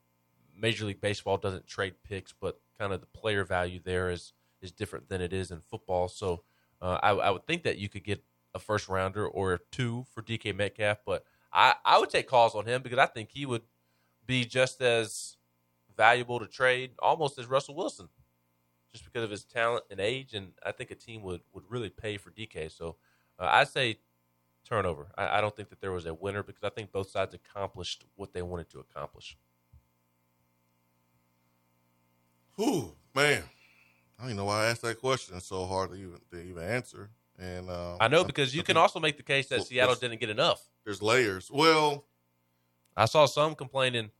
Major 0.53 0.85
League 0.85 1.01
Baseball 1.01 1.37
doesn't 1.37 1.65
trade 1.65 1.95
picks, 2.03 2.33
but 2.33 2.59
kind 2.77 2.93
of 2.93 3.01
the 3.01 3.07
player 3.07 3.43
value 3.43 3.79
there 3.83 4.11
is 4.11 4.33
is 4.61 4.71
different 4.71 5.09
than 5.09 5.19
it 5.19 5.33
is 5.33 5.49
in 5.49 5.61
football. 5.61 6.07
So 6.07 6.43
uh, 6.79 6.99
I, 7.01 7.11
I 7.11 7.29
would 7.31 7.47
think 7.47 7.63
that 7.63 7.79
you 7.79 7.89
could 7.89 8.03
get 8.03 8.23
a 8.53 8.59
first 8.59 8.89
rounder 8.89 9.27
or 9.27 9.59
two 9.71 10.05
for 10.13 10.21
DK 10.21 10.55
Metcalf, 10.55 10.99
but 11.05 11.23
I, 11.53 11.75
I 11.83 11.99
would 11.99 12.09
take 12.09 12.27
calls 12.27 12.55
on 12.55 12.65
him 12.65 12.81
because 12.81 12.99
I 12.99 13.05
think 13.05 13.29
he 13.31 13.45
would 13.45 13.63
be 14.25 14.45
just 14.45 14.81
as 14.81 15.37
valuable 15.95 16.39
to 16.39 16.47
trade 16.47 16.91
almost 16.99 17.37
as 17.37 17.47
Russell 17.47 17.75
Wilson, 17.75 18.09
just 18.93 19.05
because 19.05 19.23
of 19.23 19.31
his 19.31 19.43
talent 19.43 19.83
and 19.89 19.99
age. 19.99 20.33
And 20.33 20.53
I 20.65 20.71
think 20.71 20.91
a 20.91 20.95
team 20.95 21.21
would, 21.23 21.41
would 21.53 21.63
really 21.69 21.89
pay 21.89 22.17
for 22.17 22.31
DK. 22.31 22.71
So 22.71 22.97
uh, 23.39 23.49
I 23.51 23.65
say 23.65 23.99
turnover. 24.63 25.07
I, 25.17 25.37
I 25.37 25.41
don't 25.41 25.55
think 25.55 25.69
that 25.69 25.81
there 25.81 25.91
was 25.91 26.05
a 26.05 26.13
winner 26.13 26.43
because 26.43 26.63
I 26.63 26.69
think 26.69 26.91
both 26.91 27.09
sides 27.09 27.33
accomplished 27.33 28.05
what 28.15 28.33
they 28.33 28.41
wanted 28.41 28.69
to 28.71 28.79
accomplish. 28.79 29.37
Whew, 32.55 32.95
man. 33.15 33.43
I 34.17 34.23
don't 34.23 34.31
even 34.31 34.37
know 34.37 34.45
why 34.45 34.65
I 34.65 34.69
asked 34.69 34.83
that 34.83 34.99
question. 34.99 35.35
It's 35.35 35.47
so 35.47 35.65
hard 35.65 35.91
to 35.91 35.95
even 35.95 36.19
to 36.31 36.41
even 36.41 36.63
answer. 36.63 37.09
And 37.41 37.69
uh, 37.71 37.97
I 37.99 38.07
know 38.07 38.23
because 38.23 38.55
you 38.55 38.61
can 38.61 38.77
also 38.77 38.99
make 38.99 39.17
the 39.17 39.23
case 39.23 39.47
that 39.47 39.65
Seattle 39.65 39.95
didn't 39.95 40.19
get 40.19 40.29
enough. 40.29 40.61
there's 40.85 41.01
layers. 41.01 41.49
Well, 41.51 42.05
I 42.95 43.05
saw 43.05 43.25
some 43.25 43.55
complaining, 43.55 44.11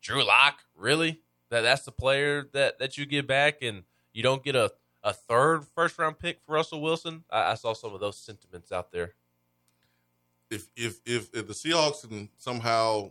Drew 0.00 0.24
Lock, 0.24 0.60
really? 0.74 1.20
That 1.50 1.60
that's 1.60 1.82
the 1.82 1.92
player 1.92 2.48
that, 2.54 2.78
that 2.78 2.96
you 2.96 3.04
get 3.04 3.26
back 3.26 3.60
and 3.60 3.82
you 4.14 4.22
don't 4.22 4.42
get 4.42 4.56
a, 4.56 4.72
a 5.02 5.12
third 5.12 5.66
first 5.74 5.98
round 5.98 6.18
pick 6.18 6.40
for 6.40 6.54
Russell 6.54 6.80
Wilson? 6.80 7.24
I, 7.30 7.52
I 7.52 7.54
saw 7.54 7.74
some 7.74 7.92
of 7.92 8.00
those 8.00 8.16
sentiments 8.16 8.72
out 8.72 8.92
there. 8.92 9.12
if 10.50 10.68
if 10.74 11.00
if, 11.04 11.28
if 11.34 11.46
the 11.46 11.52
Seahawks 11.52 12.08
can 12.08 12.30
somehow 12.38 13.10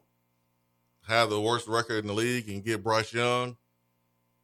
have 1.07 1.29
the 1.29 1.39
worst 1.39 1.67
record 1.67 1.99
in 1.99 2.07
the 2.07 2.13
league 2.13 2.49
and 2.49 2.63
get 2.63 2.83
Bryce 2.83 3.13
Young, 3.13 3.55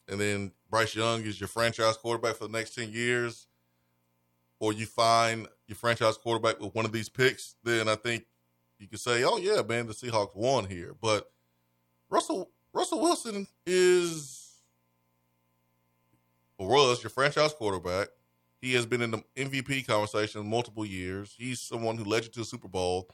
and 0.07 0.19
then 0.19 0.51
Bryce 0.69 0.95
Young 0.95 1.21
is 1.23 1.39
your 1.39 1.47
franchise 1.47 1.97
quarterback 1.97 2.35
for 2.35 2.47
the 2.47 2.53
next 2.57 2.75
ten 2.75 2.91
years, 2.91 3.47
or 4.59 4.73
you 4.73 4.85
find 4.85 5.47
your 5.67 5.75
franchise 5.75 6.17
quarterback 6.17 6.59
with 6.59 6.73
one 6.73 6.85
of 6.85 6.91
these 6.91 7.09
picks, 7.09 7.55
then 7.63 7.87
I 7.89 7.95
think 7.95 8.25
you 8.79 8.87
could 8.87 8.99
say, 8.99 9.23
"Oh 9.23 9.37
yeah, 9.37 9.61
man, 9.61 9.87
the 9.87 9.93
Seahawks 9.93 10.35
won 10.35 10.65
here." 10.65 10.95
But 10.99 11.31
Russell 12.09 12.51
Russell 12.73 13.01
Wilson 13.01 13.47
is 13.65 14.45
or 16.57 16.67
was 16.67 17.03
your 17.03 17.09
franchise 17.09 17.53
quarterback. 17.53 18.09
He 18.61 18.73
has 18.73 18.85
been 18.85 19.01
in 19.01 19.11
the 19.11 19.23
MVP 19.35 19.85
conversation 19.85 20.47
multiple 20.47 20.85
years. 20.85 21.35
He's 21.37 21.59
someone 21.59 21.97
who 21.97 22.03
led 22.03 22.23
you 22.23 22.31
to 22.31 22.39
the 22.39 22.45
Super 22.45 22.67
Bowl, 22.67 23.09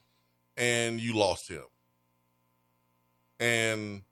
and 0.55 0.99
you 0.99 1.15
lost 1.15 1.49
him. 1.49 1.63
And 3.39 4.03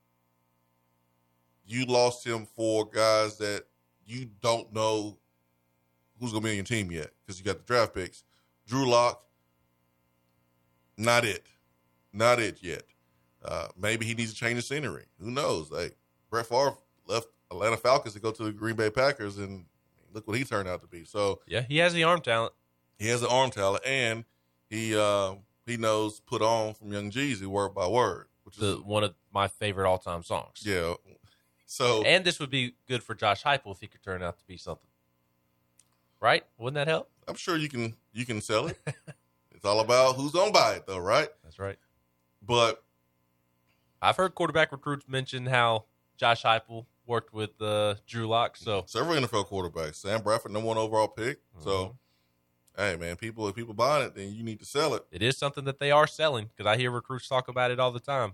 you 1.66 1.86
lost 1.86 2.26
him 2.26 2.48
for 2.56 2.86
guys 2.86 3.38
that 3.38 3.66
you 4.06 4.30
don't 4.42 4.74
know 4.74 5.18
who's 6.20 6.32
going 6.32 6.42
to 6.42 6.48
be 6.48 6.50
on 6.50 6.56
your 6.56 6.66
team 6.66 6.92
yet 6.92 7.12
because 7.30 7.40
you 7.40 7.46
got 7.46 7.60
the 7.60 7.64
draft 7.72 7.94
picks. 7.94 8.24
Drew 8.66 8.90
Lock, 8.90 9.24
not 10.98 11.24
it. 11.24 11.46
Not 12.12 12.40
it 12.40 12.58
yet. 12.62 12.82
Uh, 13.46 13.68
maybe 13.80 14.04
he 14.04 14.16
needs 14.16 14.34
to 14.34 14.36
change 14.36 14.56
the 14.56 14.64
scenery. 14.64 15.06
Who 15.22 15.30
knows? 15.30 15.70
Like 15.70 15.96
Brett 16.32 16.48
Favre 16.48 16.74
left 17.06 17.28
Atlanta 17.52 17.78
Falcons 17.78 18.16
to 18.16 18.20
go 18.20 18.32
to 18.32 18.44
the 18.46 18.52
Green 18.52 18.76
Bay 18.76 18.90
Packers, 18.90 19.38
and 19.38 19.66
look 20.12 20.28
what 20.28 20.38
he 20.38 20.44
turned 20.44 20.68
out 20.68 20.82
to 20.82 20.88
be. 20.88 21.06
So 21.06 21.40
Yeah, 21.46 21.62
he 21.62 21.78
has 21.78 21.94
the 21.94 22.04
arm 22.04 22.22
talent. 22.22 22.54
he 22.98 23.08
has 23.10 23.22
the 23.22 23.30
arm 23.30 23.52
talent, 23.52 23.84
and 23.86 24.26
he 24.72 24.98
uh, 24.98 25.36
he 25.68 25.78
knows 25.78 26.20
put 26.20 26.42
on 26.42 26.74
from 26.74 26.92
Young 26.92 27.12
Jeezy 27.12 27.46
word 27.46 27.76
by 27.76 27.88
word, 27.88 28.26
which 28.44 28.58
is 28.58 28.80
one 28.80 29.04
of 29.04 29.14
my 29.32 29.48
favorite 29.48 29.88
all 29.88 30.00
time 30.00 30.24
songs. 30.24 30.64
yeah. 30.66 30.96
So 31.68 32.04
And 32.04 32.26
this 32.26 32.40
would 32.40 32.50
be 32.50 32.74
good 32.88 33.04
for 33.04 33.14
Josh 33.14 33.44
Heupel 33.44 33.72
if 33.74 33.80
he 33.82 33.86
could 33.86 34.02
turn 34.02 34.24
out 34.24 34.40
to 34.40 34.46
be 34.46 34.58
something. 34.58 34.90
Right? 36.20 36.44
Wouldn't 36.58 36.74
that 36.76 36.88
help? 36.88 37.12
I'm 37.30 37.36
sure 37.36 37.56
you 37.56 37.70
can 37.70 37.96
you 38.12 38.26
can 38.26 38.42
sell 38.42 38.68
it. 38.68 38.78
it's 39.52 39.64
all 39.64 39.80
about 39.80 40.16
who's 40.16 40.32
gonna 40.32 40.52
buy 40.52 40.74
it, 40.74 40.88
though, 40.88 40.98
right? 40.98 41.30
That's 41.44 41.60
right. 41.60 41.78
But 42.46 42.84
I've 44.02 44.18
heard 44.18 44.34
quarterback 44.36 44.72
recruits 44.72 45.08
mention 45.08 45.46
how 45.46 45.86
Josh 46.18 46.44
Heupel 46.44 46.86
worked 47.06 47.34
with 47.34 47.62
uh, 47.62 47.96
Drew 48.08 48.28
Lock. 48.28 48.58
So 48.58 48.84
several 48.88 49.16
NFL 49.16 49.48
quarterbacks, 49.48 49.96
Sam 49.96 50.22
Bradford, 50.22 50.52
number 50.52 50.68
one 50.68 50.78
overall 50.78 51.08
pick. 51.08 51.38
Mm-hmm. 51.38 51.64
So, 51.64 51.98
hey 52.76 52.96
man, 52.96 53.16
people 53.16 53.48
if 53.48 53.56
people 53.56 53.74
buying 53.74 54.06
it, 54.06 54.16
then 54.16 54.34
you 54.34 54.44
need 54.44 54.60
to 54.60 54.66
sell 54.66 54.96
it. 54.96 55.06
it 55.12 55.22
is 55.22 55.38
something 55.38 55.66
that 55.66 55.80
they 55.80 55.92
are 55.92 56.08
selling 56.08 56.50
because 56.56 56.70
I 56.70 56.78
hear 56.78 56.92
recruits 56.92 57.28
talk 57.28 57.48
about 57.48 57.72
it 57.72 57.80
all 57.80 57.92
the 57.92 58.00
time. 58.00 58.34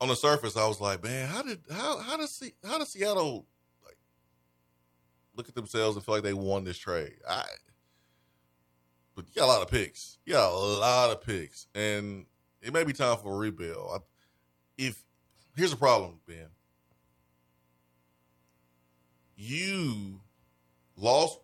on 0.00 0.08
the 0.08 0.16
surface, 0.16 0.56
I 0.56 0.66
was 0.66 0.80
like, 0.80 1.02
man, 1.02 1.28
how 1.28 1.42
did 1.42 1.60
how 1.70 1.98
how 1.98 2.16
does 2.16 2.42
how 2.64 2.78
does 2.78 2.88
Seattle 2.88 3.46
look 5.36 5.48
at 5.48 5.54
themselves 5.54 5.96
and 5.96 6.04
feel 6.04 6.14
like 6.14 6.24
they 6.24 6.34
won 6.34 6.64
this 6.64 6.78
trade? 6.78 7.16
I 7.28 7.44
but 9.20 9.28
you 9.28 9.40
got 9.40 9.46
a 9.46 9.52
lot 9.52 9.62
of 9.62 9.70
picks. 9.70 10.18
You 10.24 10.32
got 10.34 10.50
a 10.50 10.56
lot 10.56 11.10
of 11.10 11.20
picks, 11.20 11.66
and 11.74 12.24
it 12.62 12.72
may 12.72 12.84
be 12.84 12.92
time 12.92 13.18
for 13.18 13.34
a 13.34 13.36
rebuild. 13.36 13.90
I, 13.92 13.98
if 14.78 15.02
here's 15.56 15.72
the 15.72 15.76
problem, 15.76 16.20
Ben, 16.26 16.46
you 19.36 20.20
lost 20.96 21.40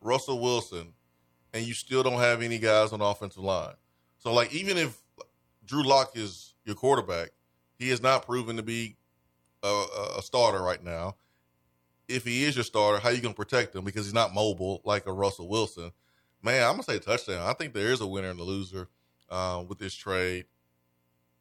Russell 0.00 0.38
Wilson, 0.38 0.94
and 1.52 1.66
you 1.66 1.74
still 1.74 2.02
don't 2.02 2.18
have 2.18 2.40
any 2.40 2.58
guys 2.58 2.92
on 2.92 3.00
the 3.00 3.04
offensive 3.04 3.42
line. 3.42 3.74
So, 4.18 4.32
like, 4.32 4.54
even 4.54 4.78
if 4.78 4.98
Drew 5.64 5.82
Lock 5.82 6.12
is 6.14 6.54
your 6.64 6.76
quarterback, 6.76 7.30
he 7.78 7.90
has 7.90 8.02
not 8.02 8.24
proven 8.24 8.56
to 8.56 8.62
be 8.62 8.96
a, 9.62 9.84
a 10.18 10.22
starter 10.22 10.62
right 10.62 10.82
now. 10.82 11.16
If 12.08 12.24
he 12.24 12.44
is 12.44 12.56
your 12.56 12.64
starter, 12.64 12.98
how 12.98 13.10
you 13.10 13.20
going 13.20 13.34
to 13.34 13.36
protect 13.36 13.74
him 13.74 13.84
because 13.84 14.06
he's 14.06 14.14
not 14.14 14.34
mobile 14.34 14.80
like 14.84 15.06
a 15.06 15.12
Russell 15.12 15.48
Wilson? 15.48 15.92
Man, 16.42 16.62
I'm 16.62 16.72
gonna 16.72 16.84
say 16.84 16.98
touchdown. 16.98 17.46
I 17.46 17.52
think 17.52 17.74
there 17.74 17.92
is 17.92 18.00
a 18.00 18.06
winner 18.06 18.30
and 18.30 18.38
a 18.38 18.44
loser 18.44 18.88
uh, 19.28 19.64
with 19.66 19.78
this 19.78 19.94
trade. 19.94 20.44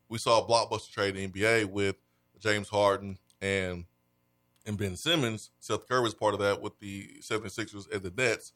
We 0.09 0.17
saw 0.17 0.43
a 0.43 0.47
blockbuster 0.47 0.91
trade 0.91 1.15
in 1.15 1.31
the 1.31 1.39
NBA 1.39 1.65
with 1.65 1.97
James 2.39 2.69
Harden 2.69 3.17
and 3.41 3.85
and 4.65 4.77
Ben 4.77 4.95
Simmons. 4.95 5.51
Seth 5.59 5.87
Curry 5.87 6.01
was 6.01 6.13
part 6.13 6.33
of 6.33 6.39
that 6.41 6.61
with 6.61 6.79
the 6.79 7.09
76ers 7.21 7.91
and 7.91 8.03
the 8.03 8.11
Nets. 8.15 8.53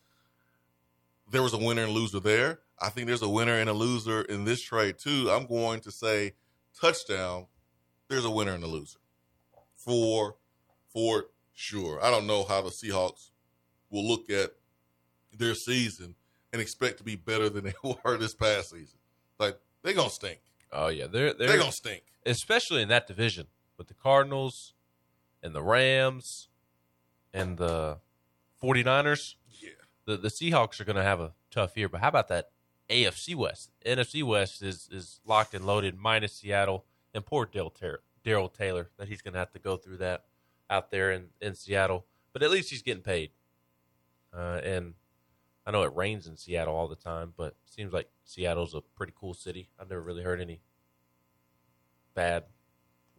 There 1.32 1.43
was 1.43 1.53
a 1.53 1.57
winner 1.57 1.84
and 1.84 1.93
loser 1.93 2.20
there. 2.20 2.59
I 2.80 2.89
think 2.89 3.07
there's 3.07 3.22
a 3.22 3.30
winner 3.30 3.55
and 3.55 3.70
a 3.70 3.74
loser 3.74 4.24
in 4.24 4.43
this 4.43 4.62
trade 4.62 4.97
too. 4.97 5.30
I'm 5.32 5.45
going 5.45 5.80
to 5.82 5.91
say 5.91 6.34
touchdown. 6.80 7.45
There's 8.09 8.26
a 8.26 8.32
winner 8.32 8.53
and 8.53 8.64
a 8.64 8.68
loser 8.68 8.99
for 9.76 10.36
for 10.91 11.28
sure. 11.62 12.03
I 12.03 12.09
don't 12.12 12.28
know 12.28 12.43
how 12.43 12.62
the 12.62 12.70
Seahawks 12.70 13.30
will 13.89 14.07
look 14.07 14.30
at 14.30 14.51
their 15.38 15.55
season 15.55 16.16
and 16.51 16.62
expect 16.62 16.97
to 16.97 17.03
be 17.03 17.16
better 17.16 17.49
than 17.49 17.64
they 17.66 17.74
were 18.03 18.18
this 18.18 18.34
past 18.34 18.72
season. 18.72 18.99
Like 19.39 19.57
they're 19.84 19.93
gonna 19.93 20.09
stink. 20.09 20.39
Oh 20.72 20.88
yeah, 20.88 21.07
they're 21.07 21.34
they're, 21.34 21.47
They're 21.47 21.57
gonna 21.57 21.72
stink. 21.72 22.03
especially 22.26 22.82
in 22.82 22.89
that 22.89 23.07
division 23.07 23.47
with 23.78 23.88
the 23.88 23.93
Cardinals 23.93 24.74
and 25.43 25.53
the 25.55 25.64
Rams 25.64 26.49
and 27.34 27.57
the 27.57 27.97
49ers. 28.62 29.36
Yeah. 29.59 29.70
The 30.05 30.18
the 30.18 30.28
Seahawks 30.30 30.80
are 30.80 30.86
going 30.86 30.95
to 30.97 31.03
have 31.03 31.20
a 31.20 31.34
tough 31.49 31.76
year, 31.78 31.89
but 31.89 32.01
how 32.01 32.09
about 32.09 32.28
that 32.30 32.49
AFC 32.89 33.36
West? 33.36 33.72
NFC 33.86 34.24
West 34.24 34.62
is 34.62 34.88
is 34.91 35.20
locked 35.26 35.53
and 35.53 35.66
loaded 35.66 35.97
minus 35.97 36.34
Seattle 36.34 36.86
and 37.14 37.26
poor 37.26 37.45
Darrell 37.45 37.70
Taylor, 37.72 38.01
Darrell 38.24 38.49
Taylor 38.49 38.89
that 38.97 39.07
he's 39.07 39.22
going 39.22 39.34
to 39.34 39.39
have 39.39 39.51
to 39.53 39.59
go 39.59 39.78
through 39.78 39.97
that 39.97 40.26
out 40.72 40.89
there 40.89 41.11
in 41.11 41.28
in 41.39 41.53
Seattle, 41.53 42.07
but 42.34 42.41
at 42.41 42.49
least 42.49 42.72
he's 42.72 42.82
getting 42.82 43.03
paid. 43.03 43.30
Uh, 44.34 44.61
and 44.63 44.93
I 45.67 45.72
know 45.72 45.84
it 45.84 45.95
rains 45.95 46.26
in 46.26 46.38
Seattle 46.38 46.74
all 46.76 46.88
the 46.88 46.95
time, 46.95 47.34
but 47.38 47.47
it 47.47 47.55
seems 47.69 47.93
like 47.93 48.09
Seattle's 48.24 48.74
a 48.74 48.82
pretty 48.82 49.13
cool 49.15 49.34
city. 49.34 49.69
I've 49.80 49.89
never 49.89 50.01
really 50.01 50.24
heard 50.24 50.41
any 50.41 50.61
bad 52.15 52.45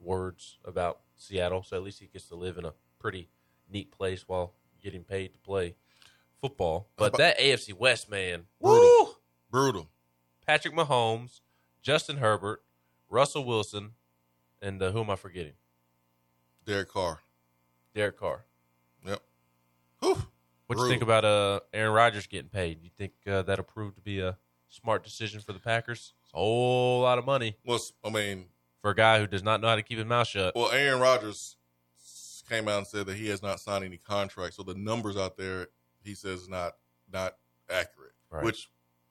words 0.00 0.58
about 0.64 1.00
Seattle, 1.16 1.62
so 1.62 1.76
at 1.76 1.82
least 1.82 2.00
he 2.00 2.06
gets 2.06 2.26
to 2.28 2.34
live 2.34 2.58
in 2.58 2.64
a 2.64 2.72
pretty 2.98 3.28
neat 3.70 3.92
place 3.92 4.26
while 4.26 4.54
getting 4.82 5.04
paid 5.04 5.32
to 5.34 5.38
play 5.38 5.76
football. 6.40 6.88
But 6.96 7.16
that 7.18 7.38
AFC 7.38 7.74
West, 7.74 8.10
man, 8.10 8.44
Brutal. 8.60 8.80
woo! 8.80 9.14
Brutal. 9.50 9.90
Patrick 10.46 10.74
Mahomes, 10.74 11.40
Justin 11.82 12.16
Herbert, 12.16 12.62
Russell 13.08 13.44
Wilson, 13.44 13.92
and 14.60 14.82
uh, 14.82 14.90
who 14.90 15.00
am 15.00 15.10
I 15.10 15.16
forgetting? 15.16 15.52
Derek 16.64 16.88
Carr. 16.88 17.20
Derek 17.94 18.18
Carr. 18.18 18.44
Yep. 19.06 19.20
Whew. 20.00 20.22
What 20.66 20.76
do 20.78 20.84
you 20.84 20.88
think 20.88 21.02
about 21.02 21.24
uh, 21.24 21.60
Aaron 21.74 21.92
Rodgers 21.92 22.26
getting 22.26 22.48
paid? 22.48 22.82
You 22.82 22.90
think 22.96 23.12
uh, 23.26 23.42
that'll 23.42 23.64
prove 23.64 23.94
to 23.96 24.00
be 24.00 24.20
a 24.20 24.38
smart 24.70 25.04
decision 25.04 25.40
for 25.40 25.52
the 25.52 25.58
Packers? 25.58 26.14
It's 26.22 26.32
a 26.32 26.38
whole 26.38 27.02
lot 27.02 27.18
of 27.18 27.26
money 27.26 27.56
Well, 27.64 27.78
I 28.02 28.08
mean, 28.10 28.46
for 28.80 28.90
a 28.92 28.94
guy 28.94 29.18
who 29.18 29.26
does 29.26 29.42
not 29.42 29.60
know 29.60 29.68
how 29.68 29.76
to 29.76 29.82
keep 29.82 29.98
his 29.98 30.06
mouth 30.06 30.26
shut. 30.28 30.54
well, 30.56 30.70
Aaron 30.72 31.00
Rodgers 31.00 31.56
came 32.48 32.68
out 32.68 32.78
and 32.78 32.86
said 32.86 33.06
that 33.06 33.16
he 33.16 33.28
has 33.28 33.42
not 33.42 33.60
signed 33.60 33.84
any 33.84 33.98
contract, 33.98 34.54
so 34.54 34.62
the 34.62 34.74
numbers 34.74 35.16
out 35.16 35.36
there 35.36 35.68
he 36.02 36.14
says 36.14 36.48
not 36.48 36.76
not 37.12 37.36
accurate. 37.70 38.12
Right. 38.30 38.42
Which 38.44 38.70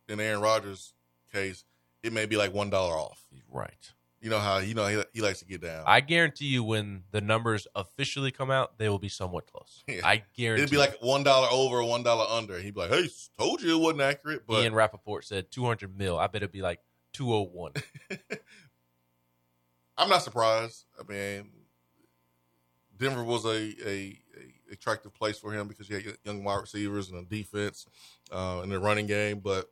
in 0.10 0.20
Aaron 0.20 0.42
Rodgers' 0.42 0.94
case, 1.32 1.64
it 2.02 2.12
may 2.12 2.26
be 2.26 2.38
like 2.38 2.54
one 2.54 2.70
dollar 2.72 2.96
off. 2.96 3.24
Right. 3.52 3.92
You 4.22 4.30
know 4.30 4.40
how 4.40 4.60
you 4.60 4.76
know 4.76 4.86
he, 4.86 5.04
he 5.14 5.22
likes 5.22 5.40
to 5.40 5.46
get 5.46 5.62
down. 5.62 5.84
I 5.88 6.00
guarantee 6.00 6.46
you, 6.46 6.64
when 6.64 7.04
the 7.10 7.22
numbers 7.22 7.68
officially 7.74 8.32
come 8.32 8.52
out, 8.52 8.78
they 8.78 8.88
will 8.88 9.00
be 9.00 9.10
somewhat 9.10 9.52
close. 9.52 9.84
Yeah. 9.88 10.02
I 10.06 10.24
guarantee. 10.38 10.64
It'd 10.64 10.72
be 10.72 10.78
like 10.78 11.02
one 11.02 11.24
dollar 11.24 11.48
over, 11.52 11.84
one 11.84 12.04
dollar 12.04 12.26
under. 12.30 12.60
He'd 12.60 12.76
be 12.76 12.82
like, 12.82 12.92
"Hey, 12.92 13.10
told 13.38 13.62
you 13.62 13.76
it 13.76 13.82
wasn't 13.82 14.02
accurate." 14.02 14.44
But 14.46 14.62
Ian 14.62 14.76
Rapoport 14.76 15.26
said 15.26 15.52
200 15.52 15.98
mil. 15.98 16.20
I 16.20 16.28
bet 16.28 16.44
it'd 16.44 16.52
be 16.52 16.62
like 16.62 16.80
201. 17.14 17.74
I'm 19.98 20.10
not 20.10 20.22
surprised. 20.22 20.86
I 21.00 21.12
mean, 21.12 21.50
Denver 22.98 23.24
was 23.24 23.46
a, 23.46 23.50
a, 23.50 23.90
a 23.90 24.18
attractive 24.72 25.14
place 25.14 25.38
for 25.38 25.52
him 25.52 25.68
because 25.68 25.90
you 25.90 25.96
had 25.96 26.18
young 26.24 26.44
wide 26.44 26.62
receivers 26.62 27.10
and 27.10 27.20
a 27.20 27.24
defense 27.28 27.86
uh, 28.32 28.62
and 28.62 28.72
a 28.72 28.80
running 28.80 29.08
game. 29.08 29.40
But 29.40 29.70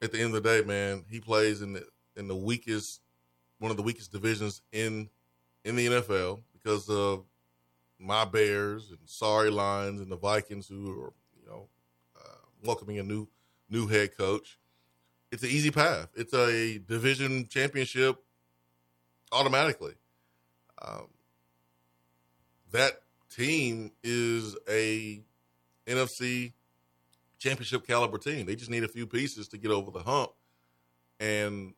at 0.00 0.12
the 0.12 0.18
end 0.18 0.34
of 0.34 0.42
the 0.42 0.48
day, 0.48 0.66
man, 0.66 1.04
he 1.10 1.20
plays 1.20 1.60
in 1.62 1.74
the 1.74 1.86
in 2.16 2.26
the 2.28 2.36
weakest, 2.36 3.00
one 3.58 3.70
of 3.70 3.76
the 3.76 3.82
weakest 3.82 4.12
divisions 4.12 4.62
in 4.72 5.08
in 5.64 5.76
the 5.76 5.86
NFL 5.86 6.40
because 6.52 6.88
of 6.88 7.24
my 7.98 8.24
Bears 8.24 8.90
and 8.90 8.98
sorry 9.06 9.50
Lions 9.50 10.00
and 10.00 10.10
the 10.10 10.16
Vikings 10.16 10.68
who 10.68 10.90
are 10.90 11.12
you 11.40 11.46
know 11.48 11.68
uh, 12.16 12.38
welcoming 12.64 12.98
a 12.98 13.02
new 13.02 13.28
new 13.68 13.86
head 13.86 14.16
coach. 14.16 14.58
It's 15.30 15.42
an 15.42 15.50
easy 15.50 15.70
path. 15.70 16.08
It's 16.16 16.32
a 16.32 16.78
division 16.78 17.46
championship 17.48 18.16
automatically. 19.30 19.94
Um, 20.80 21.08
that 22.72 23.02
team 23.30 23.92
is 24.02 24.56
a 24.68 25.22
NFC 25.86 26.52
championship 27.38 27.86
caliber 27.86 28.18
team. 28.18 28.46
They 28.46 28.56
just 28.56 28.70
need 28.70 28.84
a 28.84 28.88
few 28.88 29.06
pieces 29.06 29.48
to 29.48 29.58
get 29.58 29.70
over 29.70 29.90
the 29.90 30.00
hump. 30.00 30.30
And 31.20 31.74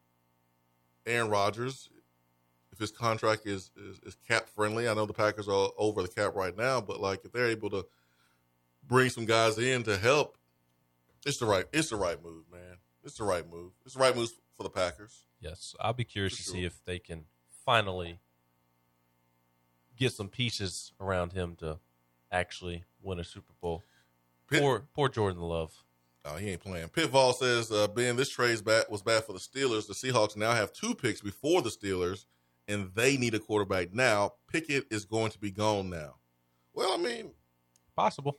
Aaron 1.06 1.30
Rodgers, 1.30 1.88
if 2.72 2.78
his 2.78 2.90
contract 2.90 3.46
is, 3.46 3.70
is, 3.76 3.98
is 4.04 4.16
cap 4.28 4.48
friendly, 4.48 4.88
I 4.88 4.94
know 4.94 5.06
the 5.06 5.12
Packers 5.12 5.48
are 5.48 5.70
over 5.78 6.02
the 6.02 6.08
cap 6.08 6.34
right 6.34 6.56
now, 6.56 6.80
but 6.80 7.00
like 7.00 7.24
if 7.24 7.32
they're 7.32 7.48
able 7.48 7.70
to 7.70 7.86
bring 8.86 9.10
some 9.10 9.24
guys 9.26 9.58
in 9.58 9.82
to 9.84 9.96
help, 9.96 10.36
it's 11.26 11.38
the 11.38 11.46
right 11.46 11.66
it's 11.72 11.90
the 11.90 11.96
right 11.96 12.22
move, 12.22 12.44
man. 12.50 12.76
It's 13.04 13.16
the 13.18 13.24
right 13.24 13.48
move. 13.50 13.72
It's 13.84 13.94
the 13.94 14.00
right 14.00 14.14
move 14.16 14.30
for 14.56 14.62
the 14.62 14.70
Packers. 14.70 15.24
Yes, 15.40 15.74
I'll 15.80 15.92
be 15.94 16.04
curious 16.04 16.34
For 16.34 16.38
to 16.38 16.42
sure. 16.44 16.54
see 16.54 16.64
if 16.64 16.84
they 16.84 16.98
can 16.98 17.24
finally 17.64 18.20
get 19.96 20.12
some 20.12 20.28
pieces 20.28 20.92
around 21.00 21.32
him 21.32 21.56
to 21.56 21.78
actually 22.32 22.84
win 23.02 23.18
a 23.18 23.24
Super 23.24 23.52
Bowl. 23.60 23.82
Pitt- 24.48 24.60
Poor, 24.60 24.86
poor 24.94 25.08
Jordan 25.08 25.42
Love. 25.42 25.72
Oh, 26.24 26.36
he 26.36 26.50
ain't 26.50 26.60
playing. 26.60 26.88
Pitfall 26.88 27.32
says, 27.32 27.72
uh, 27.72 27.88
Ben, 27.88 28.16
this 28.16 28.28
trade's 28.28 28.60
bad 28.60 28.84
was 28.90 29.02
bad 29.02 29.24
for 29.24 29.32
the 29.32 29.38
Steelers. 29.38 29.86
The 29.86 29.94
Seahawks 29.94 30.36
now 30.36 30.52
have 30.52 30.72
two 30.72 30.94
picks 30.94 31.20
before 31.22 31.62
the 31.62 31.70
Steelers, 31.70 32.26
and 32.68 32.90
they 32.94 33.16
need 33.16 33.34
a 33.34 33.38
quarterback 33.38 33.94
now. 33.94 34.34
Pickett 34.52 34.86
is 34.90 35.06
going 35.06 35.30
to 35.30 35.38
be 35.38 35.50
gone 35.50 35.88
now. 35.88 36.16
Well, 36.74 36.92
I 36.92 36.98
mean, 36.98 37.30
Possible. 37.96 38.38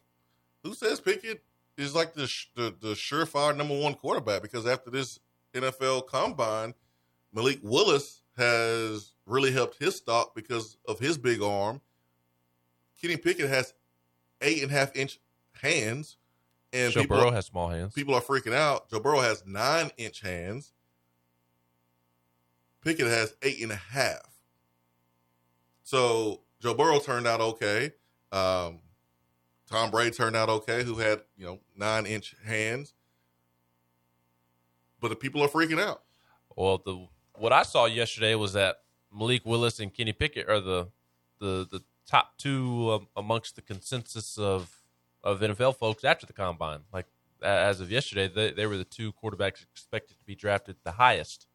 who 0.64 0.74
says 0.76 1.00
Pickett 1.00 1.44
is 1.78 1.96
like 1.96 2.14
the 2.14 2.28
sh- 2.28 2.48
the, 2.56 2.74
the 2.80 2.94
surefire 2.94 3.56
number 3.56 3.78
one 3.80 3.96
quarterback? 3.96 4.44
Because 4.44 4.68
after 4.68 4.92
this 4.92 5.20
NFL 5.54 6.08
combine, 6.08 6.76
Malik 7.34 7.60
Willis 7.64 8.22
has 8.38 9.14
really 9.26 9.52
helped 9.52 9.78
his 9.80 9.96
stock 9.96 10.36
because 10.36 10.78
of 10.88 11.00
his 11.00 11.18
big 11.18 11.42
arm. 11.42 11.82
Kenny 13.02 13.18
Pickett 13.18 13.50
has 13.50 13.74
eight 14.42 14.62
and 14.62 14.72
a 14.72 14.76
half 14.76 14.96
inch 14.96 15.20
hands, 15.62 16.18
and 16.74 16.94
Joe 16.94 17.02
people 17.02 17.18
Burrow 17.18 17.32
has 17.32 17.46
small 17.46 17.70
hands. 17.70 17.94
people 17.94 18.14
are 18.16 18.22
freaking 18.22 18.54
out. 18.54 18.90
Joe 18.90 19.00
Burrow 19.00 19.20
has 19.20 19.44
nine 19.46 19.92
inch 19.98 20.22
hands. 20.22 20.74
Pickett 22.82 23.08
has 23.08 23.36
eight 23.42 23.62
and 23.62 23.72
a 23.72 23.76
half. 23.76 24.22
So 25.84 26.42
Joe 26.60 26.74
Burrow 26.74 27.00
turned 27.00 27.28
out 27.28 27.42
okay. 27.42 27.92
Um, 28.32 28.80
Tom 29.70 29.92
Brady 29.92 30.12
turned 30.12 30.36
out 30.36 30.50
okay, 30.50 30.84
who 30.84 30.96
had 30.96 31.22
you 31.38 31.46
know 31.46 31.60
nine 31.76 32.06
inch 32.06 32.36
hands. 32.46 32.94
But 35.00 35.10
the 35.10 35.16
people 35.16 35.42
are 35.42 35.48
freaking 35.48 35.82
out. 35.82 36.04
Well, 36.56 36.82
the 36.86 37.08
what 37.36 37.54
I 37.54 37.64
saw 37.64 37.86
yesterday 37.86 38.36
was 38.36 38.54
that 38.54 38.78
Malik 39.14 39.46
Willis 39.46 39.80
and 39.80 39.94
Kenny 39.94 40.14
Pickett 40.14 40.50
are 40.50 40.60
the 40.60 40.88
the 41.40 41.68
the 41.70 41.82
top 42.06 42.38
two 42.38 42.92
um, 42.92 43.08
amongst 43.16 43.56
the 43.56 43.62
consensus 43.62 44.38
of 44.38 44.81
of 45.24 45.40
NFL 45.40 45.78
folks 45.78 46.04
after 46.04 46.26
the 46.26 46.34
combine. 46.34 46.82
Like 46.94 47.08
as 47.42 47.82
of 47.82 47.92
yesterday, 47.92 48.28
they, 48.28 48.52
they 48.52 48.66
were 48.66 48.78
the 48.78 48.84
two 48.84 49.14
quarterbacks 49.14 49.64
expected 49.64 50.18
to 50.20 50.26
be 50.26 50.36
drafted 50.36 50.78
the 50.84 50.94
highest. 50.94 51.48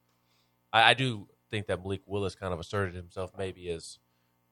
I, 0.72 0.90
I 0.90 0.94
do 0.94 1.28
think 1.50 1.66
that 1.66 1.82
Malik 1.82 2.02
Willis 2.06 2.34
kind 2.34 2.52
of 2.52 2.60
asserted 2.60 2.94
himself 2.94 3.32
maybe 3.36 3.68
as 3.70 3.98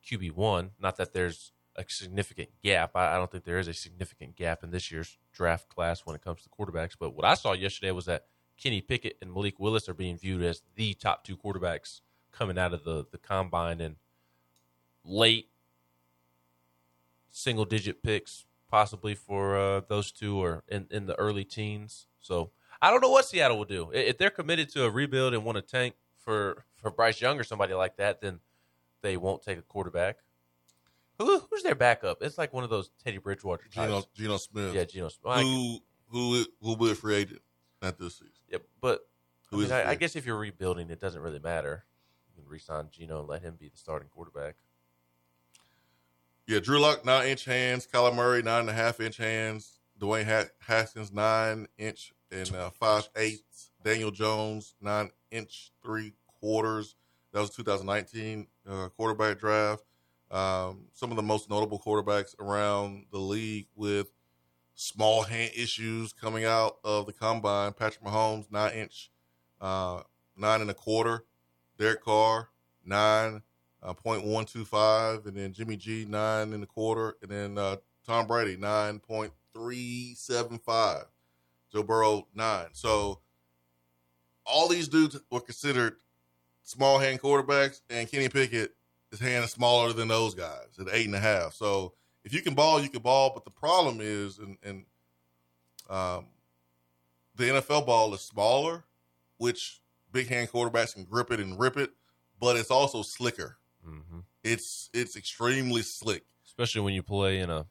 QB 0.08 0.32
one. 0.32 0.70
Not 0.80 0.96
that 0.96 1.12
there's 1.12 1.52
a 1.76 1.84
significant 1.88 2.50
gap. 2.62 2.92
I, 2.94 3.14
I 3.14 3.16
don't 3.16 3.30
think 3.30 3.44
there 3.44 3.58
is 3.58 3.68
a 3.68 3.74
significant 3.74 4.36
gap 4.36 4.62
in 4.62 4.70
this 4.70 4.90
year's 4.90 5.18
draft 5.32 5.68
class 5.68 6.02
when 6.04 6.14
it 6.14 6.22
comes 6.22 6.42
to 6.42 6.48
quarterbacks. 6.48 6.96
But 6.98 7.14
what 7.14 7.24
I 7.24 7.34
saw 7.34 7.52
yesterday 7.52 7.90
was 7.90 8.06
that 8.06 8.26
Kenny 8.56 8.80
Pickett 8.80 9.18
and 9.20 9.32
Malik 9.32 9.58
Willis 9.58 9.88
are 9.88 9.94
being 9.94 10.16
viewed 10.16 10.42
as 10.42 10.62
the 10.76 10.94
top 10.94 11.24
two 11.24 11.36
quarterbacks 11.36 12.00
coming 12.30 12.58
out 12.58 12.72
of 12.72 12.84
the, 12.84 13.04
the 13.10 13.18
combine 13.18 13.80
and 13.80 13.96
late 15.04 15.48
single 17.30 17.64
digit 17.64 18.02
picks 18.02 18.44
possibly 18.74 19.14
for 19.14 19.56
uh, 19.56 19.82
those 19.86 20.10
two 20.10 20.36
or 20.42 20.64
in, 20.66 20.88
in 20.90 21.06
the 21.06 21.14
early 21.14 21.44
teens. 21.44 22.08
So 22.20 22.50
I 22.82 22.90
don't 22.90 23.00
know 23.00 23.08
what 23.08 23.24
Seattle 23.24 23.56
will 23.56 23.64
do. 23.64 23.92
If 23.94 24.18
they're 24.18 24.30
committed 24.30 24.68
to 24.70 24.82
a 24.82 24.90
rebuild 24.90 25.32
and 25.32 25.44
want 25.44 25.54
to 25.54 25.62
tank 25.62 25.94
for, 26.18 26.64
for 26.82 26.90
Bryce 26.90 27.20
Young 27.20 27.38
or 27.38 27.44
somebody 27.44 27.72
like 27.72 27.98
that, 27.98 28.20
then 28.20 28.40
they 29.00 29.16
won't 29.16 29.44
take 29.44 29.58
a 29.58 29.62
quarterback. 29.62 30.16
Who, 31.20 31.38
who's 31.48 31.62
their 31.62 31.76
backup? 31.76 32.20
It's 32.20 32.36
like 32.36 32.52
one 32.52 32.64
of 32.64 32.70
those 32.70 32.90
Teddy 33.04 33.18
Bridgewater 33.18 33.68
types. 33.68 33.76
Geno, 33.76 34.02
Geno 34.12 34.36
Smith, 34.38 34.74
yeah, 34.74 34.82
Geno 34.82 35.08
Smith. 35.08 35.36
Who 35.36 35.78
who 36.08 36.44
who 36.60 36.68
will 36.70 36.74
be 36.74 36.92
free 36.94 37.14
agent 37.14 37.42
at 37.80 37.96
this 37.96 38.14
season. 38.14 38.32
yeah, 38.50 38.58
but 38.80 39.02
I, 39.52 39.54
Who 39.54 39.60
is 39.60 39.70
mean, 39.70 39.78
I, 39.78 39.90
I 39.90 39.94
guess 39.94 40.16
if 40.16 40.26
you're 40.26 40.36
rebuilding, 40.36 40.90
it 40.90 40.98
doesn't 40.98 41.20
really 41.20 41.38
matter. 41.38 41.84
You 42.26 42.42
can 42.42 42.50
re-sign 42.50 42.88
Geno 42.90 43.20
and 43.20 43.28
let 43.28 43.42
him 43.42 43.54
be 43.56 43.68
the 43.68 43.76
starting 43.76 44.08
quarterback. 44.08 44.56
Yeah, 46.46 46.60
Drew 46.60 46.78
Lock 46.78 47.06
nine 47.06 47.28
inch 47.28 47.46
hands, 47.46 47.88
Kyler 47.90 48.14
Murray 48.14 48.42
nine 48.42 48.60
and 48.60 48.70
a 48.70 48.74
half 48.74 49.00
inch 49.00 49.16
hands, 49.16 49.78
Dwayne 49.98 50.26
ha- 50.26 50.50
Haskins 50.60 51.10
nine 51.10 51.68
inch 51.78 52.12
and 52.30 52.54
uh, 52.54 52.68
five 52.68 53.08
eighths, 53.16 53.70
Daniel 53.82 54.10
Jones 54.10 54.74
nine 54.78 55.10
inch 55.30 55.72
three 55.82 56.12
quarters. 56.40 56.96
That 57.32 57.40
was 57.40 57.50
2019 57.50 58.46
uh, 58.68 58.88
quarterback 58.90 59.38
draft. 59.38 59.84
Um, 60.30 60.86
some 60.92 61.10
of 61.10 61.16
the 61.16 61.22
most 61.22 61.48
notable 61.48 61.78
quarterbacks 61.78 62.38
around 62.38 63.06
the 63.10 63.18
league 63.18 63.68
with 63.74 64.08
small 64.74 65.22
hand 65.22 65.52
issues 65.56 66.12
coming 66.12 66.44
out 66.44 66.76
of 66.84 67.06
the 67.06 67.12
combine. 67.14 67.72
Patrick 67.72 68.04
Mahomes 68.04 68.52
nine 68.52 68.74
inch, 68.74 69.10
uh, 69.62 70.02
nine 70.36 70.60
and 70.60 70.70
a 70.70 70.74
quarter. 70.74 71.24
Derek 71.78 72.02
Carr 72.02 72.50
nine 72.84 73.42
uh, 73.84 73.94
0.125, 73.94 75.26
and 75.26 75.36
then 75.36 75.52
Jimmy 75.52 75.76
G 75.76 76.06
nine 76.08 76.52
and 76.52 76.62
a 76.62 76.66
quarter, 76.66 77.16
and 77.22 77.30
then 77.30 77.58
uh, 77.58 77.76
Tom 78.06 78.26
Brady 78.26 78.56
nine 78.56 78.98
point 78.98 79.32
three 79.52 80.14
seven 80.16 80.58
five, 80.58 81.04
Joe 81.72 81.82
Burrow 81.82 82.26
nine. 82.34 82.68
So 82.72 83.20
all 84.46 84.68
these 84.68 84.88
dudes 84.88 85.20
were 85.30 85.40
considered 85.40 85.96
small 86.62 86.98
hand 86.98 87.20
quarterbacks, 87.20 87.80
and 87.90 88.10
Kenny 88.10 88.28
Pickett 88.28 88.74
his 89.14 89.20
hand 89.20 89.44
is 89.44 89.52
smaller 89.52 89.92
than 89.92 90.08
those 90.08 90.34
guys 90.34 90.66
at 90.80 90.88
eight 90.90 91.06
and 91.06 91.14
a 91.14 91.20
half. 91.20 91.54
So 91.54 91.92
if 92.24 92.34
you 92.34 92.42
can 92.42 92.54
ball, 92.54 92.80
you 92.80 92.88
can 92.88 93.00
ball. 93.00 93.30
But 93.32 93.44
the 93.44 93.50
problem 93.50 93.98
is, 94.00 94.38
and, 94.38 94.56
and 94.64 94.84
um, 95.88 96.26
the 97.36 97.44
NFL 97.44 97.86
ball 97.86 98.12
is 98.14 98.22
smaller, 98.22 98.84
which 99.38 99.80
big 100.10 100.28
hand 100.28 100.50
quarterbacks 100.50 100.94
can 100.94 101.04
grip 101.04 101.30
it 101.30 101.38
and 101.38 101.58
rip 101.58 101.76
it, 101.76 101.90
but 102.40 102.56
it's 102.56 102.72
also 102.72 103.02
slicker. 103.02 103.56
Mm-hmm. 103.86 104.20
It's 104.42 104.90
it's 104.92 105.16
extremely 105.16 105.82
slick. 105.82 106.24
Especially 106.46 106.80
when 106.82 106.94
you 106.94 107.02
play 107.02 107.40
in 107.40 107.50
a 107.50 107.66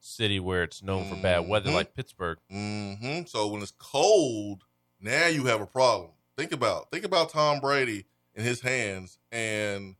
city 0.00 0.38
where 0.38 0.62
it's 0.62 0.82
known 0.82 1.08
for 1.08 1.16
bad 1.16 1.48
weather, 1.48 1.70
Mhm. 1.70 1.74
like 1.74 1.94
Pittsburgh. 1.94 2.38
hmm 2.50 3.22
So 3.26 3.48
when 3.48 3.62
it's 3.62 3.72
cold, 3.78 4.64
now 5.00 5.26
you 5.26 5.44
have 5.46 5.60
a 5.60 5.66
problem. 5.66 6.10
Think 6.36 6.52
about 6.52 6.90
think 6.90 7.04
about 7.04 7.30
Tom 7.30 7.60
Brady 7.60 8.04
in 8.34 8.44
his 8.44 8.60
hands, 8.60 9.18
and 9.32 9.96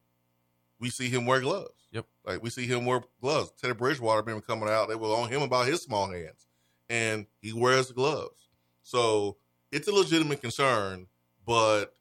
we 0.78 0.90
see 0.90 1.08
him 1.08 1.26
wear 1.26 1.40
gloves. 1.40 1.88
Yep. 1.92 2.06
Like 2.24 2.42
we 2.42 2.50
see 2.50 2.66
him 2.66 2.84
wear 2.84 3.02
gloves. 3.20 3.52
Teddy 3.60 3.72
Bridgewater 3.74 4.22
been 4.22 4.40
coming 4.40 4.68
out. 4.68 4.88
They 4.88 4.94
were 4.96 5.08
on 5.08 5.28
him 5.30 5.42
about 5.42 5.66
his 5.68 5.80
small 5.82 6.10
hands, 6.10 6.46
and 6.90 7.26
he 7.40 7.52
wears 7.52 7.88
the 7.88 7.94
gloves. 7.94 8.48
So 8.82 9.36
it's 9.72 9.88
a 9.88 9.92
legitimate 9.92 10.40
concern, 10.40 11.06
but 11.46 11.96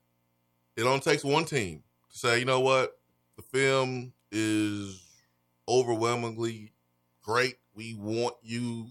it 0.76 0.84
only 0.84 1.00
takes 1.00 1.24
one 1.24 1.46
team 1.46 1.84
to 2.12 2.18
say, 2.18 2.40
you 2.40 2.46
know 2.46 2.60
what, 2.60 3.00
the 3.36 3.42
film 3.42 4.14
is 4.32 5.04
overwhelmingly 5.68 6.72
great. 7.22 7.58
We 7.76 7.96
want 7.96 8.36
you 8.42 8.88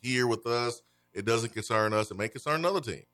here 0.00 0.26
with 0.26 0.46
us. 0.46 0.82
It 1.12 1.24
doesn't 1.24 1.52
concern 1.52 1.92
us. 1.92 2.10
It 2.10 2.16
may 2.16 2.28
concern 2.28 2.56
another 2.56 2.80
team. 2.80 3.04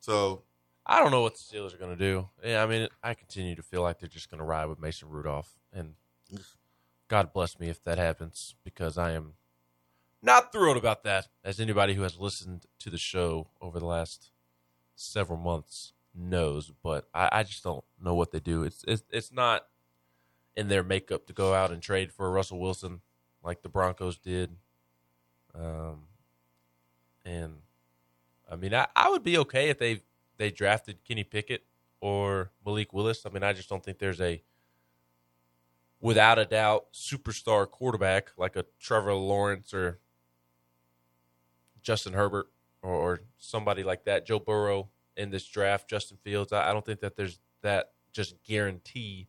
So 0.00 0.42
I 0.84 1.00
don't 1.00 1.10
know 1.10 1.22
what 1.22 1.34
the 1.34 1.40
Steelers 1.40 1.74
are 1.74 1.78
going 1.78 1.96
to 1.96 1.96
do. 1.96 2.28
Yeah, 2.44 2.62
I 2.62 2.66
mean, 2.66 2.88
I 3.02 3.14
continue 3.14 3.54
to 3.56 3.62
feel 3.62 3.82
like 3.82 3.98
they're 3.98 4.08
just 4.08 4.30
going 4.30 4.38
to 4.38 4.44
ride 4.44 4.66
with 4.66 4.80
Mason 4.80 5.08
Rudolph, 5.08 5.58
and 5.72 5.94
God 7.08 7.32
bless 7.32 7.58
me 7.58 7.68
if 7.68 7.82
that 7.84 7.98
happens 7.98 8.54
because 8.64 8.96
I 8.96 9.12
am 9.12 9.34
not 10.22 10.52
thrilled 10.52 10.76
about 10.76 11.04
that. 11.04 11.28
As 11.44 11.60
anybody 11.60 11.94
who 11.94 12.02
has 12.02 12.18
listened 12.18 12.66
to 12.80 12.90
the 12.90 12.98
show 12.98 13.48
over 13.60 13.78
the 13.78 13.86
last 13.86 14.30
several 14.94 15.38
months 15.38 15.92
knows, 16.14 16.72
but 16.82 17.08
I, 17.12 17.28
I 17.32 17.42
just 17.42 17.62
don't 17.62 17.84
know 18.00 18.14
what 18.14 18.30
they 18.30 18.40
do. 18.40 18.62
It's, 18.62 18.84
it's 18.86 19.02
it's 19.10 19.32
not 19.32 19.66
in 20.56 20.68
their 20.68 20.82
makeup 20.82 21.26
to 21.26 21.32
go 21.32 21.54
out 21.54 21.70
and 21.70 21.82
trade 21.82 22.12
for 22.12 22.30
Russell 22.30 22.58
Wilson 22.58 23.00
like 23.42 23.62
the 23.62 23.68
Broncos 23.68 24.18
did. 24.18 24.56
Um, 25.54 26.04
and 27.24 27.54
I 28.50 28.56
mean, 28.56 28.74
I, 28.74 28.86
I 28.94 29.10
would 29.10 29.22
be 29.22 29.38
okay 29.38 29.68
if 29.68 29.78
they 29.78 30.00
they 30.38 30.50
drafted 30.50 31.04
Kenny 31.04 31.24
Pickett 31.24 31.64
or 32.00 32.50
Malik 32.64 32.92
Willis. 32.92 33.24
I 33.26 33.30
mean, 33.30 33.42
I 33.42 33.52
just 33.52 33.68
don't 33.68 33.82
think 33.82 33.98
there's 33.98 34.20
a 34.20 34.42
without 36.00 36.38
a 36.38 36.44
doubt 36.44 36.92
superstar 36.92 37.68
quarterback 37.70 38.30
like 38.36 38.56
a 38.56 38.64
Trevor 38.78 39.14
Lawrence 39.14 39.72
or 39.72 39.98
Justin 41.82 42.12
Herbert 42.12 42.48
or, 42.82 42.92
or 42.92 43.20
somebody 43.38 43.82
like 43.82 44.04
that, 44.04 44.26
Joe 44.26 44.38
Burrow 44.38 44.88
in 45.16 45.30
this 45.30 45.46
draft, 45.46 45.88
Justin 45.88 46.18
Fields. 46.22 46.52
I, 46.52 46.70
I 46.70 46.72
don't 46.72 46.84
think 46.84 47.00
that 47.00 47.16
there's 47.16 47.38
that 47.62 47.92
just 48.12 48.42
guarantee 48.44 49.28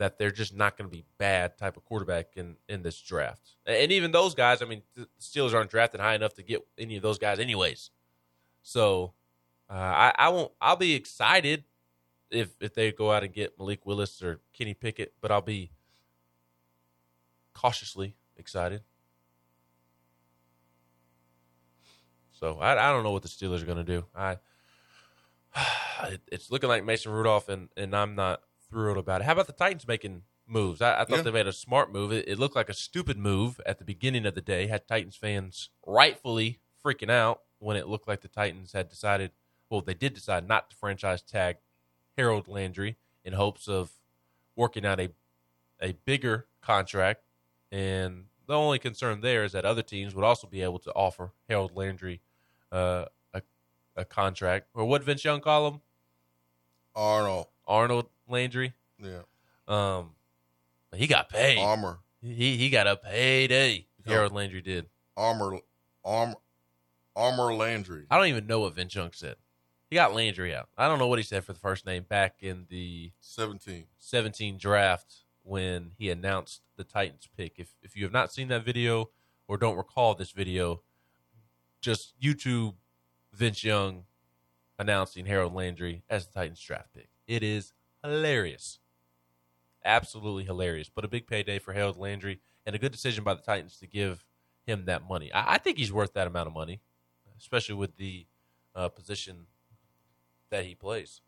that 0.00 0.16
they're 0.16 0.30
just 0.30 0.56
not 0.56 0.78
going 0.78 0.88
to 0.88 0.96
be 0.96 1.04
bad 1.18 1.58
type 1.58 1.76
of 1.76 1.84
quarterback 1.84 2.28
in 2.34 2.56
in 2.70 2.82
this 2.82 2.98
draft. 2.98 3.56
And 3.66 3.92
even 3.92 4.12
those 4.12 4.34
guys, 4.34 4.62
I 4.62 4.64
mean, 4.64 4.82
the 4.96 5.06
Steelers 5.20 5.54
aren't 5.54 5.70
drafted 5.70 6.00
high 6.00 6.14
enough 6.14 6.32
to 6.34 6.42
get 6.42 6.66
any 6.78 6.96
of 6.96 7.02
those 7.02 7.18
guys, 7.18 7.38
anyways. 7.38 7.90
So 8.62 9.12
uh, 9.68 9.74
I, 9.74 10.14
I 10.18 10.28
won't. 10.30 10.52
I'll 10.58 10.76
be 10.76 10.94
excited 10.94 11.64
if 12.30 12.48
if 12.60 12.72
they 12.72 12.92
go 12.92 13.12
out 13.12 13.24
and 13.24 13.32
get 13.32 13.58
Malik 13.58 13.84
Willis 13.84 14.22
or 14.22 14.40
Kenny 14.54 14.72
Pickett, 14.72 15.12
but 15.20 15.30
I'll 15.30 15.42
be 15.42 15.70
cautiously 17.52 18.16
excited. 18.38 18.80
So 22.32 22.58
I, 22.58 22.88
I 22.88 22.90
don't 22.90 23.04
know 23.04 23.12
what 23.12 23.20
the 23.20 23.28
Steelers 23.28 23.62
are 23.62 23.66
going 23.66 23.84
to 23.84 23.84
do. 23.84 24.06
I 24.16 24.38
it, 26.04 26.22
it's 26.32 26.50
looking 26.50 26.70
like 26.70 26.86
Mason 26.86 27.12
Rudolph, 27.12 27.50
and 27.50 27.68
and 27.76 27.94
I'm 27.94 28.14
not 28.14 28.40
thrilled 28.70 28.98
about 28.98 29.20
it. 29.20 29.24
How 29.24 29.32
about 29.32 29.46
the 29.46 29.52
Titans 29.52 29.86
making 29.86 30.22
moves? 30.46 30.80
I, 30.80 31.00
I 31.00 31.04
thought 31.04 31.16
Yeah. 31.18 31.22
they 31.22 31.30
made 31.30 31.46
a 31.46 31.52
smart 31.52 31.92
move. 31.92 32.12
It, 32.12 32.28
it 32.28 32.38
looked 32.38 32.56
like 32.56 32.68
a 32.68 32.74
stupid 32.74 33.18
move 33.18 33.60
at 33.66 33.78
the 33.78 33.84
beginning 33.84 34.26
of 34.26 34.34
the 34.34 34.40
day. 34.40 34.66
Had 34.66 34.86
Titans 34.86 35.16
fans 35.16 35.70
rightfully 35.86 36.60
freaking 36.84 37.10
out 37.10 37.42
when 37.58 37.76
it 37.76 37.88
looked 37.88 38.08
like 38.08 38.20
the 38.22 38.28
Titans 38.28 38.72
had 38.72 38.88
decided. 38.88 39.32
Well, 39.68 39.82
they 39.82 39.94
did 39.94 40.14
decide 40.14 40.48
not 40.48 40.70
to 40.70 40.76
franchise 40.76 41.22
tag 41.22 41.58
Harold 42.16 42.48
Landry 42.48 42.96
in 43.24 43.34
hopes 43.34 43.68
of 43.68 43.92
working 44.56 44.84
out 44.86 44.98
a 45.00 45.10
a 45.80 45.92
bigger 46.04 46.46
contract. 46.60 47.22
And 47.70 48.24
the 48.46 48.54
only 48.54 48.78
concern 48.80 49.20
there 49.20 49.44
is 49.44 49.52
that 49.52 49.64
other 49.64 49.82
teams 49.82 50.14
would 50.14 50.24
also 50.24 50.46
be 50.48 50.62
able 50.62 50.80
to 50.80 50.92
offer 50.92 51.32
Harold 51.48 51.76
Landry 51.76 52.20
uh, 52.72 53.04
a 53.32 53.42
a 53.96 54.04
contract, 54.04 54.68
or 54.74 54.84
what 54.84 55.04
Vince 55.04 55.24
Young 55.24 55.40
call 55.40 55.68
him, 55.68 55.80
Arnold. 56.94 57.46
Arnold 57.70 58.08
Landry. 58.28 58.74
Yeah. 59.00 59.22
Um, 59.68 60.10
he 60.94 61.06
got 61.06 61.28
paid. 61.28 61.58
Armor. 61.58 62.00
He 62.20 62.56
he 62.56 62.68
got 62.68 62.86
a 62.86 62.96
payday. 62.96 63.86
Harold 64.04 64.32
Landry 64.32 64.60
did. 64.60 64.86
Armor. 65.16 65.60
Armor. 66.04 66.34
Armor 67.14 67.54
Landry. 67.54 68.06
I 68.10 68.18
don't 68.18 68.26
even 68.26 68.46
know 68.46 68.60
what 68.60 68.74
Vince 68.74 68.94
Young 68.94 69.12
said. 69.12 69.36
He 69.88 69.96
got 69.96 70.14
Landry 70.14 70.54
out. 70.54 70.68
I 70.76 70.88
don't 70.88 70.98
know 70.98 71.06
what 71.06 71.18
he 71.18 71.22
said 71.22 71.44
for 71.44 71.52
the 71.52 71.58
first 71.58 71.86
name 71.86 72.04
back 72.08 72.36
in 72.40 72.66
the 72.68 73.12
17. 73.20 73.84
17 73.98 74.58
draft 74.58 75.24
when 75.42 75.92
he 75.96 76.10
announced 76.10 76.62
the 76.76 76.84
Titans 76.84 77.28
pick. 77.36 77.54
If 77.58 77.74
if 77.82 77.96
you 77.96 78.02
have 78.04 78.12
not 78.12 78.32
seen 78.32 78.48
that 78.48 78.64
video 78.64 79.10
or 79.46 79.56
don't 79.56 79.76
recall 79.76 80.14
this 80.14 80.32
video, 80.32 80.82
just 81.80 82.20
YouTube 82.20 82.74
Vince 83.32 83.62
Young 83.62 84.04
announcing 84.76 85.26
Harold 85.26 85.54
Landry 85.54 86.02
as 86.10 86.26
the 86.26 86.32
Titans 86.32 86.60
draft 86.60 86.92
pick. 86.94 87.09
It 87.30 87.44
is 87.44 87.72
hilarious. 88.02 88.80
Absolutely 89.84 90.42
hilarious. 90.42 90.90
But 90.92 91.04
a 91.04 91.08
big 91.08 91.28
payday 91.28 91.60
for 91.60 91.72
Harold 91.72 91.96
Landry 91.96 92.40
and 92.66 92.74
a 92.74 92.78
good 92.78 92.90
decision 92.90 93.22
by 93.22 93.34
the 93.34 93.40
Titans 93.40 93.76
to 93.78 93.86
give 93.86 94.24
him 94.66 94.86
that 94.86 95.08
money. 95.08 95.32
I, 95.32 95.54
I 95.54 95.58
think 95.58 95.78
he's 95.78 95.92
worth 95.92 96.12
that 96.14 96.26
amount 96.26 96.48
of 96.48 96.54
money, 96.54 96.80
especially 97.38 97.76
with 97.76 97.96
the 97.98 98.26
uh, 98.74 98.88
position 98.88 99.46
that 100.50 100.64
he 100.64 100.74
plays. 100.74 101.20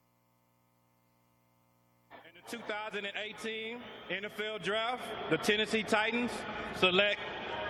In 2.10 2.40
the 2.44 2.50
2018 2.50 3.78
NFL 4.10 4.60
Draft, 4.60 5.04
the 5.30 5.38
Tennessee 5.38 5.84
Titans 5.84 6.32
select 6.80 7.20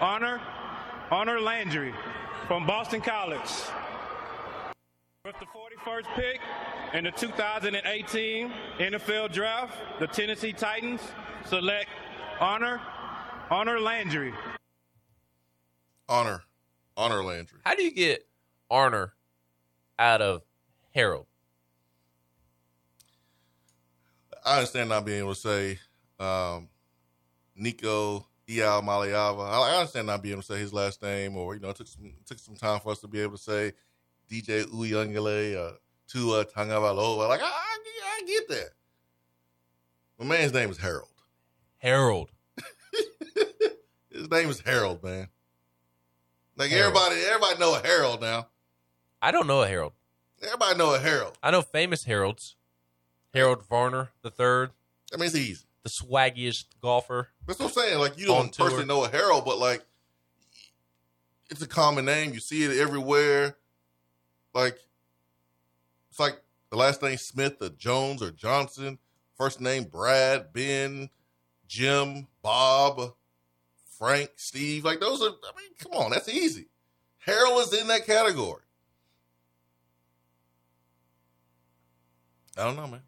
Honor 0.01 0.41
Honor 1.11 1.39
Landry 1.39 1.93
from 2.49 2.67
Boston 2.67 3.03
College. 3.03 3.51
With 5.25 5.39
the 5.39 5.47
41st 5.47 6.15
pick 6.17 6.41
in 6.95 7.05
the 7.05 7.13
2018 7.13 8.53
NFL 8.81 9.33
Draft, 9.33 9.79
the 10.01 10.09
Tennessee 10.09 10.53
Titans 10.53 11.01
select 11.45 11.89
Honor 12.41 12.81
Honor 13.49 13.79
Landry. 13.79 14.35
Honor. 16.09 16.43
Honor 16.97 17.23
Landry. 17.23 17.61
How 17.65 17.77
do 17.77 17.85
you 17.85 17.93
get 17.93 18.27
Honor 18.69 19.15
out 19.97 20.23
of 20.23 20.43
Harold? 20.93 21.27
I 24.45 24.57
understand 24.57 24.89
not 24.89 25.05
being 25.05 25.21
able 25.21 25.35
to 25.35 25.41
say 25.41 25.79
um, 26.19 26.69
Nico 27.55 28.27
Iamaleava. 28.49 29.49
I 29.49 29.71
I 29.71 29.77
understand 29.77 30.09
not 30.09 30.21
being 30.21 30.33
able 30.33 30.43
to 30.43 30.53
say 30.53 30.59
his 30.59 30.73
last 30.73 31.01
name, 31.01 31.37
or 31.37 31.55
you 31.55 31.61
know, 31.61 31.69
it 31.69 31.77
took 31.77 31.87
some 31.87 32.07
it 32.07 32.27
took 32.27 32.41
some 32.41 32.57
time 32.57 32.81
for 32.81 32.91
us 32.91 32.99
to 33.03 33.07
be 33.07 33.21
able 33.21 33.37
to 33.37 33.43
say 33.43 33.73
DJ 34.33 34.65
Uiagalelei, 34.65 35.57
uh, 35.57 35.73
Tua 36.09 36.47
Tagovailoa. 36.47 37.29
Like 37.29 37.43
I, 37.43 37.45
I, 37.45 37.79
I 38.17 38.23
get 38.27 38.49
that. 38.49 38.71
My 40.19 40.25
man's 40.25 40.55
name 40.55 40.71
is 40.71 40.79
Harold. 40.79 41.09
Harold. 41.77 42.31
His 44.11 44.31
name 44.31 44.49
is 44.49 44.61
Harold, 44.61 45.03
man. 45.03 45.29
Like 46.57 46.71
Harold. 46.71 46.97
everybody, 46.97 47.21
everybody 47.27 47.59
know 47.59 47.75
a 47.75 47.87
Harold 47.87 48.23
now. 48.23 48.49
I 49.21 49.33
don't 49.33 49.47
know 49.47 49.63
a 49.63 49.69
Harold. 49.69 49.93
Everybody 50.43 50.79
know 50.79 50.95
a 50.95 50.99
Harold. 50.99 51.37
I 51.43 51.51
know 51.51 51.61
famous 51.61 52.05
Harolds. 52.05 52.57
Harold 53.35 53.67
Varner 53.67 54.13
the 54.23 54.31
third, 54.31 54.71
I 55.13 55.17
mean, 55.17 55.27
it's 55.27 55.35
easy. 55.35 55.65
the 55.83 55.91
swaggiest 55.91 56.67
golfer. 56.81 57.29
That's 57.47 57.59
what 57.59 57.67
I'm 57.67 57.73
saying. 57.73 57.99
Like 57.99 58.19
you 58.19 58.27
don't 58.27 58.57
personally 58.57 58.87
know 58.87 59.05
a 59.05 59.09
Harold, 59.09 59.45
but 59.45 59.59
like 59.59 59.83
it's 61.51 61.63
a 61.63 61.67
common 61.67 62.07
name. 62.07 62.33
You 62.33 62.41
see 62.41 62.65
it 62.65 62.79
everywhere. 62.79 63.57
Like 64.55 64.79
it's 66.11 66.19
like 66.21 66.41
the 66.71 66.77
last 66.77 67.03
name 67.03 67.17
Smith 67.17 67.57
or 67.61 67.71
Jones 67.71 68.23
or 68.23 68.31
Johnson. 68.31 68.99
First 69.37 69.61
name 69.61 69.85
Brad, 69.85 70.53
Ben, 70.53 71.09
Jim, 71.67 72.27
Bob, 72.43 73.15
Frank, 73.99 74.31
Steve. 74.37 74.85
Like 74.85 75.01
those 75.01 75.23
are. 75.23 75.27
I 75.31 75.53
mean, 75.57 75.71
come 75.79 75.93
on, 75.93 76.11
that's 76.11 76.29
easy. 76.29 76.67
Harold 77.19 77.61
is 77.63 77.73
in 77.81 77.87
that 77.89 78.05
category. 78.07 78.63
I 82.57 82.65
don't 82.65 82.77
know, 82.77 82.87
man. 82.87 83.03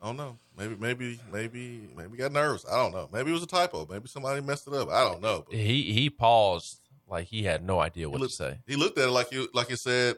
I 0.00 0.06
don't 0.06 0.16
know. 0.16 0.38
Maybe, 0.56 0.76
maybe, 0.78 1.20
maybe, 1.32 1.88
maybe 1.96 2.16
got 2.16 2.32
nervous. 2.32 2.64
I 2.70 2.76
don't 2.76 2.92
know. 2.92 3.08
Maybe 3.12 3.30
it 3.30 3.34
was 3.34 3.42
a 3.42 3.46
typo. 3.46 3.86
Maybe 3.88 4.08
somebody 4.08 4.40
messed 4.40 4.66
it 4.66 4.74
up. 4.74 4.88
I 4.88 5.04
don't 5.04 5.20
know. 5.22 5.44
But 5.48 5.58
He 5.58 5.82
he 5.92 6.10
paused 6.10 6.80
like 7.08 7.26
he 7.26 7.42
had 7.42 7.64
no 7.64 7.80
idea 7.80 8.08
what 8.08 8.20
looked, 8.20 8.32
to 8.32 8.36
say. 8.36 8.58
he 8.66 8.76
looked 8.76 8.98
at 8.98 9.08
it 9.08 9.12
like 9.12 9.32
you, 9.32 9.48
like 9.54 9.70
it 9.70 9.78
said, 9.78 10.16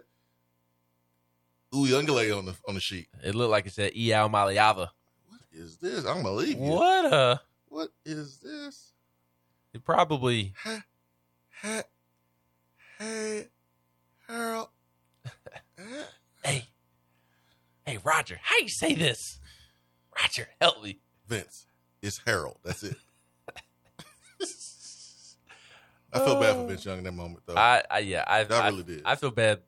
Uiagalelei 1.74 2.36
on 2.36 2.46
the 2.46 2.54
on 2.68 2.74
the 2.74 2.80
sheet. 2.80 3.08
It 3.22 3.34
looked 3.34 3.50
like 3.50 3.66
it 3.66 3.72
said 3.72 3.92
Iamaleava. 3.94 4.88
What 5.28 5.40
is 5.52 5.76
this? 5.78 6.06
I 6.06 6.14
don't 6.14 6.22
believe 6.22 6.58
you. 6.58 6.70
What 6.70 7.12
a 7.12 7.40
What 7.68 7.88
is 8.04 8.38
this? 8.38 8.92
it 9.72 9.84
probably 9.84 10.54
Ha, 10.62 10.84
ha, 11.62 11.82
hey, 12.98 13.48
Harold. 14.28 14.68
Hey 16.44 16.68
Hey 17.86 17.98
Roger, 18.04 18.38
how 18.42 18.56
you 18.58 18.68
say 18.68 18.94
this? 18.94 19.38
Roger, 20.16 20.48
help 20.60 20.82
me. 20.82 21.00
Vince. 21.26 21.66
It's 22.00 22.20
Harold. 22.24 22.58
That's 22.64 22.82
it. 22.82 22.96
I 26.12 26.18
feel 26.24 26.40
bad 26.40 26.54
for 26.54 26.60
oh. 26.60 26.66
Vince 26.66 26.84
Young 26.84 26.98
in 26.98 27.04
that 27.04 27.12
moment, 27.12 27.40
though. 27.44 27.56
I, 27.56 27.82
I 27.90 27.98
yeah, 27.98 28.24
I, 28.26 28.40
I 28.40 28.44
I 28.44 28.68
really 28.68 28.84
did. 28.84 29.02
I 29.04 29.16
feel 29.16 29.32
bad 29.32 29.60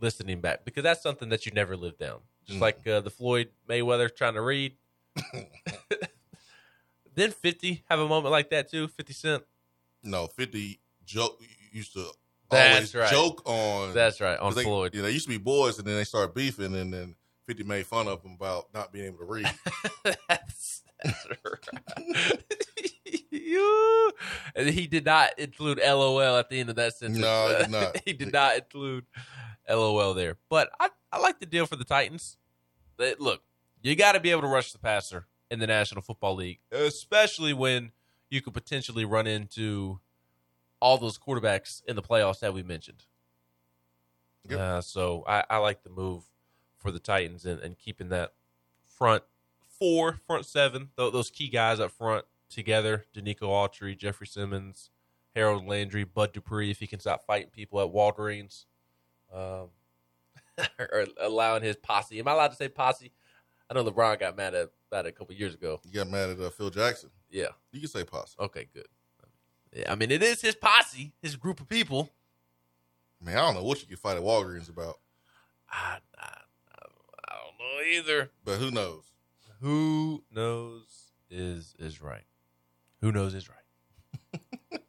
listening 0.00 0.40
back 0.40 0.64
because 0.64 0.82
that's 0.82 1.02
something 1.02 1.28
that 1.30 1.46
you 1.46 1.52
never 1.52 1.76
live 1.76 1.98
down. 1.98 2.18
Just 2.46 2.58
Mm. 2.58 2.62
like 2.62 2.86
uh, 2.86 3.00
the 3.00 3.10
Floyd 3.10 3.48
Mayweather 3.68 4.14
trying 4.14 4.34
to 4.34 4.40
read. 4.42 4.74
then 7.14 7.30
Fifty 7.30 7.82
have 7.88 7.98
a 7.98 8.08
moment 8.08 8.30
like 8.32 8.50
that 8.50 8.70
too. 8.70 8.88
Fifty 8.88 9.12
Cent. 9.12 9.42
no, 10.02 10.26
Fifty 10.26 10.80
joke 11.04 11.40
used 11.72 11.92
to 11.94 12.06
That's 12.50 12.74
always 12.74 12.94
right. 12.94 13.10
joke 13.10 13.42
on. 13.46 13.94
That's 13.94 14.20
right 14.20 14.38
on 14.38 14.54
they, 14.54 14.62
Floyd. 14.64 14.94
Yeah, 14.94 15.02
they 15.02 15.10
used 15.10 15.26
to 15.26 15.30
be 15.30 15.38
boys, 15.38 15.78
and 15.78 15.86
then 15.86 15.96
they 15.96 16.04
started 16.04 16.34
beefing, 16.34 16.74
and 16.76 16.92
then 16.92 17.14
50 17.46 17.64
made 17.64 17.86
fun 17.86 18.08
of 18.08 18.22
him 18.22 18.32
about 18.32 18.66
not 18.74 18.92
being 18.92 19.06
able 19.06 19.18
to 19.18 19.24
read. 19.24 19.50
that's, 20.28 20.82
that's 21.02 21.26
right. 21.44 22.42
you, 23.30 24.12
and 24.54 24.68
he 24.68 24.86
did 24.86 25.04
not 25.04 25.38
include 25.38 25.78
LOL 25.78 26.36
at 26.38 26.48
the 26.50 26.58
end 26.58 26.70
of 26.70 26.76
that 26.76 26.94
sentence. 26.94 27.18
No, 27.20 27.48
he 27.48 27.62
did 27.62 27.70
not. 27.70 28.00
he 28.04 28.12
did 28.12 28.32
not 28.32 28.56
include 28.56 29.04
LOL 29.68 30.14
there. 30.14 30.36
But 30.48 30.70
I, 30.78 30.90
I 31.12 31.18
like 31.18 31.40
the 31.40 31.46
deal 31.46 31.66
for 31.66 31.76
the 31.76 31.84
Titans. 31.84 32.36
Look, 33.18 33.42
you 33.82 33.94
got 33.94 34.12
to 34.12 34.20
be 34.20 34.30
able 34.30 34.42
to 34.42 34.48
rush 34.48 34.72
the 34.72 34.78
passer 34.78 35.26
in 35.50 35.58
the 35.58 35.66
National 35.66 36.02
Football 36.02 36.36
League, 36.36 36.60
especially 36.72 37.52
when 37.52 37.92
you 38.30 38.40
could 38.40 38.54
potentially 38.54 39.04
run 39.04 39.26
into 39.26 40.00
all 40.80 40.98
those 40.98 41.18
quarterbacks 41.18 41.82
in 41.86 41.96
the 41.96 42.02
playoffs 42.02 42.40
that 42.40 42.52
we 42.54 42.62
mentioned. 42.62 43.04
Yep. 44.48 44.58
Uh, 44.58 44.80
so 44.80 45.24
I, 45.26 45.44
I 45.48 45.56
like 45.58 45.82
the 45.82 45.90
move 45.90 46.24
for 46.76 46.90
the 46.90 46.98
Titans 46.98 47.44
and, 47.44 47.60
and 47.60 47.78
keeping 47.78 48.08
that 48.10 48.32
front 48.86 49.24
four, 49.78 50.20
front 50.26 50.46
seven, 50.46 50.90
th- 50.96 51.12
those 51.12 51.30
key 51.30 51.48
guys 51.48 51.80
up 51.80 51.90
front 51.90 52.24
together: 52.48 53.04
Denico 53.14 53.42
Autry, 53.42 53.96
Jeffery 53.96 54.26
Simmons, 54.26 54.90
Harold 55.34 55.66
Landry, 55.66 56.04
Bud 56.04 56.32
Dupree, 56.32 56.70
if 56.70 56.80
he 56.80 56.86
can 56.86 57.00
stop 57.00 57.26
fighting 57.26 57.50
people 57.50 57.80
at 57.80 57.92
Walgreens, 57.92 58.64
um, 59.32 59.68
or 60.78 61.06
allowing 61.20 61.62
his 61.62 61.76
posse. 61.76 62.18
Am 62.18 62.28
I 62.28 62.32
allowed 62.32 62.48
to 62.48 62.56
say 62.56 62.68
posse? 62.68 63.12
I 63.68 63.74
know 63.74 63.84
LeBron 63.84 64.20
got 64.20 64.36
mad 64.36 64.54
at 64.54 64.70
that 64.90 65.06
a 65.06 65.12
couple 65.12 65.34
years 65.34 65.54
ago. 65.54 65.80
You 65.84 65.92
got 65.92 66.08
mad 66.08 66.30
at 66.30 66.40
uh, 66.40 66.50
Phil 66.50 66.70
Jackson. 66.70 67.10
Yeah. 67.30 67.48
You 67.72 67.80
can 67.80 67.88
say 67.88 68.04
posse. 68.04 68.36
Okay, 68.38 68.68
good. 68.72 68.86
Yeah, 69.72 69.92
I 69.92 69.96
mean, 69.96 70.10
it 70.10 70.22
is 70.22 70.40
his 70.40 70.54
posse, 70.54 71.12
his 71.20 71.36
group 71.36 71.60
of 71.60 71.68
people. 71.68 72.10
Man, 73.20 73.36
I 73.36 73.40
don't 73.40 73.54
know 73.54 73.64
what 73.64 73.80
you 73.82 73.88
can 73.88 73.96
fight 73.96 74.16
at 74.16 74.22
Walgreens 74.22 74.70
about, 74.70 75.00
I, 75.68 75.98
I, 76.18 76.38
I 77.28 77.34
don't 77.42 77.58
know 77.58 77.98
either. 77.98 78.30
but 78.44 78.56
who 78.58 78.70
knows? 78.70 79.04
Who 79.60 80.22
knows 80.30 81.12
is 81.30 81.74
is 81.78 82.00
right. 82.00 82.24
Who 83.00 83.12
knows 83.12 83.34
is 83.34 83.48
right. 83.48 84.40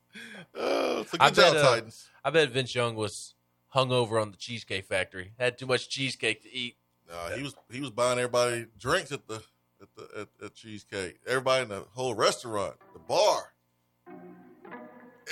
Uh, 0.57 1.03
good 1.03 1.21
I 1.21 1.29
job, 1.29 1.53
bet, 1.53 1.57
uh, 1.57 1.69
Titans. 1.69 2.09
I 2.23 2.29
bet 2.31 2.49
Vince 2.49 2.73
Young 2.73 2.95
was 2.95 3.35
hungover 3.77 4.19
on 4.21 4.31
the 4.31 4.37
Cheesecake 4.37 4.85
Factory. 4.85 5.31
Had 5.39 5.57
too 5.57 5.67
much 5.67 5.87
cheesecake 5.89 6.41
to 6.43 6.51
eat. 6.53 6.75
Uh, 7.11 7.31
he 7.35 7.43
was 7.43 7.55
he 7.71 7.79
was 7.79 7.91
buying 7.91 8.17
everybody 8.17 8.65
drinks 8.79 9.11
at 9.11 9.27
the 9.27 9.35
at 9.81 9.87
the 9.95 10.21
at, 10.21 10.27
at 10.45 10.55
cheesecake. 10.55 11.19
Everybody 11.27 11.63
in 11.63 11.69
the 11.69 11.85
whole 11.93 12.15
restaurant, 12.15 12.75
the 12.93 12.99
bar. 12.99 13.53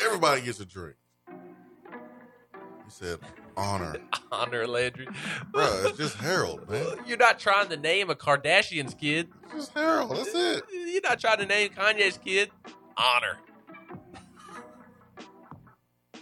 Everybody 0.06 0.42
gets 0.42 0.60
a 0.60 0.66
drink. 0.66 0.96
He 1.28 2.90
said, 2.92 3.20
"Honor, 3.58 3.96
Honor 4.32 4.68
Landry. 4.68 5.08
bro. 5.52 5.64
It's 5.86 5.98
just 5.98 6.16
Harold, 6.18 6.70
man. 6.70 6.86
You're 7.08 7.18
not 7.18 7.40
trying 7.40 7.70
to 7.70 7.78
name 7.78 8.10
a 8.10 8.16
Kardashian's 8.16 8.94
kid. 8.94 9.30
It's 9.46 9.54
just 9.56 9.74
Harold. 9.74 10.12
That's 10.12 10.34
it." 10.36 10.64
You're 10.72 11.02
not 11.02 11.20
trying 11.20 11.40
to 11.40 11.46
name 11.46 11.70
Kanye's 11.72 12.18
kid. 12.20 12.52
Honor. 12.96 13.38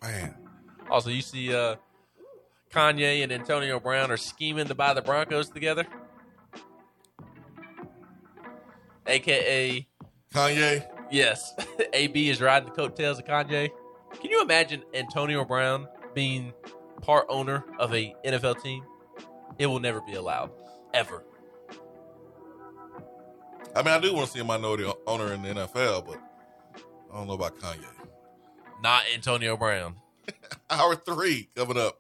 Man, 0.02 0.36
Also, 0.90 1.10
you 1.10 1.22
see 1.22 1.54
uh, 1.54 1.76
Kanye 2.74 3.22
and 3.24 3.32
Antonio 3.32 3.80
Brown 3.80 4.10
are 4.10 4.18
scheming 4.18 4.68
to 4.68 4.76
buy 4.76 4.94
the 4.94 5.02
Broncos 5.02 5.50
together. 5.50 5.86
AKA, 9.06 9.88
Kanye. 10.34 10.86
yes, 11.12 11.54
AB 11.94 12.30
is 12.30 12.42
riding 12.42 12.70
the 12.70 12.76
coattails 12.76 13.20
of 13.20 13.26
Kanye. 13.26 13.70
Can 14.20 14.32
you 14.32 14.42
imagine 14.42 14.84
Antonio 14.94 15.44
Brown 15.46 15.88
being 16.14 16.54
part 17.02 17.26
owner 17.30 17.64
of 17.80 17.94
a 17.94 18.16
NFL 18.26 18.62
team? 18.64 18.84
It 19.60 19.68
will 19.68 19.80
never 19.80 20.02
be 20.02 20.14
allowed, 20.14 20.52
ever. 20.94 21.24
I 23.76 23.82
mean, 23.84 23.94
I 23.94 24.00
do 24.00 24.14
want 24.14 24.28
to 24.28 24.32
see 24.34 24.40
a 24.40 24.44
minority 24.44 24.92
owner 25.06 25.34
in 25.34 25.42
the 25.42 25.50
NFL, 25.50 26.08
but 26.08 26.20
I 27.12 27.18
don't 27.18 27.28
know 27.28 27.34
about 27.34 27.58
Kanye. 27.60 27.86
Not 28.82 29.04
Antonio 29.14 29.58
Brown. 29.58 29.96
Hour 30.70 30.96
three 30.96 31.50
coming 31.56 31.78
up. 31.78 32.00